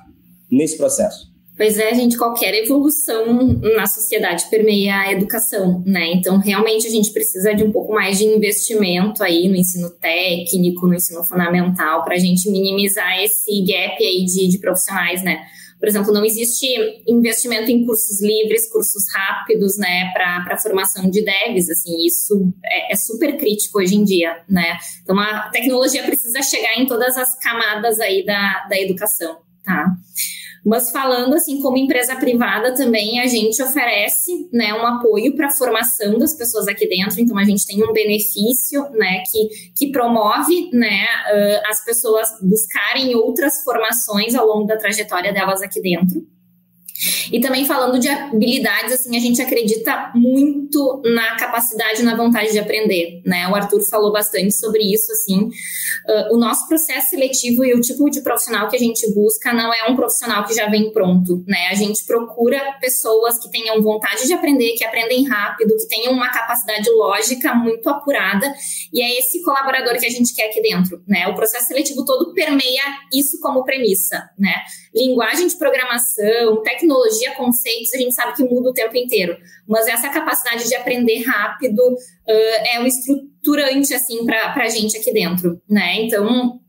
nesse 0.49 0.77
processo? 0.77 1.30
Pois 1.61 1.79
é, 1.79 1.95
gente, 1.95 2.17
qualquer 2.17 2.55
evolução 2.55 3.61
na 3.77 3.85
sociedade 3.85 4.49
permeia 4.49 4.97
a 4.97 5.13
educação, 5.13 5.83
né? 5.85 6.11
Então, 6.15 6.39
realmente, 6.39 6.87
a 6.87 6.91
gente 6.91 7.13
precisa 7.13 7.53
de 7.53 7.63
um 7.63 7.71
pouco 7.71 7.93
mais 7.93 8.17
de 8.17 8.25
investimento 8.25 9.23
aí 9.23 9.47
no 9.47 9.57
ensino 9.57 9.91
técnico, 9.91 10.87
no 10.87 10.95
ensino 10.95 11.23
fundamental, 11.23 12.03
para 12.03 12.15
a 12.15 12.19
gente 12.19 12.51
minimizar 12.51 13.23
esse 13.23 13.63
gap 13.63 14.03
aí 14.03 14.25
de, 14.25 14.49
de 14.49 14.59
profissionais, 14.59 15.23
né? 15.23 15.45
Por 15.79 15.87
exemplo, 15.87 16.15
não 16.15 16.25
existe 16.25 16.67
investimento 17.07 17.71
em 17.71 17.85
cursos 17.85 18.23
livres, 18.23 18.73
cursos 18.73 19.05
rápidos, 19.15 19.77
né, 19.77 20.11
para 20.15 20.57
formação 20.63 21.11
de 21.11 21.23
devs, 21.23 21.69
assim, 21.69 22.07
isso 22.07 22.55
é, 22.65 22.95
é, 22.95 22.97
super 22.97 23.37
crítico 23.37 23.81
hoje 23.81 23.97
em 23.97 24.05
dia, 24.05 24.35
né? 24.49 24.79
Então, 25.03 25.19
a 25.19 25.51
tecnologia 25.51 26.03
precisa 26.05 26.41
chegar 26.41 26.79
em 26.79 26.87
todas 26.87 27.19
as 27.19 27.39
camadas 27.39 28.01
aí 28.01 28.25
da, 28.25 28.67
da 28.67 28.81
educação, 28.81 29.37
tá? 29.63 29.95
Mas 30.65 30.91
falando 30.91 31.35
assim, 31.35 31.61
como 31.61 31.77
empresa 31.77 32.17
privada 32.17 32.75
também, 32.75 33.21
a 33.21 33.27
gente 33.27 33.63
oferece 33.63 34.49
né, 34.53 34.75
um 34.75 34.87
apoio 34.87 35.35
para 35.35 35.47
a 35.47 35.51
formação 35.51 36.19
das 36.19 36.35
pessoas 36.35 36.69
aqui 36.69 36.89
dentro, 36.89 37.21
então 37.21 37.39
a 37.39 37.45
gente 37.45 37.67
tem 37.67 37.83
um 37.83 37.93
benefício 37.93 38.83
né, 38.91 39.23
que, 39.31 39.49
que 39.77 39.93
promove 39.93 40.71
né, 40.73 41.05
uh, 41.05 41.71
as 41.71 41.85
pessoas 41.85 42.29
buscarem 42.43 43.15
outras 43.15 43.63
formações 43.65 44.35
ao 44.35 44.47
longo 44.47 44.67
da 44.67 44.77
trajetória 44.77 45.33
delas 45.33 45.63
aqui 45.63 45.81
dentro. 45.81 46.27
E 47.33 47.41
também 47.41 47.65
falando 47.65 47.99
de 47.99 48.09
habilidades, 48.09 48.93
assim, 48.93 49.17
a 49.17 49.21
gente 49.21 49.41
acredita 49.41 50.11
muito 50.15 51.03
na 51.05 51.37
capacidade 51.37 52.01
e 52.01 52.05
na 52.05 52.17
vontade 52.17 52.53
de 52.53 52.59
aprender, 52.59 53.23
né? 53.25 53.49
O 53.49 53.55
Arthur 53.55 53.81
falou 53.83 54.13
bastante 54.13 54.53
sobre 54.53 54.83
isso, 54.83 55.11
assim. 55.13 55.45
Uh, 55.45 56.35
o 56.35 56.37
nosso 56.37 56.69
processo 56.69 57.11
seletivo 57.11 57.65
e 57.65 57.75
o 57.75 57.81
tipo 57.81 58.09
de 58.11 58.21
profissional 58.21 58.69
que 58.69 58.77
a 58.77 58.79
gente 58.79 59.11
busca 59.15 59.53
não 59.53 59.73
é 59.73 59.91
um 59.91 59.97
profissional 59.97 60.45
que 60.45 60.55
já 60.55 60.69
vem 60.69 60.93
pronto, 60.93 61.43
né? 61.47 61.69
A 61.71 61.75
gente 61.75 62.05
procura 62.05 62.61
pessoas 62.81 63.39
que 63.39 63.51
tenham 63.51 63.81
vontade 63.83 64.27
de 64.27 64.33
aprender, 64.33 64.75
que 64.75 64.85
aprendem 64.85 65.27
rápido, 65.27 65.77
que 65.77 65.89
tenham 65.89 66.13
uma 66.13 66.31
capacidade 66.31 66.89
lógica 66.91 67.55
muito 67.55 67.89
apurada, 67.89 68.53
e 68.93 69.03
é 69.03 69.19
esse 69.19 69.43
colaborador 69.43 69.99
que 69.99 70.07
a 70.07 70.11
gente 70.11 70.35
quer 70.35 70.49
aqui 70.49 70.61
dentro, 70.61 71.03
né? 71.07 71.29
O 71.29 71.35
processo 71.35 71.69
seletivo 71.69 72.05
todo 72.05 72.35
permeia 72.35 72.83
isso 73.13 73.39
como 73.41 73.65
premissa, 73.65 74.29
né? 74.39 74.55
Linguagem 74.95 75.47
de 75.47 75.57
programação, 75.57 76.63
tecnologia, 76.63 76.90
conceitos, 77.37 77.93
a 77.95 77.99
gente 77.99 78.15
sabe 78.15 78.37
que 78.37 78.45
muda 78.45 78.71
o 78.71 78.75
tempo 78.75 78.97
inteiro, 78.97 79.37
mas 79.67 79.87
essa 79.87 80.09
capacidade 80.09 80.69
de 80.69 80.75
aprender 80.75 81.23
rápido 81.23 81.81
uh, 81.81 82.67
é 82.73 82.81
o 82.81 82.87
estruturante, 82.87 83.95
assim, 83.95 84.25
para 84.25 84.55
a 84.55 84.69
gente 84.69 84.97
aqui 84.97 85.13
dentro, 85.13 85.61
né? 85.69 86.03
Então, 86.03 86.61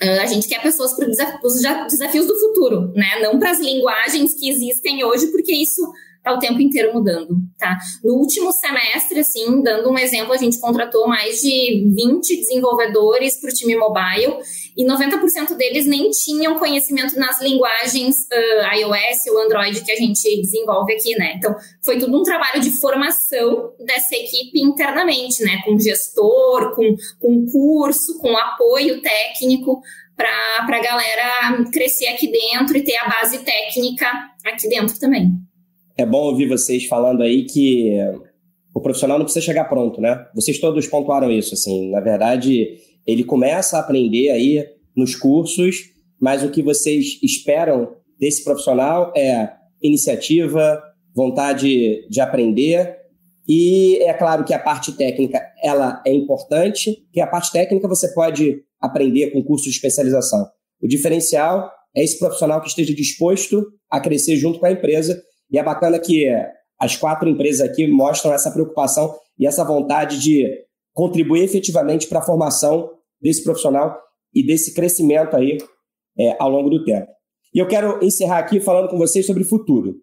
Uh, 0.00 0.20
a 0.22 0.26
gente 0.26 0.46
quer 0.46 0.62
pessoas 0.62 0.94
para 0.94 1.08
os 1.08 1.60
desafios 1.90 2.24
do 2.24 2.38
futuro, 2.38 2.92
né? 2.94 3.20
Não 3.20 3.36
para 3.36 3.50
as 3.50 3.58
linguagens 3.58 4.32
que 4.32 4.48
existem 4.48 5.02
hoje, 5.02 5.26
porque 5.26 5.52
isso 5.52 5.82
está 6.18 6.32
o 6.32 6.38
tempo 6.38 6.60
inteiro 6.60 6.92
mudando, 6.92 7.36
tá? 7.58 7.76
No 8.04 8.14
último 8.14 8.52
semestre, 8.52 9.20
assim, 9.20 9.62
dando 9.62 9.90
um 9.90 9.98
exemplo, 9.98 10.32
a 10.32 10.36
gente 10.36 10.60
contratou 10.60 11.08
mais 11.08 11.40
de 11.40 11.90
20 11.96 12.36
desenvolvedores 12.36 13.40
para 13.40 13.50
o 13.50 13.54
time 13.54 13.76
mobile 13.76 14.36
e 14.76 14.84
90% 14.84 15.56
deles 15.56 15.86
nem 15.86 16.10
tinham 16.10 16.58
conhecimento 16.58 17.18
nas 17.18 17.40
linguagens 17.40 18.16
uh, 18.32 18.76
iOS 18.76 19.26
ou 19.30 19.42
Android 19.42 19.82
que 19.82 19.90
a 19.90 19.96
gente 19.96 20.40
desenvolve 20.42 20.92
aqui, 20.92 21.16
né? 21.16 21.34
Então, 21.36 21.54
foi 21.84 21.98
tudo 21.98 22.18
um 22.18 22.22
trabalho 22.22 22.60
de 22.60 22.70
formação 22.70 23.72
dessa 23.78 24.14
equipe 24.14 24.60
internamente, 24.60 25.42
né? 25.42 25.62
Com 25.64 25.78
gestor, 25.78 26.74
com, 26.74 26.94
com 27.18 27.46
curso, 27.46 28.18
com 28.18 28.36
apoio 28.36 29.00
técnico 29.00 29.80
para 30.16 30.28
a 30.66 30.82
galera 30.82 31.64
crescer 31.72 32.08
aqui 32.08 32.30
dentro 32.30 32.76
e 32.76 32.82
ter 32.82 32.96
a 32.96 33.08
base 33.08 33.38
técnica 33.38 34.06
aqui 34.44 34.68
dentro 34.68 34.98
também 34.98 35.47
é 35.98 36.06
bom 36.06 36.28
ouvir 36.28 36.46
vocês 36.46 36.86
falando 36.86 37.22
aí 37.22 37.44
que 37.44 37.92
o 38.74 38.80
profissional 38.80 39.18
não 39.18 39.24
precisa 39.24 39.44
chegar 39.44 39.64
pronto, 39.64 40.00
né? 40.00 40.24
Vocês 40.34 40.58
todos 40.58 40.86
pontuaram 40.86 41.30
isso, 41.30 41.54
assim. 41.54 41.90
Na 41.90 42.00
verdade, 42.00 42.78
ele 43.04 43.24
começa 43.24 43.76
a 43.76 43.80
aprender 43.80 44.30
aí 44.30 44.64
nos 44.96 45.16
cursos, 45.16 45.90
mas 46.20 46.44
o 46.44 46.50
que 46.50 46.62
vocês 46.62 47.18
esperam 47.22 47.96
desse 48.18 48.44
profissional 48.44 49.12
é 49.16 49.50
iniciativa, 49.82 50.80
vontade 51.14 52.06
de 52.08 52.20
aprender 52.20 52.96
e 53.48 53.96
é 54.02 54.12
claro 54.12 54.44
que 54.44 54.52
a 54.52 54.58
parte 54.58 54.92
técnica 54.92 55.40
ela 55.62 56.02
é 56.06 56.12
importante, 56.12 56.98
que 57.10 57.20
a 57.20 57.26
parte 57.26 57.50
técnica 57.50 57.88
você 57.88 58.12
pode 58.12 58.62
aprender 58.78 59.30
com 59.30 59.42
curso 59.42 59.64
de 59.64 59.70
especialização. 59.70 60.46
O 60.82 60.86
diferencial 60.86 61.70
é 61.96 62.04
esse 62.04 62.18
profissional 62.18 62.60
que 62.60 62.68
esteja 62.68 62.94
disposto 62.94 63.66
a 63.90 64.00
crescer 64.00 64.36
junto 64.36 64.60
com 64.60 64.66
a 64.66 64.70
empresa 64.70 65.20
e 65.50 65.58
é 65.58 65.62
bacana 65.62 65.98
que 65.98 66.26
as 66.78 66.96
quatro 66.96 67.28
empresas 67.28 67.68
aqui 67.68 67.86
mostram 67.86 68.32
essa 68.32 68.50
preocupação 68.50 69.14
e 69.38 69.46
essa 69.46 69.64
vontade 69.64 70.20
de 70.20 70.46
contribuir 70.92 71.42
efetivamente 71.42 72.06
para 72.06 72.20
a 72.20 72.24
formação 72.24 72.90
desse 73.20 73.42
profissional 73.42 73.98
e 74.34 74.44
desse 74.44 74.74
crescimento 74.74 75.36
aí 75.36 75.58
é, 76.18 76.36
ao 76.38 76.50
longo 76.50 76.70
do 76.70 76.84
tempo. 76.84 77.08
E 77.54 77.58
eu 77.58 77.66
quero 77.66 78.04
encerrar 78.04 78.38
aqui 78.38 78.60
falando 78.60 78.88
com 78.88 78.98
vocês 78.98 79.26
sobre 79.26 79.42
o 79.42 79.46
futuro. 79.46 79.96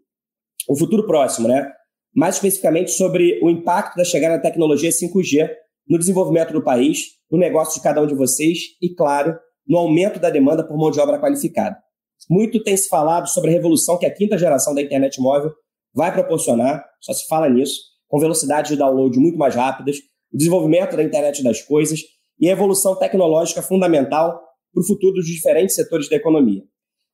O 0.68 0.78
futuro 0.78 1.06
próximo, 1.06 1.48
né? 1.48 1.72
Mais 2.14 2.36
especificamente 2.36 2.92
sobre 2.92 3.40
o 3.44 3.50
impacto 3.50 3.96
da 3.96 4.04
chegada 4.04 4.38
da 4.38 4.42
tecnologia 4.42 4.90
5G 4.90 5.50
no 5.88 6.00
desenvolvimento 6.00 6.52
do 6.52 6.64
país, 6.64 7.10
no 7.30 7.38
negócio 7.38 7.76
de 7.76 7.84
cada 7.84 8.02
um 8.02 8.08
de 8.08 8.16
vocês 8.16 8.60
e, 8.82 8.94
claro, 8.96 9.38
no 9.68 9.78
aumento 9.78 10.20
da 10.20 10.30
demanda 10.30 10.66
por 10.66 10.78
mão 10.78 10.90
de 10.90 11.00
obra 11.00 11.20
qualificada. 11.20 11.78
Muito 12.30 12.64
tem 12.64 12.76
se 12.76 12.88
falado 12.90 13.28
sobre 13.28 13.50
a 13.52 13.54
revolução 13.54 13.98
que 13.98 14.06
a 14.06 14.14
quinta 14.14 14.38
geração 14.38 14.74
da 14.74 14.82
internet 14.82 15.22
móvel 15.22 15.54
vai 15.94 16.12
proporcionar, 16.12 16.84
só 17.00 17.14
se 17.14 17.28
fala 17.28 17.50
nisso, 17.50 17.80
com 18.08 18.20
velocidades 18.20 18.72
de 18.72 18.78
download 18.78 19.18
muito 19.20 19.38
mais 19.38 19.56
rápidas, 19.56 19.98
o 20.34 20.38
desenvolvimento 20.38 20.96
da 20.98 21.04
internet 21.04 21.44
das 21.44 21.62
coisas 21.62 22.02
e 22.40 22.50
a 22.50 22.52
evolução 22.52 22.98
tecnológica 22.98 23.62
fundamental 23.62 24.42
para 24.74 24.82
o 24.82 24.86
futuro 24.86 25.14
dos 25.14 25.26
diferentes 25.26 25.76
setores 25.76 26.10
da 26.10 26.16
economia. 26.16 26.64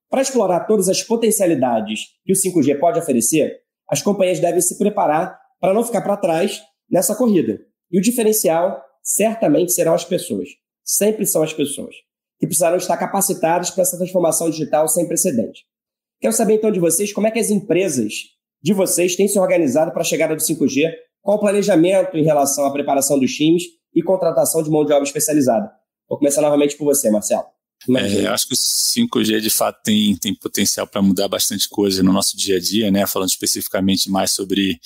Para 0.09 0.21
explorar 0.21 0.61
todas 0.61 0.89
as 0.89 1.03
potencialidades 1.03 2.01
que 2.25 2.33
o 2.33 2.35
5G 2.35 2.79
pode 2.79 2.99
oferecer, 2.99 3.59
as 3.87 4.01
companhias 4.01 4.39
devem 4.39 4.61
se 4.61 4.77
preparar 4.77 5.37
para 5.59 5.73
não 5.73 5.83
ficar 5.83 6.01
para 6.01 6.17
trás 6.17 6.61
nessa 6.89 7.15
corrida. 7.15 7.59
E 7.91 7.99
o 7.99 8.01
diferencial 8.01 8.81
certamente 9.03 9.71
serão 9.71 9.93
as 9.93 10.03
pessoas. 10.03 10.49
Sempre 10.83 11.25
são 11.25 11.43
as 11.43 11.53
pessoas 11.53 11.95
que 12.41 12.47
precisarão 12.47 12.77
estar 12.77 12.97
capacitados 12.97 13.69
para 13.69 13.83
essa 13.83 13.95
transformação 13.95 14.49
digital 14.49 14.87
sem 14.87 15.07
precedente. 15.07 15.63
Quero 16.19 16.33
saber 16.33 16.55
então 16.55 16.71
de 16.71 16.79
vocês 16.79 17.13
como 17.13 17.27
é 17.27 17.31
que 17.31 17.37
as 17.37 17.51
empresas 17.51 18.13
de 18.59 18.73
vocês 18.73 19.15
têm 19.15 19.27
se 19.27 19.37
organizado 19.37 19.91
para 19.91 20.01
a 20.01 20.03
chegada 20.03 20.35
do 20.35 20.41
5G, 20.41 20.91
qual 21.21 21.37
o 21.37 21.39
planejamento 21.39 22.17
em 22.17 22.23
relação 22.23 22.65
à 22.65 22.73
preparação 22.73 23.19
dos 23.19 23.31
times 23.31 23.61
e 23.93 24.01
contratação 24.01 24.63
de 24.63 24.71
mão 24.71 24.83
de 24.83 24.91
obra 24.91 25.03
especializada. 25.03 25.71
Vou 26.09 26.17
começar 26.17 26.41
novamente 26.41 26.75
por 26.75 26.85
você, 26.85 27.11
Marcelo. 27.11 27.45
É, 27.89 28.25
eu 28.25 28.31
acho 28.31 28.47
que 28.47 28.53
o 28.53 28.57
5G 28.57 29.39
de 29.39 29.49
fato 29.49 29.81
tem, 29.83 30.15
tem 30.15 30.35
potencial 30.35 30.85
para 30.85 31.01
mudar 31.01 31.27
bastante 31.27 31.67
coisa 31.67 32.03
no 32.03 32.13
nosso 32.13 32.37
dia 32.37 32.57
a 32.57 32.59
dia, 32.59 32.91
né? 32.91 33.07
Falando 33.07 33.29
especificamente 33.29 34.09
mais 34.09 34.31
sobre 34.31 34.79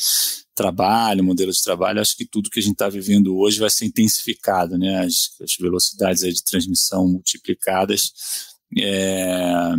trabalho, 0.56 1.24
modelo 1.24 1.52
de 1.52 1.62
trabalho, 1.62 2.00
acho 2.00 2.16
que 2.16 2.26
tudo 2.26 2.50
que 2.50 2.60
a 2.60 2.64
gente 2.64 2.74
está 2.74 2.88
vivendo 2.88 3.38
hoje 3.38 3.60
vai 3.60 3.70
ser 3.70 3.86
intensificado, 3.86 4.78
né? 4.78 5.00
As, 5.04 5.32
as 5.42 5.56
velocidades 5.60 6.22
de 6.22 6.44
transmissão 6.44 7.08
multiplicadas. 7.08 8.14
É, 8.78 9.74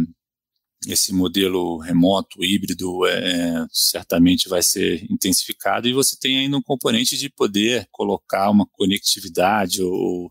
esse 0.87 1.13
modelo 1.13 1.79
remoto, 1.79 2.45
híbrido, 2.45 3.07
é, 3.07 3.67
certamente 3.73 4.49
vai 4.49 4.63
ser 4.63 5.05
intensificado 5.11 5.89
e 5.89 5.93
você 5.93 6.17
tem 6.21 6.39
ainda 6.39 6.57
um 6.57 6.63
componente 6.63 7.17
de 7.17 7.29
poder 7.29 7.89
colocar 7.91 8.51
uma 8.51 8.67
conectividade 8.73 9.83
ou, 9.83 10.31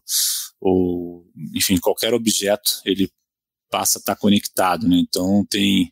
ou 0.66 1.26
enfim, 1.54 1.78
qualquer 1.78 2.14
objeto, 2.14 2.82
ele 2.86 3.10
passa 3.70 3.98
a 3.98 4.00
estar 4.00 4.16
conectado, 4.16 4.88
né? 4.88 4.98
Então 4.98 5.46
tem, 5.50 5.92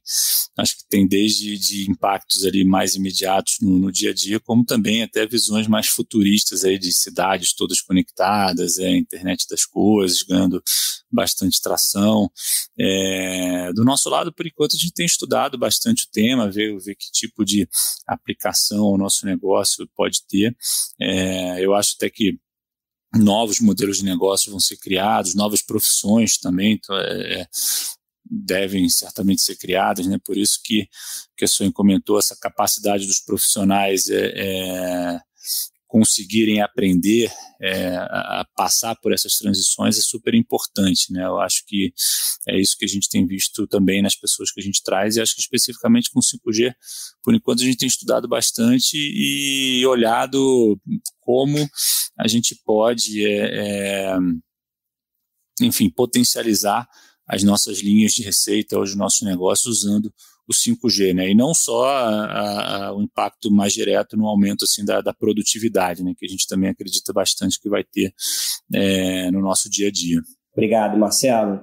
acho 0.58 0.78
que 0.78 0.84
tem 0.90 1.08
desde 1.08 1.58
de 1.58 1.92
impactos 1.92 2.46
ali 2.46 2.64
mais 2.64 2.96
imediatos 2.96 3.58
no, 3.62 3.78
no, 3.78 3.92
dia 3.92 4.12
a 4.12 4.14
dia, 4.14 4.40
como 4.40 4.64
também 4.64 5.04
até 5.04 5.26
visões 5.26 5.68
mais 5.68 5.88
futuristas 5.88 6.64
aí 6.64 6.80
de 6.80 6.94
cidades 6.94 7.54
todas 7.54 7.82
conectadas, 7.82 8.78
é, 8.78 8.90
internet 8.90 9.46
das 9.50 9.66
coisas 9.66 10.22
ganhando 10.24 10.64
bastante 11.12 11.62
tração. 11.62 12.32
É, 12.80 13.72
do 13.74 13.84
nosso 13.84 14.10
lado, 14.10 14.34
por 14.34 14.48
enquanto, 14.48 14.76
a 14.76 14.80
gente 14.80 14.94
tem 14.94 15.06
estudado 15.06 15.58
bastante 15.58 16.06
o 16.06 16.12
tema, 16.12 16.50
ver, 16.50 16.78
ver 16.80 16.96
que 16.96 17.12
tipo 17.12 17.44
de 17.44 17.68
aplicação 18.08 18.86
o 18.86 18.98
nosso 18.98 19.26
negócio 19.26 19.88
pode 19.96 20.26
ter. 20.28 20.56
É, 21.02 21.64
eu 21.64 21.74
acho 21.74 21.96
até 21.98 22.10
que 22.10 22.40
novos 23.16 23.60
modelos 23.60 23.98
de 23.98 24.06
negócio 24.06 24.52
vão 24.52 24.60
ser 24.60 24.78
criados, 24.78 25.36
novas 25.36 25.62
profissões 25.62 26.38
também 26.38 26.74
então, 26.74 26.96
é, 26.98 27.42
é, 27.42 27.48
devem 28.26 28.90
certamente 28.90 29.42
ser 29.42 29.56
criadas, 29.58 30.08
né? 30.08 30.18
Por 30.24 30.38
isso 30.38 30.60
que, 30.64 30.88
que 31.38 31.46
a 31.46 31.48
Sonho 31.48 31.72
comentou 31.72 32.18
essa 32.18 32.36
capacidade 32.36 33.06
dos 33.06 33.20
profissionais 33.20 34.08
é, 34.10 34.34
é 34.36 35.20
conseguirem 35.94 36.60
aprender 36.60 37.32
é, 37.62 37.96
a 37.98 38.44
passar 38.56 38.96
por 38.96 39.14
essas 39.14 39.38
transições 39.38 39.96
é 39.96 40.02
super 40.02 40.34
importante, 40.34 41.14
né? 41.14 41.24
Eu 41.24 41.40
acho 41.40 41.64
que 41.68 41.94
é 42.48 42.60
isso 42.60 42.76
que 42.76 42.84
a 42.84 42.88
gente 42.88 43.08
tem 43.08 43.28
visto 43.28 43.68
também 43.68 44.02
nas 44.02 44.16
pessoas 44.16 44.52
que 44.52 44.60
a 44.60 44.64
gente 44.64 44.82
traz 44.82 45.16
e 45.16 45.22
acho 45.22 45.36
que 45.36 45.42
especificamente 45.42 46.10
com 46.10 46.20
o 46.20 46.24
5G, 46.24 46.74
por 47.24 47.36
enquanto 47.36 47.62
a 47.62 47.66
gente 47.66 47.78
tem 47.78 47.88
estudado 47.88 48.28
bastante 48.28 48.98
e 48.98 49.86
olhado 49.86 50.82
como 51.20 51.60
a 52.18 52.28
gente 52.28 52.60
pode, 52.66 53.24
é, 53.24 54.14
é, 54.14 54.18
enfim, 55.62 55.92
potencializar 55.92 56.90
as 57.28 57.44
nossas 57.44 57.82
linhas 57.82 58.14
de 58.14 58.24
receita, 58.24 58.80
os 58.80 58.96
nossos 58.96 59.22
negócios 59.22 59.78
usando 59.78 60.12
o 60.48 60.54
5G, 60.54 61.14
né? 61.14 61.30
E 61.30 61.36
não 61.36 61.54
só 61.54 61.86
a, 61.86 62.88
a, 62.88 62.96
o 62.96 63.02
impacto 63.02 63.52
mais 63.52 63.74
direto 63.74 64.18
no 64.18 64.28
aumento 64.28 64.66
assim 64.66 64.84
da, 64.84 65.02
da, 65.02 65.14
produtividade, 65.14 66.04
né? 66.04 66.14
Que 66.18 66.26
a 66.26 66.30
gente 66.30 66.48
também 66.48 66.70
acredita 66.70 67.14
bastante 67.14 67.60
que 67.60 67.70
vai 67.70 67.84
ter 67.84 68.14
é, 68.74 69.32
no 69.32 69.42
nosso 69.42 69.70
dia 69.70 69.88
a 69.88 69.92
dia. 69.92 70.22
Obrigado, 70.52 70.98
Marcelo. 70.98 71.62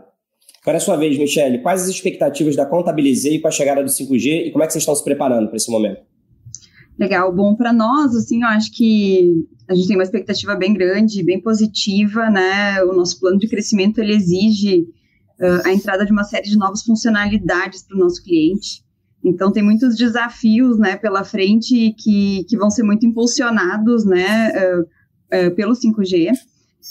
Agora 0.63 0.77
é 0.77 0.81
a 0.81 0.81
sua 0.81 0.97
vez, 0.97 1.17
Michele. 1.17 1.63
Quais 1.63 1.83
as 1.83 1.89
expectativas 1.89 2.55
da 2.55 2.67
Contabilizei 2.67 3.41
com 3.41 3.49
a 3.49 3.51
chegada 3.51 3.83
do 3.83 3.89
5G 3.89 4.47
e 4.47 4.51
como 4.51 4.63
é 4.63 4.67
que 4.67 4.73
vocês 4.73 4.83
estão 4.83 4.95
se 4.95 5.05
preparando 5.05 5.49
para 5.49 5.57
esse 5.57 5.71
momento? 5.71 6.03
Legal. 6.99 7.35
Bom, 7.35 7.57
para 7.57 7.73
nós, 7.73 8.15
assim, 8.15 8.43
eu 8.43 8.49
acho 8.49 8.71
que 8.73 9.47
a 9.67 9.75
gente 9.75 9.89
tem 9.89 9.97
uma 9.97 10.03
expectativa 10.03 10.55
bem 10.55 10.75
grande, 10.75 11.23
bem 11.23 11.41
positiva, 11.41 12.29
né? 12.29 12.83
O 12.85 12.93
nosso 12.93 13.19
plano 13.19 13.39
de 13.39 13.49
crescimento, 13.49 13.99
ele 13.99 14.15
exige 14.15 14.87
uh, 15.41 15.67
a 15.67 15.73
entrada 15.73 16.05
de 16.05 16.13
uma 16.13 16.25
série 16.25 16.49
de 16.49 16.57
novas 16.57 16.83
funcionalidades 16.83 17.83
para 17.83 17.97
o 17.97 18.01
nosso 18.01 18.23
cliente. 18.23 18.85
Então, 19.23 19.53
tem 19.53 19.63
muitos 19.63 19.97
desafios 19.97 20.79
né, 20.79 20.97
pela 20.97 21.25
frente 21.25 21.95
que, 21.99 22.45
que 22.45 22.57
vão 22.57 22.71
ser 22.71 22.83
muito 22.83 23.05
impulsionados 23.05 24.05
né, 24.05 24.51
uh, 24.51 24.81
uh, 24.83 25.55
pelo 25.55 25.75
5G. 25.75 26.33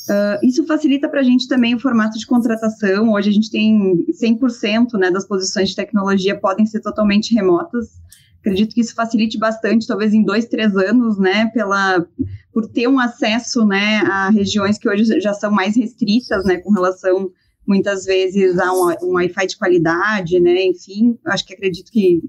Uh, 0.07 0.45
isso 0.45 0.65
facilita 0.67 1.09
para 1.09 1.21
a 1.21 1.23
gente 1.23 1.47
também 1.47 1.73
o 1.73 1.79
formato 1.79 2.17
de 2.19 2.27
contratação. 2.27 3.11
Hoje 3.11 3.29
a 3.29 3.33
gente 3.33 3.49
tem 3.49 4.05
100% 4.11 4.93
né, 4.99 5.09
das 5.09 5.27
posições 5.27 5.69
de 5.69 5.75
tecnologia 5.75 6.39
podem 6.39 6.65
ser 6.65 6.81
totalmente 6.81 7.33
remotas. 7.33 7.99
Acredito 8.39 8.73
que 8.73 8.81
isso 8.81 8.95
facilite 8.95 9.37
bastante, 9.37 9.87
talvez 9.87 10.13
em 10.13 10.23
dois, 10.23 10.45
três 10.45 10.75
anos, 10.77 11.17
né, 11.17 11.47
pela, 11.47 12.05
por 12.53 12.67
ter 12.67 12.87
um 12.87 12.99
acesso 12.99 13.65
né, 13.65 13.97
a 14.05 14.29
regiões 14.29 14.77
que 14.77 14.87
hoje 14.87 15.19
já 15.19 15.33
são 15.33 15.51
mais 15.51 15.75
restritas, 15.75 16.45
né, 16.45 16.57
com 16.57 16.71
relação 16.71 17.29
muitas 17.69 18.03
vezes 18.03 18.57
a 18.57 18.73
um, 18.73 18.87
um 19.03 19.13
Wi-Fi 19.13 19.45
de 19.45 19.57
qualidade, 19.57 20.39
né, 20.39 20.65
enfim, 20.65 21.17
acho 21.27 21.45
que 21.45 21.53
acredito 21.53 21.91
que, 21.91 22.19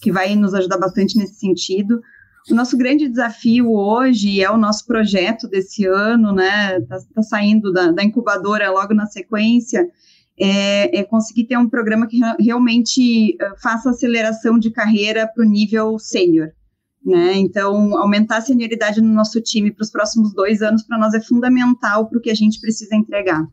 que 0.00 0.10
vai 0.10 0.34
nos 0.34 0.54
ajudar 0.54 0.78
bastante 0.78 1.18
nesse 1.18 1.34
sentido. 1.34 2.00
O 2.50 2.54
nosso 2.54 2.78
grande 2.78 3.08
desafio 3.08 3.70
hoje 3.72 4.40
é 4.40 4.50
o 4.50 4.56
nosso 4.56 4.86
projeto 4.86 5.48
desse 5.48 5.84
ano, 5.84 6.32
né? 6.32 6.78
Está 6.78 6.98
tá 7.12 7.22
saindo 7.22 7.72
da, 7.72 7.90
da, 7.90 8.04
incubadora 8.04 8.70
logo 8.70 8.94
na 8.94 9.06
sequência. 9.06 9.84
É, 10.38 11.00
é 11.00 11.02
conseguir 11.02 11.44
ter 11.44 11.58
um 11.58 11.68
programa 11.68 12.06
que 12.06 12.20
realmente 12.38 13.36
eh, 13.40 13.52
faça 13.60 13.90
aceleração 13.90 14.58
de 14.58 14.70
carreira 14.70 15.26
para 15.26 15.44
o 15.44 15.48
nível 15.48 15.98
sênior. 15.98 16.50
Né? 17.04 17.34
Então, 17.36 17.96
aumentar 17.96 18.36
a 18.36 18.40
senioridade 18.42 19.00
no 19.00 19.12
nosso 19.12 19.40
time 19.40 19.72
para 19.72 19.82
os 19.82 19.90
próximos 19.90 20.34
dois 20.34 20.60
anos, 20.60 20.82
para 20.82 20.98
nós, 20.98 21.14
é 21.14 21.20
fundamental 21.20 22.08
para 22.08 22.18
o 22.18 22.20
que 22.20 22.30
a 22.30 22.34
gente 22.34 22.60
precisa 22.60 22.94
entregar. 22.94 23.46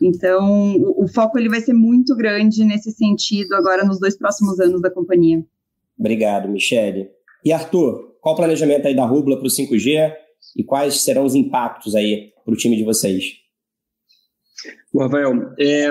Então, 0.00 0.76
o, 0.76 1.04
o, 1.04 1.08
foco 1.08 1.38
ele 1.38 1.48
vai 1.48 1.60
ser 1.60 1.74
muito 1.74 2.16
grande 2.16 2.64
nesse 2.64 2.90
sentido 2.90 3.54
agora 3.54 3.84
nos 3.84 4.00
dois 4.00 4.16
próximos 4.16 4.58
anos 4.58 4.80
da 4.80 4.90
companhia. 4.90 5.44
Obrigado, 5.98 6.48
Michele. 6.48 7.10
E 7.44 7.52
Arthur, 7.52 8.16
qual 8.20 8.34
o 8.34 8.38
planejamento 8.38 8.86
aí 8.86 8.96
da 8.96 9.04
Rubla 9.04 9.36
para 9.36 9.46
o 9.46 9.50
5G 9.50 10.12
e 10.56 10.64
quais 10.64 11.02
serão 11.02 11.24
os 11.24 11.34
impactos 11.34 11.94
aí 11.94 12.32
para 12.44 12.54
o 12.54 12.56
time 12.56 12.76
de 12.76 12.84
vocês? 12.84 13.24
Bom, 14.92 15.02
Rafael, 15.02 15.54
é, 15.58 15.90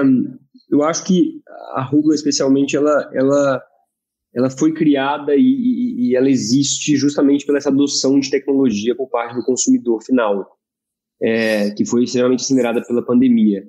eu 0.69 0.83
acho 0.83 1.03
que 1.03 1.41
a 1.73 1.83
Rubla, 1.83 2.13
especialmente, 2.13 2.75
ela, 2.75 3.09
ela, 3.13 3.63
ela 4.33 4.49
foi 4.49 4.73
criada 4.73 5.35
e, 5.35 5.41
e, 5.41 6.09
e, 6.09 6.15
ela 6.15 6.29
existe 6.29 6.95
justamente 6.95 7.45
pela 7.45 7.57
essa 7.57 7.69
adoção 7.69 8.19
de 8.19 8.29
tecnologia 8.29 8.95
por 8.95 9.07
parte 9.09 9.35
do 9.35 9.45
consumidor 9.45 10.03
final, 10.03 10.57
é, 11.21 11.71
que 11.71 11.85
foi 11.85 12.03
extremamente 12.03 12.41
acelerada 12.41 12.83
pela 12.85 13.05
pandemia. 13.05 13.63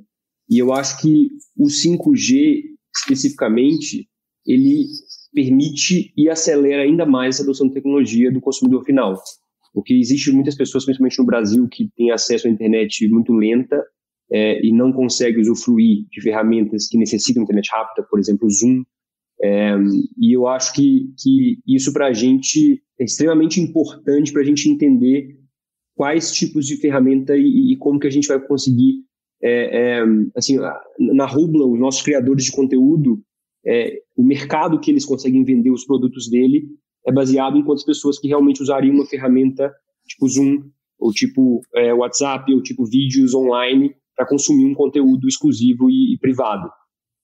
E 0.50 0.58
eu 0.58 0.72
acho 0.72 1.00
que 1.00 1.28
o 1.56 1.66
5G, 1.66 2.62
especificamente, 2.96 4.08
ele 4.46 4.84
permite 5.32 6.12
e 6.16 6.28
acelera 6.28 6.82
ainda 6.82 7.06
mais 7.06 7.36
essa 7.36 7.44
adoção 7.44 7.68
de 7.68 7.74
tecnologia 7.74 8.32
do 8.32 8.40
consumidor 8.40 8.84
final. 8.84 9.14
Porque 9.72 9.94
existe 9.94 10.32
muitas 10.32 10.56
pessoas, 10.56 10.84
principalmente 10.84 11.18
no 11.18 11.26
Brasil, 11.26 11.68
que 11.68 11.88
têm 11.96 12.10
acesso 12.10 12.48
à 12.48 12.50
internet 12.50 13.08
muito 13.08 13.32
lenta 13.32 13.80
é, 14.32 14.64
e 14.64 14.72
não 14.72 14.92
conseguem 14.92 15.40
usufruir 15.40 16.06
de 16.10 16.20
ferramentas 16.20 16.88
que 16.88 16.98
necessitam 16.98 17.42
internet 17.42 17.68
rápida, 17.72 18.06
por 18.08 18.18
exemplo, 18.18 18.46
o 18.46 18.50
Zoom. 18.50 18.82
É, 19.42 19.74
e 20.18 20.36
eu 20.36 20.46
acho 20.46 20.72
que, 20.74 21.12
que 21.18 21.58
isso 21.66 21.92
para 21.92 22.08
a 22.08 22.12
gente 22.12 22.82
é 22.98 23.04
extremamente 23.04 23.60
importante 23.60 24.32
para 24.32 24.42
a 24.42 24.44
gente 24.44 24.68
entender 24.68 25.38
quais 25.94 26.32
tipos 26.32 26.66
de 26.66 26.76
ferramenta 26.76 27.36
e, 27.36 27.72
e, 27.72 27.76
como 27.76 27.98
que 27.98 28.06
a 28.06 28.10
gente 28.10 28.28
vai 28.28 28.40
conseguir, 28.40 29.04
é, 29.42 30.00
é 30.00 30.04
assim, 30.36 30.58
na 30.98 31.26
Rubla, 31.26 31.66
os 31.66 31.78
nossos 31.78 32.02
criadores 32.02 32.44
de 32.44 32.52
conteúdo, 32.52 33.22
é, 33.66 33.98
o 34.16 34.22
mercado 34.22 34.80
que 34.80 34.90
eles 34.90 35.04
conseguem 35.04 35.44
vender 35.44 35.70
os 35.70 35.84
produtos 35.84 36.30
dele 36.30 36.68
é 37.06 37.12
baseado 37.12 37.56
em 37.56 37.64
quantas 37.64 37.84
pessoas 37.84 38.18
que 38.18 38.28
realmente 38.28 38.62
usariam 38.62 38.94
uma 38.94 39.06
ferramenta 39.06 39.72
tipo 40.06 40.28
Zoom, 40.28 40.62
ou 40.98 41.12
tipo 41.12 41.60
é, 41.74 41.94
WhatsApp, 41.94 42.52
ou 42.52 42.62
tipo 42.62 42.84
vídeos 42.84 43.34
online 43.34 43.94
para 44.14 44.26
consumir 44.26 44.66
um 44.66 44.74
conteúdo 44.74 45.26
exclusivo 45.26 45.88
e, 45.88 46.14
e 46.14 46.18
privado. 46.18 46.68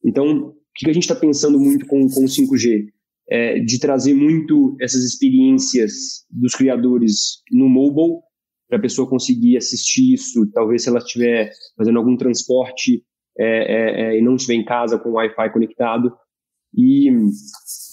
Então, 0.05 0.49
o 0.49 0.55
que 0.75 0.89
a 0.89 0.93
gente 0.93 1.03
está 1.03 1.15
pensando 1.15 1.59
muito 1.59 1.87
com, 1.87 2.09
com 2.09 2.25
o 2.25 2.29
5G? 2.29 2.87
É, 3.29 3.59
de 3.59 3.81
trazer 3.81 4.15
muito 4.15 4.77
essas 4.81 5.03
experiências 5.03 6.25
dos 6.31 6.55
criadores 6.55 7.43
no 7.51 7.69
mobile, 7.69 8.21
para 8.69 8.79
a 8.79 8.81
pessoa 8.81 9.09
conseguir 9.09 9.57
assistir 9.57 10.15
isso, 10.15 10.51
talvez 10.53 10.83
se 10.83 10.89
ela 10.89 10.99
estiver 10.99 11.51
fazendo 11.77 11.99
algum 11.99 12.17
transporte 12.17 13.05
é, 13.39 13.45
é, 13.45 14.01
é, 14.01 14.19
e 14.19 14.23
não 14.23 14.37
estiver 14.37 14.55
em 14.55 14.65
casa 14.65 14.99
com 14.99 15.11
o 15.11 15.13
Wi-Fi 15.15 15.53
conectado, 15.53 16.13
e, 16.75 17.11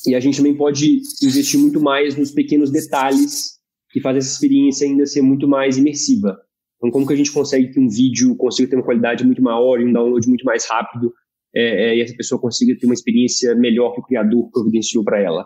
e 0.08 0.16
a 0.16 0.20
gente 0.20 0.38
também 0.38 0.56
pode 0.56 1.02
investir 1.22 1.60
muito 1.60 1.80
mais 1.80 2.18
nos 2.18 2.32
pequenos 2.32 2.72
detalhes 2.72 3.54
que 3.92 4.02
fazem 4.02 4.18
essa 4.18 4.34
experiência 4.34 4.88
ainda 4.88 5.06
ser 5.06 5.22
muito 5.22 5.48
mais 5.48 5.78
imersiva. 5.78 6.38
Então, 6.78 6.92
como 6.92 7.08
que 7.08 7.14
a 7.14 7.16
gente 7.16 7.32
consegue 7.32 7.72
que 7.72 7.80
um 7.80 7.88
vídeo 7.88 8.36
consiga 8.36 8.70
ter 8.70 8.76
uma 8.76 8.84
qualidade 8.84 9.24
muito 9.24 9.42
maior 9.42 9.80
e 9.80 9.86
um 9.86 9.94
download 9.94 10.28
muito 10.28 10.44
mais 10.44 10.66
rápido 10.66 11.14
é, 11.56 11.92
é, 11.92 11.98
e 11.98 12.02
essa 12.02 12.16
pessoa 12.16 12.42
consiga 12.42 12.78
ter 12.78 12.86
uma 12.86 12.96
experiência 12.96 13.56
melhor 13.56 13.94
que 13.94 14.02
o 14.02 14.04
criador 14.04 14.50
providenciou 14.52 15.04
para 15.04 15.22
ela. 15.22 15.46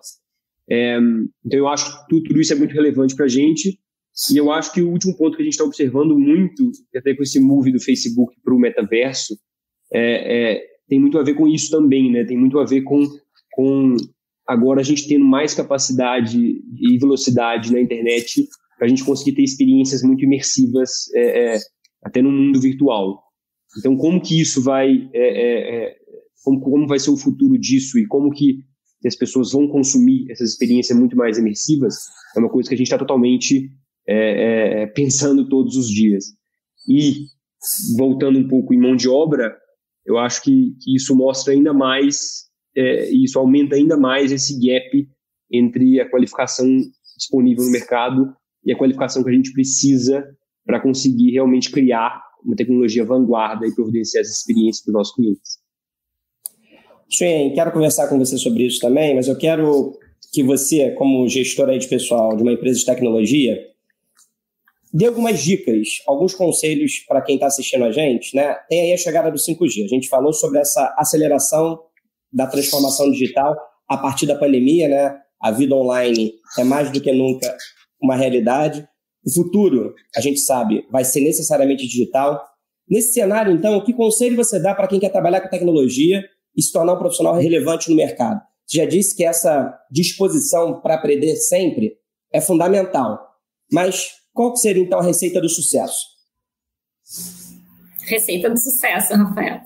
É, 0.69 0.97
então, 1.45 1.59
eu 1.59 1.67
acho 1.67 1.85
que 1.85 2.07
tudo, 2.09 2.23
tudo 2.23 2.41
isso 2.41 2.53
é 2.53 2.55
muito 2.55 2.73
relevante 2.73 3.15
para 3.15 3.25
a 3.25 3.29
gente. 3.29 3.77
E 4.31 4.37
eu 4.37 4.51
acho 4.51 4.73
que 4.73 4.81
o 4.81 4.89
último 4.89 5.15
ponto 5.15 5.35
que 5.35 5.43
a 5.43 5.45
gente 5.45 5.53
está 5.53 5.63
observando 5.63 6.17
muito, 6.17 6.71
até 6.95 7.13
com 7.13 7.23
esse 7.23 7.39
move 7.39 7.71
do 7.71 7.79
Facebook 7.79 8.35
para 8.43 8.53
o 8.53 8.59
metaverso, 8.59 9.37
é, 9.93 10.55
é, 10.55 10.61
tem 10.87 10.99
muito 10.99 11.17
a 11.19 11.23
ver 11.23 11.35
com 11.35 11.47
isso 11.47 11.69
também, 11.69 12.11
né? 12.11 12.25
Tem 12.25 12.37
muito 12.37 12.59
a 12.59 12.65
ver 12.65 12.81
com 12.81 13.05
com 13.57 13.95
agora 14.47 14.81
a 14.81 14.83
gente 14.83 15.07
tendo 15.07 15.25
mais 15.25 15.55
capacidade 15.55 16.39
e 16.39 16.97
velocidade 16.99 17.73
na 17.73 17.81
internet 17.81 18.47
para 18.77 18.85
a 18.85 18.89
gente 18.89 19.03
conseguir 19.03 19.35
ter 19.35 19.43
experiências 19.43 20.03
muito 20.03 20.23
imersivas 20.23 20.89
é, 21.15 21.55
é, 21.55 21.59
até 22.03 22.21
no 22.21 22.31
mundo 22.31 22.61
virtual. 22.61 23.23
Então, 23.79 23.97
como 23.97 24.21
que 24.21 24.39
isso 24.39 24.61
vai, 24.61 25.09
é, 25.13 25.87
é, 25.87 25.95
como, 26.43 26.61
como 26.61 26.87
vai 26.87 26.99
ser 26.99 27.09
o 27.09 27.17
futuro 27.17 27.57
disso 27.57 27.97
e 27.97 28.05
como 28.05 28.31
que 28.31 28.59
as 29.05 29.15
pessoas 29.15 29.51
vão 29.51 29.67
consumir 29.67 30.31
essas 30.31 30.51
experiências 30.51 30.97
muito 30.97 31.15
mais 31.15 31.37
imersivas 31.37 31.95
é 32.35 32.39
uma 32.39 32.49
coisa 32.49 32.69
que 32.69 32.75
a 32.75 32.77
gente 32.77 32.87
está 32.87 32.97
totalmente 32.97 33.69
é, 34.07 34.87
pensando 34.87 35.47
todos 35.49 35.75
os 35.75 35.89
dias. 35.89 36.25
E 36.87 37.25
voltando 37.97 38.39
um 38.39 38.47
pouco 38.47 38.73
em 38.73 38.79
mão 38.79 38.95
de 38.95 39.09
obra, 39.09 39.55
eu 40.05 40.17
acho 40.17 40.41
que, 40.41 40.75
que 40.81 40.95
isso 40.95 41.15
mostra 41.15 41.53
ainda 41.53 41.73
mais 41.73 42.47
é, 42.77 43.09
isso 43.09 43.39
aumenta 43.39 43.75
ainda 43.75 43.97
mais 43.97 44.31
esse 44.31 44.53
gap 44.59 45.09
entre 45.51 45.99
a 45.99 46.07
qualificação 46.07 46.67
disponível 47.17 47.65
no 47.65 47.71
mercado 47.71 48.31
e 48.63 48.71
a 48.71 48.77
qualificação 48.77 49.23
que 49.23 49.29
a 49.31 49.33
gente 49.33 49.51
precisa 49.51 50.23
para 50.63 50.79
conseguir 50.79 51.31
realmente 51.31 51.71
criar 51.71 52.21
uma 52.45 52.55
tecnologia 52.55 53.03
vanguarda 53.03 53.65
e 53.65 53.73
providenciar 53.73 54.21
essa 54.21 54.31
experiência 54.31 54.83
para 54.83 54.91
os 54.91 54.93
nossos 54.93 55.15
clientes. 55.15 55.57
Xuen, 57.09 57.53
quero 57.53 57.71
conversar 57.71 58.07
com 58.09 58.19
você 58.19 58.37
sobre 58.37 58.67
isso 58.67 58.79
também, 58.79 59.15
mas 59.15 59.27
eu 59.27 59.37
quero 59.37 59.97
que 60.31 60.43
você, 60.43 60.91
como 60.91 61.27
gestor 61.27 61.69
aí 61.69 61.79
de 61.79 61.87
pessoal 61.87 62.35
de 62.35 62.43
uma 62.43 62.51
empresa 62.51 62.77
de 62.77 62.85
tecnologia, 62.85 63.57
dê 64.97 65.05
algumas 65.05 65.43
dicas, 65.43 66.01
alguns 66.07 66.33
conselhos 66.33 67.05
para 67.07 67.21
quem 67.21 67.35
está 67.35 67.45
assistindo 67.45 67.83
a 67.83 67.91
gente. 67.91 68.35
Né? 68.35 68.55
Tem 68.67 68.81
aí 68.81 68.93
a 68.93 68.97
chegada 68.97 69.29
do 69.29 69.37
5G. 69.37 69.85
A 69.85 69.87
gente 69.87 70.09
falou 70.09 70.33
sobre 70.33 70.57
essa 70.59 70.91
aceleração 70.97 71.79
da 72.33 72.47
transformação 72.47 73.11
digital 73.11 73.55
a 73.87 73.95
partir 73.95 74.25
da 74.25 74.35
pandemia, 74.35 74.87
né? 74.89 75.15
A 75.39 75.51
vida 75.51 75.75
online 75.75 76.33
é 76.57 76.63
mais 76.63 76.91
do 76.91 76.99
que 76.99 77.11
nunca 77.11 77.55
uma 78.01 78.15
realidade. 78.15 78.87
O 79.23 79.31
futuro, 79.31 79.93
a 80.15 80.19
gente 80.19 80.39
sabe, 80.39 80.83
vai 80.91 81.05
ser 81.05 81.21
necessariamente 81.21 81.85
digital. 81.85 82.43
Nesse 82.89 83.13
cenário, 83.13 83.53
então, 83.53 83.79
que 83.83 83.93
conselho 83.93 84.35
você 84.35 84.59
dá 84.59 84.73
para 84.73 84.87
quem 84.87 84.99
quer 84.99 85.09
trabalhar 85.09 85.41
com 85.41 85.49
tecnologia 85.49 86.23
e 86.55 86.61
se 86.61 86.71
tornar 86.71 86.93
um 86.93 86.97
profissional 86.97 87.35
relevante 87.35 87.87
no 87.89 87.95
mercado? 87.95 88.41
Você 88.65 88.77
já 88.77 88.85
disse 88.85 89.15
que 89.15 89.23
essa 89.23 89.77
disposição 89.91 90.81
para 90.81 90.95
aprender 90.95 91.35
sempre 91.35 91.93
é 92.33 92.41
fundamental. 92.41 93.19
Mas 93.71 94.09
qual 94.37 94.55
seria, 94.55 94.83
então, 94.83 94.99
a 94.99 95.03
receita 95.03 95.41
do 95.41 95.49
sucesso? 95.49 96.05
Receita 98.05 98.51
do 98.51 98.57
sucesso, 98.57 99.15
Rafael. 99.15 99.61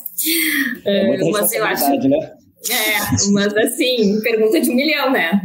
É 0.86 1.08
muita 1.08 1.42
mas 1.42 1.52
eu 1.52 1.66
acho, 1.66 1.90
né? 2.08 2.38
É, 2.70 3.32
mas 3.32 3.56
assim, 3.58 4.22
pergunta 4.22 4.62
de 4.62 4.70
um 4.70 4.76
milhão, 4.76 5.12
né? 5.12 5.42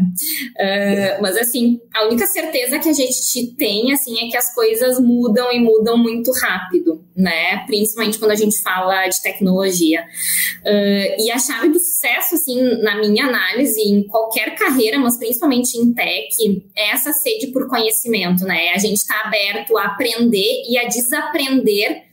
Uh, 0.54 1.22
mas 1.22 1.36
assim, 1.36 1.80
a 1.94 2.04
única 2.06 2.26
certeza 2.26 2.78
que 2.78 2.88
a 2.88 2.92
gente 2.92 3.54
tem, 3.56 3.92
assim, 3.92 4.18
é 4.18 4.30
que 4.30 4.36
as 4.36 4.54
coisas 4.54 5.00
mudam 5.00 5.50
e 5.50 5.58
mudam 5.58 5.96
muito 5.96 6.30
rápido, 6.32 7.02
né? 7.16 7.64
Principalmente 7.66 8.18
quando 8.18 8.32
a 8.32 8.36
gente 8.36 8.60
fala 8.60 9.08
de 9.08 9.22
tecnologia. 9.22 10.02
Uh, 10.62 11.22
e 11.22 11.30
a 11.30 11.38
chave 11.38 11.70
do 11.70 11.78
sucesso, 11.78 12.34
assim, 12.34 12.60
na 12.82 12.98
minha 12.98 13.24
análise, 13.24 13.80
em 13.80 14.06
qualquer 14.06 14.54
carreira, 14.54 14.98
mas 14.98 15.18
principalmente 15.18 15.78
em 15.78 15.94
tech, 15.94 16.62
é 16.76 16.90
essa 16.90 17.12
sede 17.12 17.46
por 17.48 17.66
conhecimento, 17.66 18.44
né? 18.44 18.72
A 18.74 18.78
gente 18.78 18.96
está 18.98 19.22
aberto 19.22 19.76
a 19.78 19.84
aprender 19.86 20.64
e 20.68 20.76
a 20.76 20.86
desaprender 20.86 22.05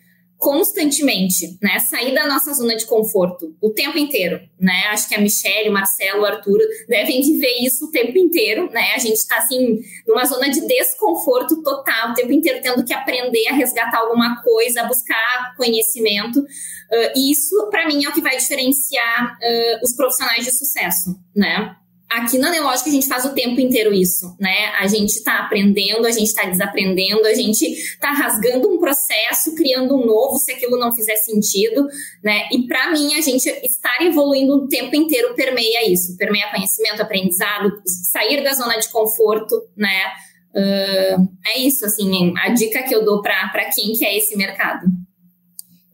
constantemente, 0.44 1.58
né? 1.62 1.80
Sair 1.80 2.14
da 2.14 2.28
nossa 2.28 2.54
zona 2.54 2.76
de 2.76 2.86
conforto 2.86 3.56
o 3.62 3.70
tempo 3.70 3.98
inteiro, 3.98 4.42
né? 4.60 4.88
Acho 4.90 5.08
que 5.08 5.16
a 5.16 5.22
Michelle, 5.22 5.70
o 5.70 5.72
Marcelo, 5.72 6.22
o 6.22 6.26
Arthur 6.26 6.60
devem 6.90 7.22
viver 7.22 7.60
isso 7.62 7.86
o 7.86 7.92
tempo 7.92 8.18
inteiro, 8.18 8.70
né? 8.70 8.92
A 8.94 9.00
gente 9.00 9.16
está 9.16 9.38
assim 9.38 9.80
numa 10.06 10.26
zona 10.26 10.50
de 10.50 10.60
desconforto 10.68 11.64
total, 11.64 12.12
o 12.12 12.14
tempo 12.14 12.34
inteiro 12.34 12.60
tendo 12.62 12.84
que 12.84 12.94
aprender 12.94 13.48
a 13.48 13.54
resgatar 13.54 14.00
alguma 14.00 14.44
coisa, 14.44 14.82
a 14.82 14.86
buscar 14.86 15.56
conhecimento. 15.56 16.42
Uh, 16.42 17.32
isso, 17.32 17.70
para 17.72 17.88
mim, 17.88 18.04
é 18.04 18.10
o 18.10 18.14
que 18.14 18.22
vai 18.22 18.36
diferenciar 18.36 19.38
uh, 19.38 19.80
os 19.82 19.96
profissionais 19.96 20.44
de 20.44 20.52
sucesso, 20.52 21.18
né? 21.34 21.74
Aqui 22.14 22.38
na 22.38 22.52
Neológica 22.52 22.92
a 22.92 22.94
gente 22.94 23.08
faz 23.08 23.26
o 23.26 23.34
tempo 23.34 23.60
inteiro 23.60 23.92
isso, 23.92 24.36
né? 24.40 24.68
A 24.80 24.86
gente 24.86 25.14
está 25.14 25.40
aprendendo, 25.40 26.06
a 26.06 26.12
gente 26.12 26.28
está 26.28 26.46
desaprendendo, 26.46 27.26
a 27.26 27.34
gente 27.34 27.64
está 27.66 28.12
rasgando 28.12 28.70
um 28.70 28.78
processo, 28.78 29.56
criando 29.56 29.96
um 29.96 30.06
novo, 30.06 30.38
se 30.38 30.52
aquilo 30.52 30.78
não 30.78 30.92
fizer 30.92 31.16
sentido, 31.16 31.88
né? 32.24 32.48
E 32.52 32.68
para 32.68 32.92
mim 32.92 33.16
a 33.16 33.22
gente 33.22 33.50
estar 33.66 34.00
evoluindo 34.02 34.58
o 34.58 34.68
tempo 34.68 34.96
inteiro 34.96 35.34
permeia 35.34 35.92
isso, 35.92 36.16
permeia 36.16 36.52
conhecimento, 36.52 37.02
aprendizado, 37.02 37.72
sair 38.12 38.44
da 38.44 38.54
zona 38.54 38.78
de 38.78 38.90
conforto, 38.90 39.60
né? 39.76 40.12
Uh, 40.56 41.28
é 41.48 41.58
isso, 41.58 41.84
assim, 41.84 42.32
a 42.38 42.50
dica 42.50 42.84
que 42.84 42.94
eu 42.94 43.04
dou 43.04 43.24
para 43.24 43.50
quem 43.74 43.92
quer 43.94 44.16
esse 44.16 44.38
mercado. 44.38 44.86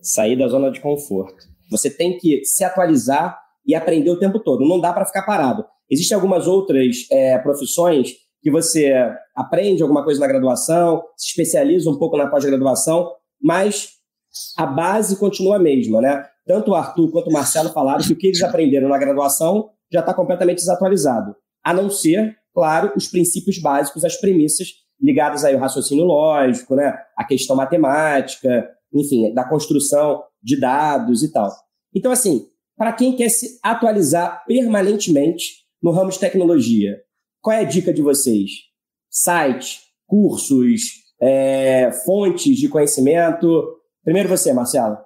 Sair 0.02 0.38
da 0.38 0.50
zona 0.50 0.70
de 0.70 0.82
conforto. 0.82 1.46
Você 1.72 1.90
tem 1.90 2.18
que 2.18 2.44
se 2.44 2.66
atualizar 2.66 3.40
e 3.66 3.74
aprender 3.74 4.10
o 4.10 4.20
tempo 4.20 4.38
todo. 4.40 4.68
Não 4.68 4.82
dá 4.82 4.92
para 4.92 5.06
ficar 5.06 5.22
parado. 5.22 5.64
Existem 5.90 6.16
algumas 6.16 6.48
outras 6.48 7.08
é, 7.12 7.38
profissões 7.40 8.14
que 8.42 8.50
você 8.50 8.94
aprende 9.36 9.82
alguma 9.82 10.04
coisa 10.04 10.20
na 10.20 10.28
graduação, 10.28 11.04
se 11.18 11.30
especializa 11.30 11.90
um 11.90 11.98
pouco 11.98 12.18
na 12.18 12.28
pós-graduação, 12.28 13.12
mas 13.42 13.90
a 14.58 14.66
base 14.66 15.18
continua 15.18 15.58
a 15.58 15.60
mesma, 15.60 16.02
né? 16.02 16.26
Tanto 16.46 16.72
o 16.72 16.76
Arthur 16.76 17.12
quanto 17.12 17.30
o 17.30 17.34
Marcelo 17.34 17.70
falaram 17.70 18.04
que 18.04 18.14
o 18.14 18.18
que 18.18 18.28
eles 18.28 18.42
aprenderam 18.42 18.88
na 18.88 18.98
graduação 18.98 19.70
já 19.92 20.00
está 20.00 20.14
completamente 20.14 20.58
desatualizado. 20.58 21.36
A 21.64 21.74
não 21.74 21.90
ser, 21.90 22.36
claro, 22.54 22.94
os 22.96 23.08
princípios 23.08 23.60
básicos, 23.60 24.06
as 24.06 24.16
premissas 24.20 24.68
ligadas 25.02 25.44
aí 25.44 25.54
ao 25.54 25.60
raciocínio 25.60 26.06
lógico, 26.06 26.76
né? 26.76 26.98
A 27.18 27.26
questão 27.26 27.56
matemática, 27.56 28.70
enfim, 28.94 29.34
da 29.34 29.44
construção 29.44 30.24
de 30.42 30.60
dados 30.60 31.24
e 31.24 31.32
tal. 31.32 31.52
Então, 31.94 32.12
assim, 32.12 32.46
para 32.78 32.94
quem 32.94 33.16
quer 33.16 33.30
se 33.30 33.60
atualizar 33.64 34.44
permanentemente, 34.46 35.59
no 35.82 35.92
ramo 35.92 36.12
de 36.12 36.20
tecnologia. 36.20 36.98
Qual 37.42 37.56
é 37.56 37.62
a 37.62 37.64
dica 37.64 37.94
de 37.94 38.02
vocês? 38.02 38.52
Sites, 39.10 39.82
cursos, 40.06 40.82
é, 41.22 41.92
fontes 42.06 42.58
de 42.58 42.68
conhecimento? 42.68 43.78
Primeiro 44.04 44.30
você, 44.30 44.54
Marcelo. 44.54 44.98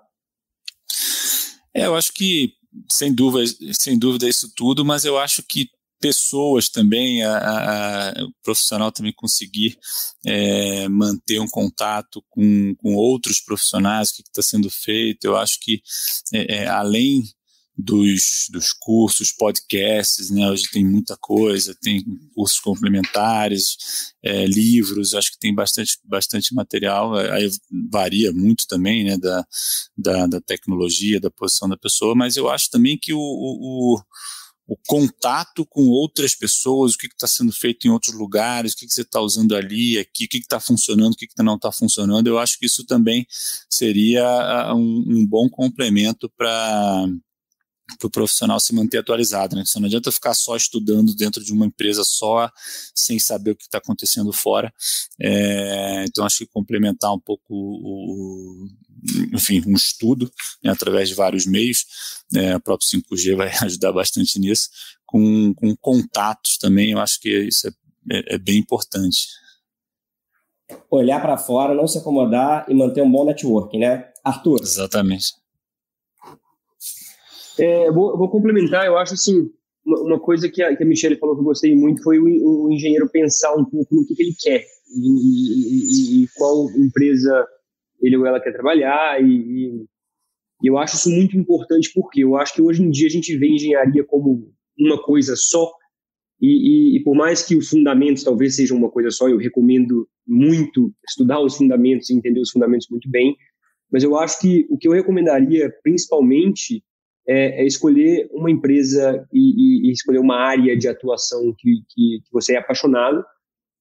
É, 1.73 1.85
eu 1.85 1.95
acho 1.95 2.13
que, 2.13 2.53
sem 2.91 3.13
dúvida, 3.13 3.51
sem 3.73 3.97
dúvida 3.97 4.29
isso 4.29 4.51
tudo, 4.55 4.85
mas 4.85 5.05
eu 5.05 5.17
acho 5.17 5.43
que 5.43 5.69
pessoas 5.99 6.67
também, 6.67 7.23
a, 7.23 7.37
a, 7.37 8.23
o 8.25 8.33
profissional 8.43 8.91
também 8.91 9.13
conseguir 9.15 9.77
é, 10.25 10.87
manter 10.89 11.39
um 11.39 11.47
contato 11.47 12.21
com, 12.29 12.75
com 12.75 12.93
outros 12.95 13.39
profissionais, 13.39 14.09
o 14.09 14.15
que 14.15 14.21
está 14.23 14.41
sendo 14.41 14.69
feito, 14.69 15.23
eu 15.23 15.37
acho 15.37 15.57
que 15.61 15.81
é, 16.33 16.55
é, 16.57 16.67
além 16.67 17.23
dos, 17.75 18.47
dos 18.51 18.71
cursos, 18.71 19.31
podcasts, 19.31 20.29
né? 20.29 20.49
Hoje 20.49 20.69
tem 20.71 20.85
muita 20.85 21.17
coisa, 21.17 21.75
tem 21.81 22.03
cursos 22.35 22.59
complementares, 22.59 24.13
é, 24.23 24.45
livros, 24.45 25.15
acho 25.15 25.31
que 25.31 25.39
tem 25.39 25.53
bastante, 25.53 25.97
bastante 26.03 26.53
material, 26.53 27.15
aí 27.15 27.49
varia 27.91 28.31
muito 28.31 28.67
também, 28.67 29.03
né, 29.03 29.17
da, 29.17 29.45
da, 29.97 30.27
da 30.27 30.41
tecnologia, 30.41 31.19
da 31.19 31.31
posição 31.31 31.67
da 31.67 31.77
pessoa, 31.77 32.13
mas 32.15 32.37
eu 32.37 32.49
acho 32.49 32.69
também 32.69 32.97
que 32.97 33.11
o, 33.11 33.19
o, 33.19 33.99
o 34.67 34.77
contato 34.87 35.65
com 35.65 35.87
outras 35.87 36.35
pessoas, 36.35 36.93
o 36.93 36.97
que 36.97 37.07
está 37.07 37.27
sendo 37.27 37.51
feito 37.51 37.87
em 37.87 37.89
outros 37.89 38.15
lugares, 38.15 38.73
o 38.73 38.77
que, 38.77 38.85
que 38.85 38.93
você 38.93 39.01
está 39.01 39.19
usando 39.19 39.55
ali, 39.55 39.97
aqui, 39.97 40.25
o 40.25 40.29
que 40.29 40.37
está 40.37 40.59
funcionando, 40.59 41.13
o 41.13 41.17
que, 41.17 41.27
que 41.27 41.43
não 41.43 41.55
está 41.55 41.71
funcionando, 41.71 42.27
eu 42.27 42.37
acho 42.37 42.59
que 42.59 42.67
isso 42.67 42.85
também 42.85 43.25
seria 43.69 44.25
ah, 44.25 44.75
um, 44.75 45.03
um 45.07 45.25
bom 45.25 45.49
complemento 45.49 46.31
para 46.37 47.07
para 47.99 48.07
o 48.07 48.09
profissional 48.09 48.59
se 48.59 48.73
manter 48.73 48.99
atualizado. 48.99 49.55
Né? 49.55 49.63
Você 49.65 49.79
não 49.79 49.87
adianta 49.87 50.11
ficar 50.11 50.33
só 50.33 50.55
estudando 50.55 51.13
dentro 51.15 51.43
de 51.43 51.51
uma 51.51 51.65
empresa 51.65 52.03
só, 52.03 52.49
sem 52.95 53.19
saber 53.19 53.51
o 53.51 53.55
que 53.55 53.63
está 53.63 53.77
acontecendo 53.77 54.31
fora. 54.31 54.73
É, 55.19 56.05
então, 56.07 56.25
acho 56.25 56.39
que 56.39 56.47
complementar 56.47 57.13
um 57.13 57.19
pouco 57.19 57.53
o, 57.53 58.67
enfim, 59.33 59.61
um 59.67 59.73
estudo 59.73 60.31
né, 60.63 60.71
através 60.71 61.09
de 61.09 61.15
vários 61.15 61.45
meios, 61.45 61.85
é, 62.33 62.55
o 62.55 62.61
próprio 62.61 62.87
5G 62.87 63.35
vai 63.35 63.51
ajudar 63.61 63.91
bastante 63.91 64.39
nisso, 64.39 64.69
com, 65.05 65.53
com 65.53 65.75
contatos 65.75 66.57
também, 66.57 66.91
eu 66.91 66.99
acho 66.99 67.19
que 67.19 67.29
isso 67.29 67.67
é, 67.67 67.71
é, 68.11 68.35
é 68.35 68.37
bem 68.37 68.57
importante. 68.57 69.27
Olhar 70.89 71.21
para 71.21 71.37
fora, 71.37 71.75
não 71.75 71.87
se 71.87 71.97
acomodar 71.97 72.65
e 72.67 72.73
manter 72.73 73.01
um 73.01 73.11
bom 73.11 73.25
networking, 73.25 73.79
né? 73.79 74.09
Arthur. 74.23 74.61
Exatamente. 74.61 75.42
É, 77.59 77.91
vou, 77.91 78.17
vou, 78.17 78.29
complementar, 78.29 78.85
eu 78.85 78.97
acho 78.97 79.13
assim, 79.13 79.49
uma, 79.85 80.01
uma 80.01 80.19
coisa 80.19 80.49
que 80.49 80.61
a, 80.61 80.75
que 80.75 80.83
a 80.83 80.85
Michelle 80.85 81.17
falou 81.17 81.35
que 81.35 81.41
eu 81.41 81.45
gostei 81.45 81.75
muito 81.75 82.01
foi 82.01 82.19
o, 82.19 82.65
o 82.65 82.71
engenheiro 82.71 83.09
pensar 83.09 83.53
um 83.55 83.65
pouco 83.65 83.93
no 83.93 84.05
que, 84.05 84.15
que 84.15 84.23
ele 84.23 84.35
quer 84.39 84.63
e, 84.95 84.99
e, 84.99 86.21
e, 86.21 86.23
e, 86.23 86.27
qual 86.35 86.69
empresa 86.71 87.45
ele 88.01 88.17
ou 88.17 88.25
ela 88.25 88.39
quer 88.39 88.51
trabalhar 88.51 89.21
e, 89.21 89.85
eu 90.63 90.77
acho 90.77 90.95
isso 90.95 91.09
muito 91.09 91.37
importante 91.37 91.91
porque 91.93 92.23
eu 92.23 92.37
acho 92.37 92.53
que 92.53 92.61
hoje 92.61 92.81
em 92.81 92.89
dia 92.89 93.07
a 93.07 93.09
gente 93.09 93.37
vê 93.37 93.49
engenharia 93.49 94.03
como 94.05 94.49
uma 94.79 95.01
coisa 95.03 95.35
só 95.35 95.69
e, 96.45 97.01
por 97.05 97.15
mais 97.15 97.45
que 97.45 97.55
os 97.55 97.69
fundamentos 97.69 98.23
talvez 98.23 98.55
sejam 98.55 98.77
uma 98.77 98.89
coisa 98.89 99.09
só, 99.11 99.29
eu 99.29 99.37
recomendo 99.37 100.07
muito 100.27 100.93
estudar 101.07 101.39
os 101.39 101.55
fundamentos 101.55 102.09
e 102.09 102.13
entender 102.13 102.41
os 102.41 102.51
fundamentos 102.51 102.87
muito 102.89 103.09
bem, 103.09 103.35
mas 103.89 104.03
eu 104.03 104.17
acho 104.17 104.41
que 104.41 104.65
o 104.69 104.77
que 104.77 104.87
eu 104.87 104.91
recomendaria 104.91 105.73
principalmente 105.81 106.83
é, 107.27 107.61
é 107.61 107.65
escolher 107.65 108.29
uma 108.31 108.51
empresa 108.51 109.27
e, 109.31 109.39
e, 109.39 109.89
e, 109.89 109.91
escolher 109.91 110.19
uma 110.19 110.35
área 110.35 110.77
de 110.77 110.87
atuação 110.87 111.53
que, 111.57 111.81
que, 111.89 112.21
que 112.23 112.31
você 112.31 112.53
é 112.53 112.57
apaixonado 112.57 113.23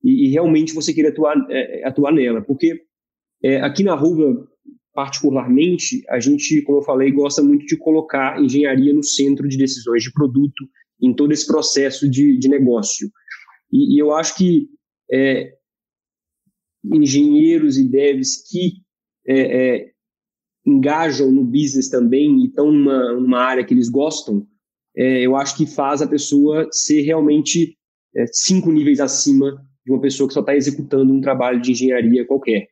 e, 0.02 0.26
e, 0.26 0.30
realmente 0.30 0.74
você 0.74 0.92
queira 0.92 1.10
atuar, 1.10 1.36
é, 1.50 1.86
atuar 1.86 2.12
nela. 2.12 2.42
Porque 2.42 2.82
é, 3.42 3.60
aqui 3.60 3.82
na 3.82 3.94
Ruga, 3.94 4.46
particularmente, 4.94 6.02
a 6.08 6.20
gente, 6.20 6.62
como 6.62 6.78
eu 6.78 6.82
falei, 6.82 7.10
gosta 7.10 7.42
muito 7.42 7.66
de 7.66 7.76
colocar 7.76 8.40
engenharia 8.40 8.92
no 8.92 9.02
centro 9.02 9.48
de 9.48 9.56
decisões 9.56 10.02
de 10.02 10.12
produto, 10.12 10.68
em 11.00 11.14
todo 11.14 11.32
esse 11.32 11.46
processo 11.46 12.08
de, 12.08 12.38
de 12.38 12.48
negócio. 12.48 13.10
E, 13.72 14.00
eu 14.00 14.12
acho 14.12 14.36
que 14.36 14.68
é, 15.10 15.52
engenheiros 16.84 17.78
e 17.78 17.88
devs 17.88 18.48
que 18.48 18.82
é, 19.26 19.40
é, 19.76 19.91
engajam 20.64 21.30
no 21.32 21.44
business 21.44 21.88
também 21.88 22.40
e 22.40 22.46
estão 22.46 22.70
numa, 22.70 23.14
numa 23.14 23.38
área 23.38 23.64
que 23.64 23.74
eles 23.74 23.88
gostam, 23.88 24.46
é, 24.96 25.22
eu 25.22 25.36
acho 25.36 25.56
que 25.56 25.66
faz 25.66 26.02
a 26.02 26.06
pessoa 26.06 26.68
ser 26.70 27.02
realmente 27.02 27.76
é, 28.14 28.24
cinco 28.30 28.70
níveis 28.70 29.00
acima 29.00 29.64
de 29.84 29.92
uma 29.92 30.00
pessoa 30.00 30.28
que 30.28 30.34
só 30.34 30.40
está 30.40 30.54
executando 30.54 31.12
um 31.12 31.20
trabalho 31.20 31.60
de 31.60 31.72
engenharia 31.72 32.26
qualquer. 32.26 32.68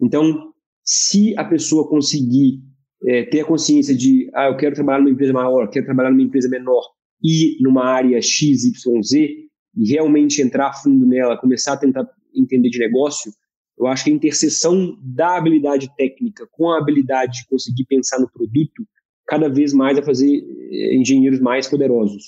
Então, 0.00 0.52
se 0.82 1.36
a 1.36 1.44
pessoa 1.44 1.88
conseguir 1.88 2.60
é, 3.06 3.24
ter 3.24 3.40
a 3.40 3.44
consciência 3.44 3.94
de, 3.94 4.30
ah, 4.34 4.48
eu 4.48 4.56
quero 4.56 4.74
trabalhar 4.74 4.98
numa 4.98 5.10
empresa 5.10 5.32
maior, 5.32 5.68
quero 5.68 5.86
trabalhar 5.86 6.10
numa 6.10 6.22
empresa 6.22 6.48
menor 6.48 6.82
e 7.22 7.56
numa 7.60 7.84
área 7.84 8.20
X, 8.20 8.64
Y, 8.64 9.02
Z, 9.02 9.28
e 9.76 9.88
realmente 9.88 10.42
entrar 10.42 10.72
fundo 10.72 11.06
nela, 11.06 11.38
começar 11.38 11.74
a 11.74 11.76
tentar 11.76 12.08
entender 12.34 12.70
de 12.70 12.78
negócio, 12.78 13.32
eu 13.80 13.86
acho 13.86 14.04
que 14.04 14.10
a 14.10 14.14
interseção 14.14 14.94
da 15.02 15.38
habilidade 15.38 15.90
técnica 15.96 16.46
com 16.52 16.70
a 16.70 16.78
habilidade 16.78 17.38
de 17.38 17.48
conseguir 17.48 17.86
pensar 17.86 18.20
no 18.20 18.30
produto 18.30 18.86
cada 19.26 19.48
vez 19.48 19.72
mais 19.72 19.96
vai 19.96 20.04
fazer 20.04 20.28
eh, 20.28 20.96
engenheiros 20.96 21.40
mais 21.40 21.66
poderosos. 21.66 22.24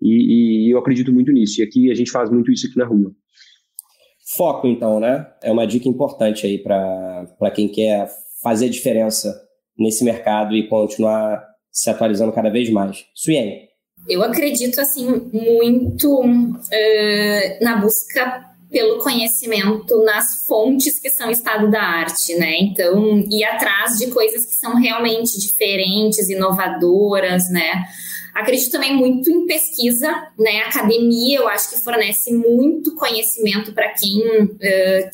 E, 0.00 0.68
e, 0.68 0.72
eu 0.72 0.78
acredito 0.78 1.12
muito 1.12 1.32
nisso. 1.32 1.60
E 1.60 1.64
aqui 1.64 1.90
a 1.90 1.94
gente 1.94 2.10
faz 2.10 2.30
muito 2.30 2.52
isso 2.52 2.68
aqui 2.68 2.78
na 2.78 2.86
rua. 2.86 3.10
Foco, 4.36 4.68
então, 4.68 5.00
né? 5.00 5.26
É 5.42 5.50
uma 5.50 5.66
dica 5.66 5.88
importante 5.88 6.46
aí 6.46 6.58
para 6.58 7.50
quem 7.54 7.68
quer 7.68 8.08
fazer 8.42 8.68
diferença 8.68 9.34
nesse 9.76 10.04
mercado 10.04 10.54
e 10.54 10.68
continuar 10.68 11.42
se 11.72 11.90
atualizando 11.90 12.32
cada 12.32 12.50
vez 12.50 12.70
mais. 12.70 13.06
Suiene. 13.14 13.66
Eu 14.08 14.22
acredito, 14.22 14.80
assim, 14.80 15.06
muito 15.32 16.20
uh, 16.20 17.64
na 17.64 17.80
busca 17.80 18.55
pelo 18.70 18.98
conhecimento 18.98 20.02
nas 20.02 20.44
fontes 20.46 20.98
que 20.98 21.08
são 21.08 21.30
estado 21.30 21.70
da 21.70 21.80
arte, 21.80 22.34
né? 22.34 22.56
Então, 22.60 23.18
ir 23.30 23.44
atrás 23.44 23.98
de 23.98 24.08
coisas 24.08 24.44
que 24.44 24.54
são 24.54 24.74
realmente 24.74 25.38
diferentes, 25.38 26.28
inovadoras, 26.28 27.50
né? 27.50 27.84
Acredito 28.34 28.70
também 28.70 28.94
muito 28.94 29.30
em 29.30 29.46
pesquisa, 29.46 30.10
né? 30.38 30.58
Academia, 30.62 31.38
eu 31.38 31.48
acho 31.48 31.70
que 31.70 31.80
fornece 31.80 32.32
muito 32.34 32.94
conhecimento 32.94 33.72
para 33.72 33.94
quem 33.94 34.20
uh, 34.20 34.58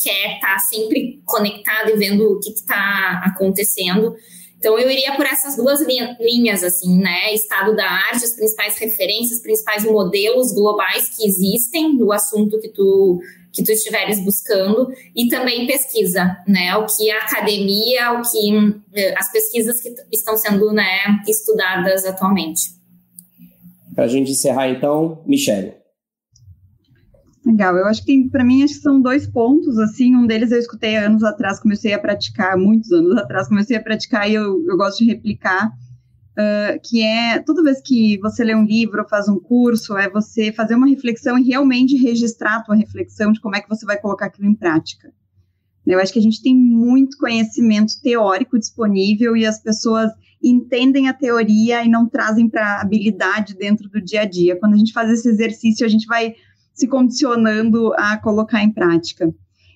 quer 0.02 0.34
estar 0.34 0.54
tá 0.54 0.58
sempre 0.58 1.20
conectado 1.24 1.90
e 1.90 1.96
vendo 1.96 2.24
o 2.32 2.40
que 2.40 2.50
está 2.50 3.22
acontecendo. 3.24 4.16
Então, 4.58 4.78
eu 4.78 4.90
iria 4.90 5.14
por 5.14 5.26
essas 5.26 5.56
duas 5.56 5.80
linhas, 6.20 6.64
assim, 6.64 6.98
né? 6.98 7.34
Estado 7.34 7.76
da 7.76 7.84
arte, 7.84 8.24
as 8.24 8.34
principais 8.34 8.78
referências, 8.78 9.38
os 9.38 9.42
principais 9.42 9.84
modelos 9.84 10.52
globais 10.52 11.16
que 11.16 11.26
existem 11.26 11.96
do 11.96 12.12
assunto 12.12 12.60
que 12.60 12.68
tu 12.68 13.20
que 13.52 13.62
tu 13.62 13.70
estiveres 13.70 14.24
buscando 14.24 14.88
e 15.14 15.28
também 15.28 15.66
pesquisa, 15.66 16.36
né? 16.48 16.74
O 16.76 16.86
que 16.86 17.10
a 17.10 17.18
academia, 17.18 18.12
o 18.12 18.22
que 18.22 18.80
eh, 18.94 19.14
as 19.16 19.30
pesquisas 19.30 19.80
que 19.80 19.94
estão 20.10 20.36
sendo 20.36 20.72
né, 20.72 21.20
estudadas 21.28 22.04
atualmente. 22.04 22.70
Para 23.94 24.04
a 24.04 24.08
gente 24.08 24.30
encerrar, 24.30 24.68
então, 24.68 25.22
Michele. 25.26 25.74
Legal, 27.44 27.76
eu 27.76 27.86
acho 27.86 28.04
que 28.04 28.28
para 28.30 28.44
mim 28.44 28.62
acho 28.62 28.74
que 28.74 28.80
são 28.80 29.00
dois 29.02 29.26
pontos, 29.26 29.76
assim, 29.78 30.14
um 30.14 30.26
deles 30.26 30.52
eu 30.52 30.58
escutei 30.58 30.96
anos 30.96 31.24
atrás, 31.24 31.60
comecei 31.60 31.92
a 31.92 31.98
praticar, 31.98 32.56
muitos 32.56 32.90
anos 32.92 33.16
atrás, 33.18 33.48
comecei 33.48 33.76
a 33.76 33.82
praticar 33.82 34.30
e 34.30 34.34
eu, 34.34 34.64
eu 34.64 34.76
gosto 34.76 34.98
de 34.98 35.06
replicar, 35.06 35.72
uh, 36.32 36.80
que 36.82 37.02
é, 37.02 37.38
toda 37.40 37.62
vez 37.62 37.80
que 37.80 38.18
você 38.18 38.44
lê 38.44 38.54
um 38.54 38.64
livro 38.64 39.06
faz 39.08 39.28
um 39.28 39.38
curso, 39.38 39.96
é 39.96 40.08
você 40.08 40.52
fazer 40.52 40.74
uma 40.74 40.88
reflexão 40.88 41.38
e 41.38 41.44
realmente 41.44 41.96
registrar 41.96 42.56
a 42.56 42.62
tua 42.62 42.74
reflexão 42.74 43.32
de 43.32 43.40
como 43.40 43.56
é 43.56 43.60
que 43.60 43.68
você 43.68 43.84
vai 43.84 43.98
colocar 43.98 44.26
aquilo 44.26 44.48
em 44.48 44.54
prática. 44.54 45.12
Eu 45.86 45.98
acho 45.98 46.12
que 46.12 46.18
a 46.18 46.22
gente 46.22 46.42
tem 46.42 46.56
muito 46.56 47.18
conhecimento 47.18 48.00
teórico 48.00 48.58
disponível 48.58 49.36
e 49.36 49.44
as 49.44 49.60
pessoas 49.60 50.12
entendem 50.42 51.08
a 51.08 51.12
teoria 51.12 51.84
e 51.84 51.88
não 51.88 52.08
trazem 52.08 52.48
para 52.48 52.80
habilidade 52.80 53.54
dentro 53.54 53.88
do 53.88 54.00
dia 54.00 54.22
a 54.22 54.24
dia. 54.24 54.58
Quando 54.58 54.74
a 54.74 54.78
gente 54.78 54.92
faz 54.92 55.10
esse 55.10 55.28
exercício, 55.28 55.84
a 55.84 55.88
gente 55.88 56.06
vai 56.06 56.34
se 56.72 56.86
condicionando 56.86 57.92
a 57.94 58.16
colocar 58.16 58.62
em 58.62 58.72
prática. 58.72 59.32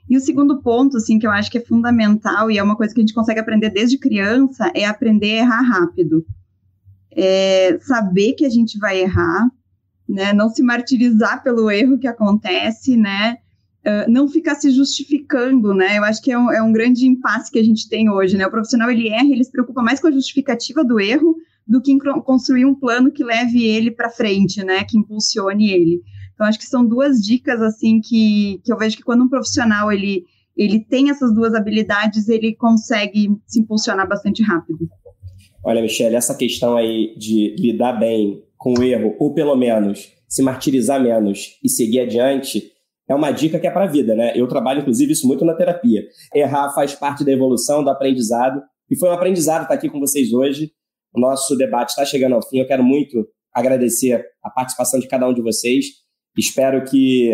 E 0.09 0.17
o 0.17 0.21
segundo 0.21 0.63
ponto, 0.63 0.97
assim, 0.97 1.19
que 1.19 1.27
eu 1.27 1.31
acho 1.31 1.51
que 1.51 1.59
é 1.59 1.65
fundamental 1.65 2.51
e 2.51 2.59
é 2.59 2.63
uma 2.63 2.77
coisa 2.77 2.95
que 2.95 3.01
a 3.01 3.03
gente 3.03 3.15
consegue 3.15 3.41
aprender 3.41 3.71
desde 3.71 3.99
criança, 3.99 4.71
é 4.75 4.85
aprender 4.85 5.39
a 5.39 5.43
errar 5.43 5.63
rápido. 5.63 6.25
É 7.17 7.79
saber 7.81 8.35
que 8.35 8.45
a 8.45 8.51
gente 8.51 8.79
vai 8.79 9.01
errar, 9.01 9.51
né? 10.09 10.33
Não 10.33 10.51
se 10.51 10.63
martirizar 10.63 11.43
pelo 11.43 11.71
erro 11.71 11.99
que 11.99 12.07
acontece, 12.07 12.97
né? 12.97 13.39
Uh, 13.87 14.11
não 14.11 14.29
ficar 14.29 14.57
se 14.57 14.71
justificando, 14.71 15.73
né? 15.73 15.99
Eu 15.99 16.05
acho 16.05 16.21
que 16.21 16.31
é 16.31 16.39
um, 16.39 16.51
é 16.53 16.61
um 16.61 16.73
grande 16.73 17.07
impasse 17.07 17.51
que 17.51 17.59
a 17.59 17.65
gente 17.65 17.89
tem 17.89 18.11
hoje, 18.11 18.37
né? 18.37 18.47
O 18.47 18.51
profissional, 18.51 18.91
ele 18.91 19.09
erra, 19.09 19.29
ele 19.31 19.45
se 19.45 19.51
preocupa 19.51 19.83
mais 19.83 20.01
com 20.01 20.09
a 20.09 20.13
justificativa 20.13 20.85
do 20.85 21.01
erro 21.01 21.37
do 21.67 21.81
que 21.81 21.97
construir 22.25 22.65
um 22.65 22.75
plano 22.75 23.11
que 23.11 23.25
leve 23.25 23.65
ele 23.65 23.91
para 23.91 24.11
frente, 24.11 24.63
né? 24.63 24.85
Que 24.85 24.99
impulsione 24.99 25.71
ele. 25.71 26.03
Então, 26.35 26.47
acho 26.47 26.59
que 26.59 26.67
são 26.67 26.87
duas 26.87 27.19
dicas, 27.19 27.63
assim, 27.63 28.01
que, 28.01 28.61
que 28.63 28.73
eu 28.73 28.77
vejo 28.77 28.97
que 28.97 29.03
quando 29.03 29.25
um 29.25 29.29
profissional, 29.29 29.91
ele, 29.91 30.25
ele 30.55 30.81
tem 30.81 31.11
essas 31.11 31.35
duas 31.35 31.55
habilidades, 31.55 32.29
ele 32.29 32.55
consegue 32.55 33.31
se 33.47 33.61
impulsionar 33.61 34.07
bastante 34.07 34.43
rápido. 34.43 34.87
Olha, 35.67 35.83
Michelle, 35.83 36.15
essa 36.15 36.33
questão 36.33 36.77
aí 36.77 37.13
de 37.19 37.57
lidar 37.59 37.95
bem 37.95 38.41
com 38.57 38.73
o 38.79 38.85
erro, 38.85 39.17
ou 39.19 39.35
pelo 39.35 39.57
menos 39.57 40.13
se 40.29 40.41
martirizar 40.41 41.03
menos 41.03 41.59
e 41.61 41.69
seguir 41.69 42.03
adiante, 42.03 42.71
é 43.09 43.13
uma 43.13 43.33
dica 43.33 43.59
que 43.59 43.67
é 43.67 43.71
para 43.73 43.83
a 43.83 43.89
vida, 43.89 44.15
né? 44.15 44.33
Eu 44.37 44.47
trabalho, 44.47 44.83
inclusive, 44.83 45.13
isso 45.13 45.27
muito 45.27 45.45
na 45.45 45.55
terapia. 45.55 46.05
Errar 46.33 46.73
faz 46.73 46.95
parte 46.95 47.25
da 47.25 47.33
evolução, 47.33 47.83
do 47.83 47.91
aprendizado, 47.91 48.63
e 48.89 48.97
foi 48.97 49.09
um 49.09 49.13
aprendizado 49.13 49.63
estar 49.63 49.75
aqui 49.75 49.91
com 49.91 49.99
vocês 49.99 50.33
hoje. 50.33 50.71
O 51.13 51.19
nosso 51.19 51.57
debate 51.57 51.89
está 51.89 52.05
chegando 52.05 52.37
ao 52.37 52.49
fim. 52.49 52.59
Eu 52.59 52.67
quero 52.69 52.85
muito 52.85 53.27
agradecer 53.53 54.25
a 54.45 54.49
participação 54.49 55.01
de 55.01 55.09
cada 55.09 55.29
um 55.29 55.35
de 55.35 55.43
vocês. 55.43 55.87
Espero 56.39 56.85
que 56.85 57.33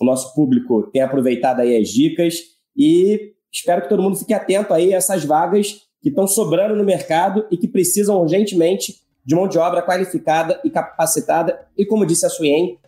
o 0.00 0.06
nosso 0.06 0.34
público 0.34 0.88
tenha 0.90 1.04
aproveitado 1.04 1.60
aí 1.60 1.76
as 1.76 1.90
dicas 1.90 2.34
e 2.74 3.34
espero 3.52 3.82
que 3.82 3.90
todo 3.90 4.02
mundo 4.02 4.16
fique 4.16 4.32
atento 4.32 4.72
aí 4.72 4.94
a 4.94 4.96
essas 4.96 5.22
vagas 5.22 5.86
que 6.08 6.20
estão 6.20 6.26
sobrando 6.26 6.74
no 6.74 6.84
mercado 6.84 7.46
e 7.50 7.56
que 7.56 7.68
precisam 7.68 8.20
urgentemente 8.20 8.96
de 9.24 9.34
mão 9.34 9.46
de 9.46 9.58
obra 9.58 9.82
qualificada 9.82 10.60
e 10.64 10.70
capacitada. 10.70 11.66
E 11.76 11.84
como 11.84 12.06
disse 12.06 12.26
a 12.26 12.28
Suyen, 12.28 12.78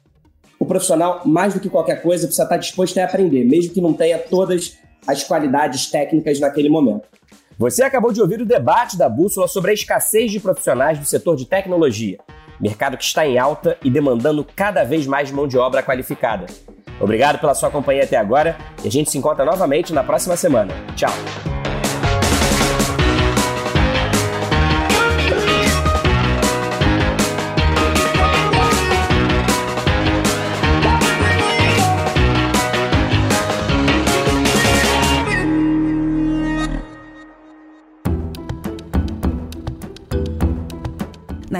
o 0.59 0.64
profissional, 0.64 1.23
mais 1.25 1.55
do 1.55 1.61
que 1.61 1.68
qualquer 1.68 2.03
coisa, 2.03 2.27
precisa 2.27 2.45
estar 2.45 2.57
disposto 2.57 2.99
a 2.99 3.05
aprender, 3.05 3.45
mesmo 3.45 3.73
que 3.73 3.81
não 3.81 3.93
tenha 3.93 4.18
todas 4.18 4.79
as 5.07 5.25
qualidades 5.25 5.91
técnicas 5.91 6.39
naquele 6.39 6.68
momento. 6.68 7.09
Você 7.59 7.83
acabou 7.83 8.12
de 8.12 8.21
ouvir 8.21 8.41
o 8.41 8.47
debate 8.47 8.97
da 8.97 9.09
Bússola 9.09 9.49
sobre 9.49 9.71
a 9.71 9.75
escassez 9.75 10.31
de 10.31 10.41
profissionais 10.41 10.99
do 10.99 11.05
setor 11.05 11.37
de 11.37 11.47
tecnologia 11.47 12.18
mercado 12.61 12.97
que 12.97 13.05
está 13.05 13.27
em 13.27 13.39
alta 13.39 13.77
e 13.83 13.91
demandando 13.91 14.47
cada 14.55 14.85
vez 14.85 15.07
mais 15.07 15.31
mão 15.31 15.49
de 15.49 15.57
obra 15.57 15.83
qualificada. 15.83 16.47
Obrigado 17.01 17.39
pela 17.39 17.55
sua 17.55 17.71
companhia 17.71 18.05
até 18.05 18.16
agora 18.16 18.57
e 18.85 18.89
a 18.89 18.91
gente 18.91 19.11
se 19.11 19.16
encontra 19.16 19.45
novamente 19.45 19.93
na 19.93 20.05
próxima 20.05 20.37
semana. 20.37 20.75
Tchau! 20.95 21.60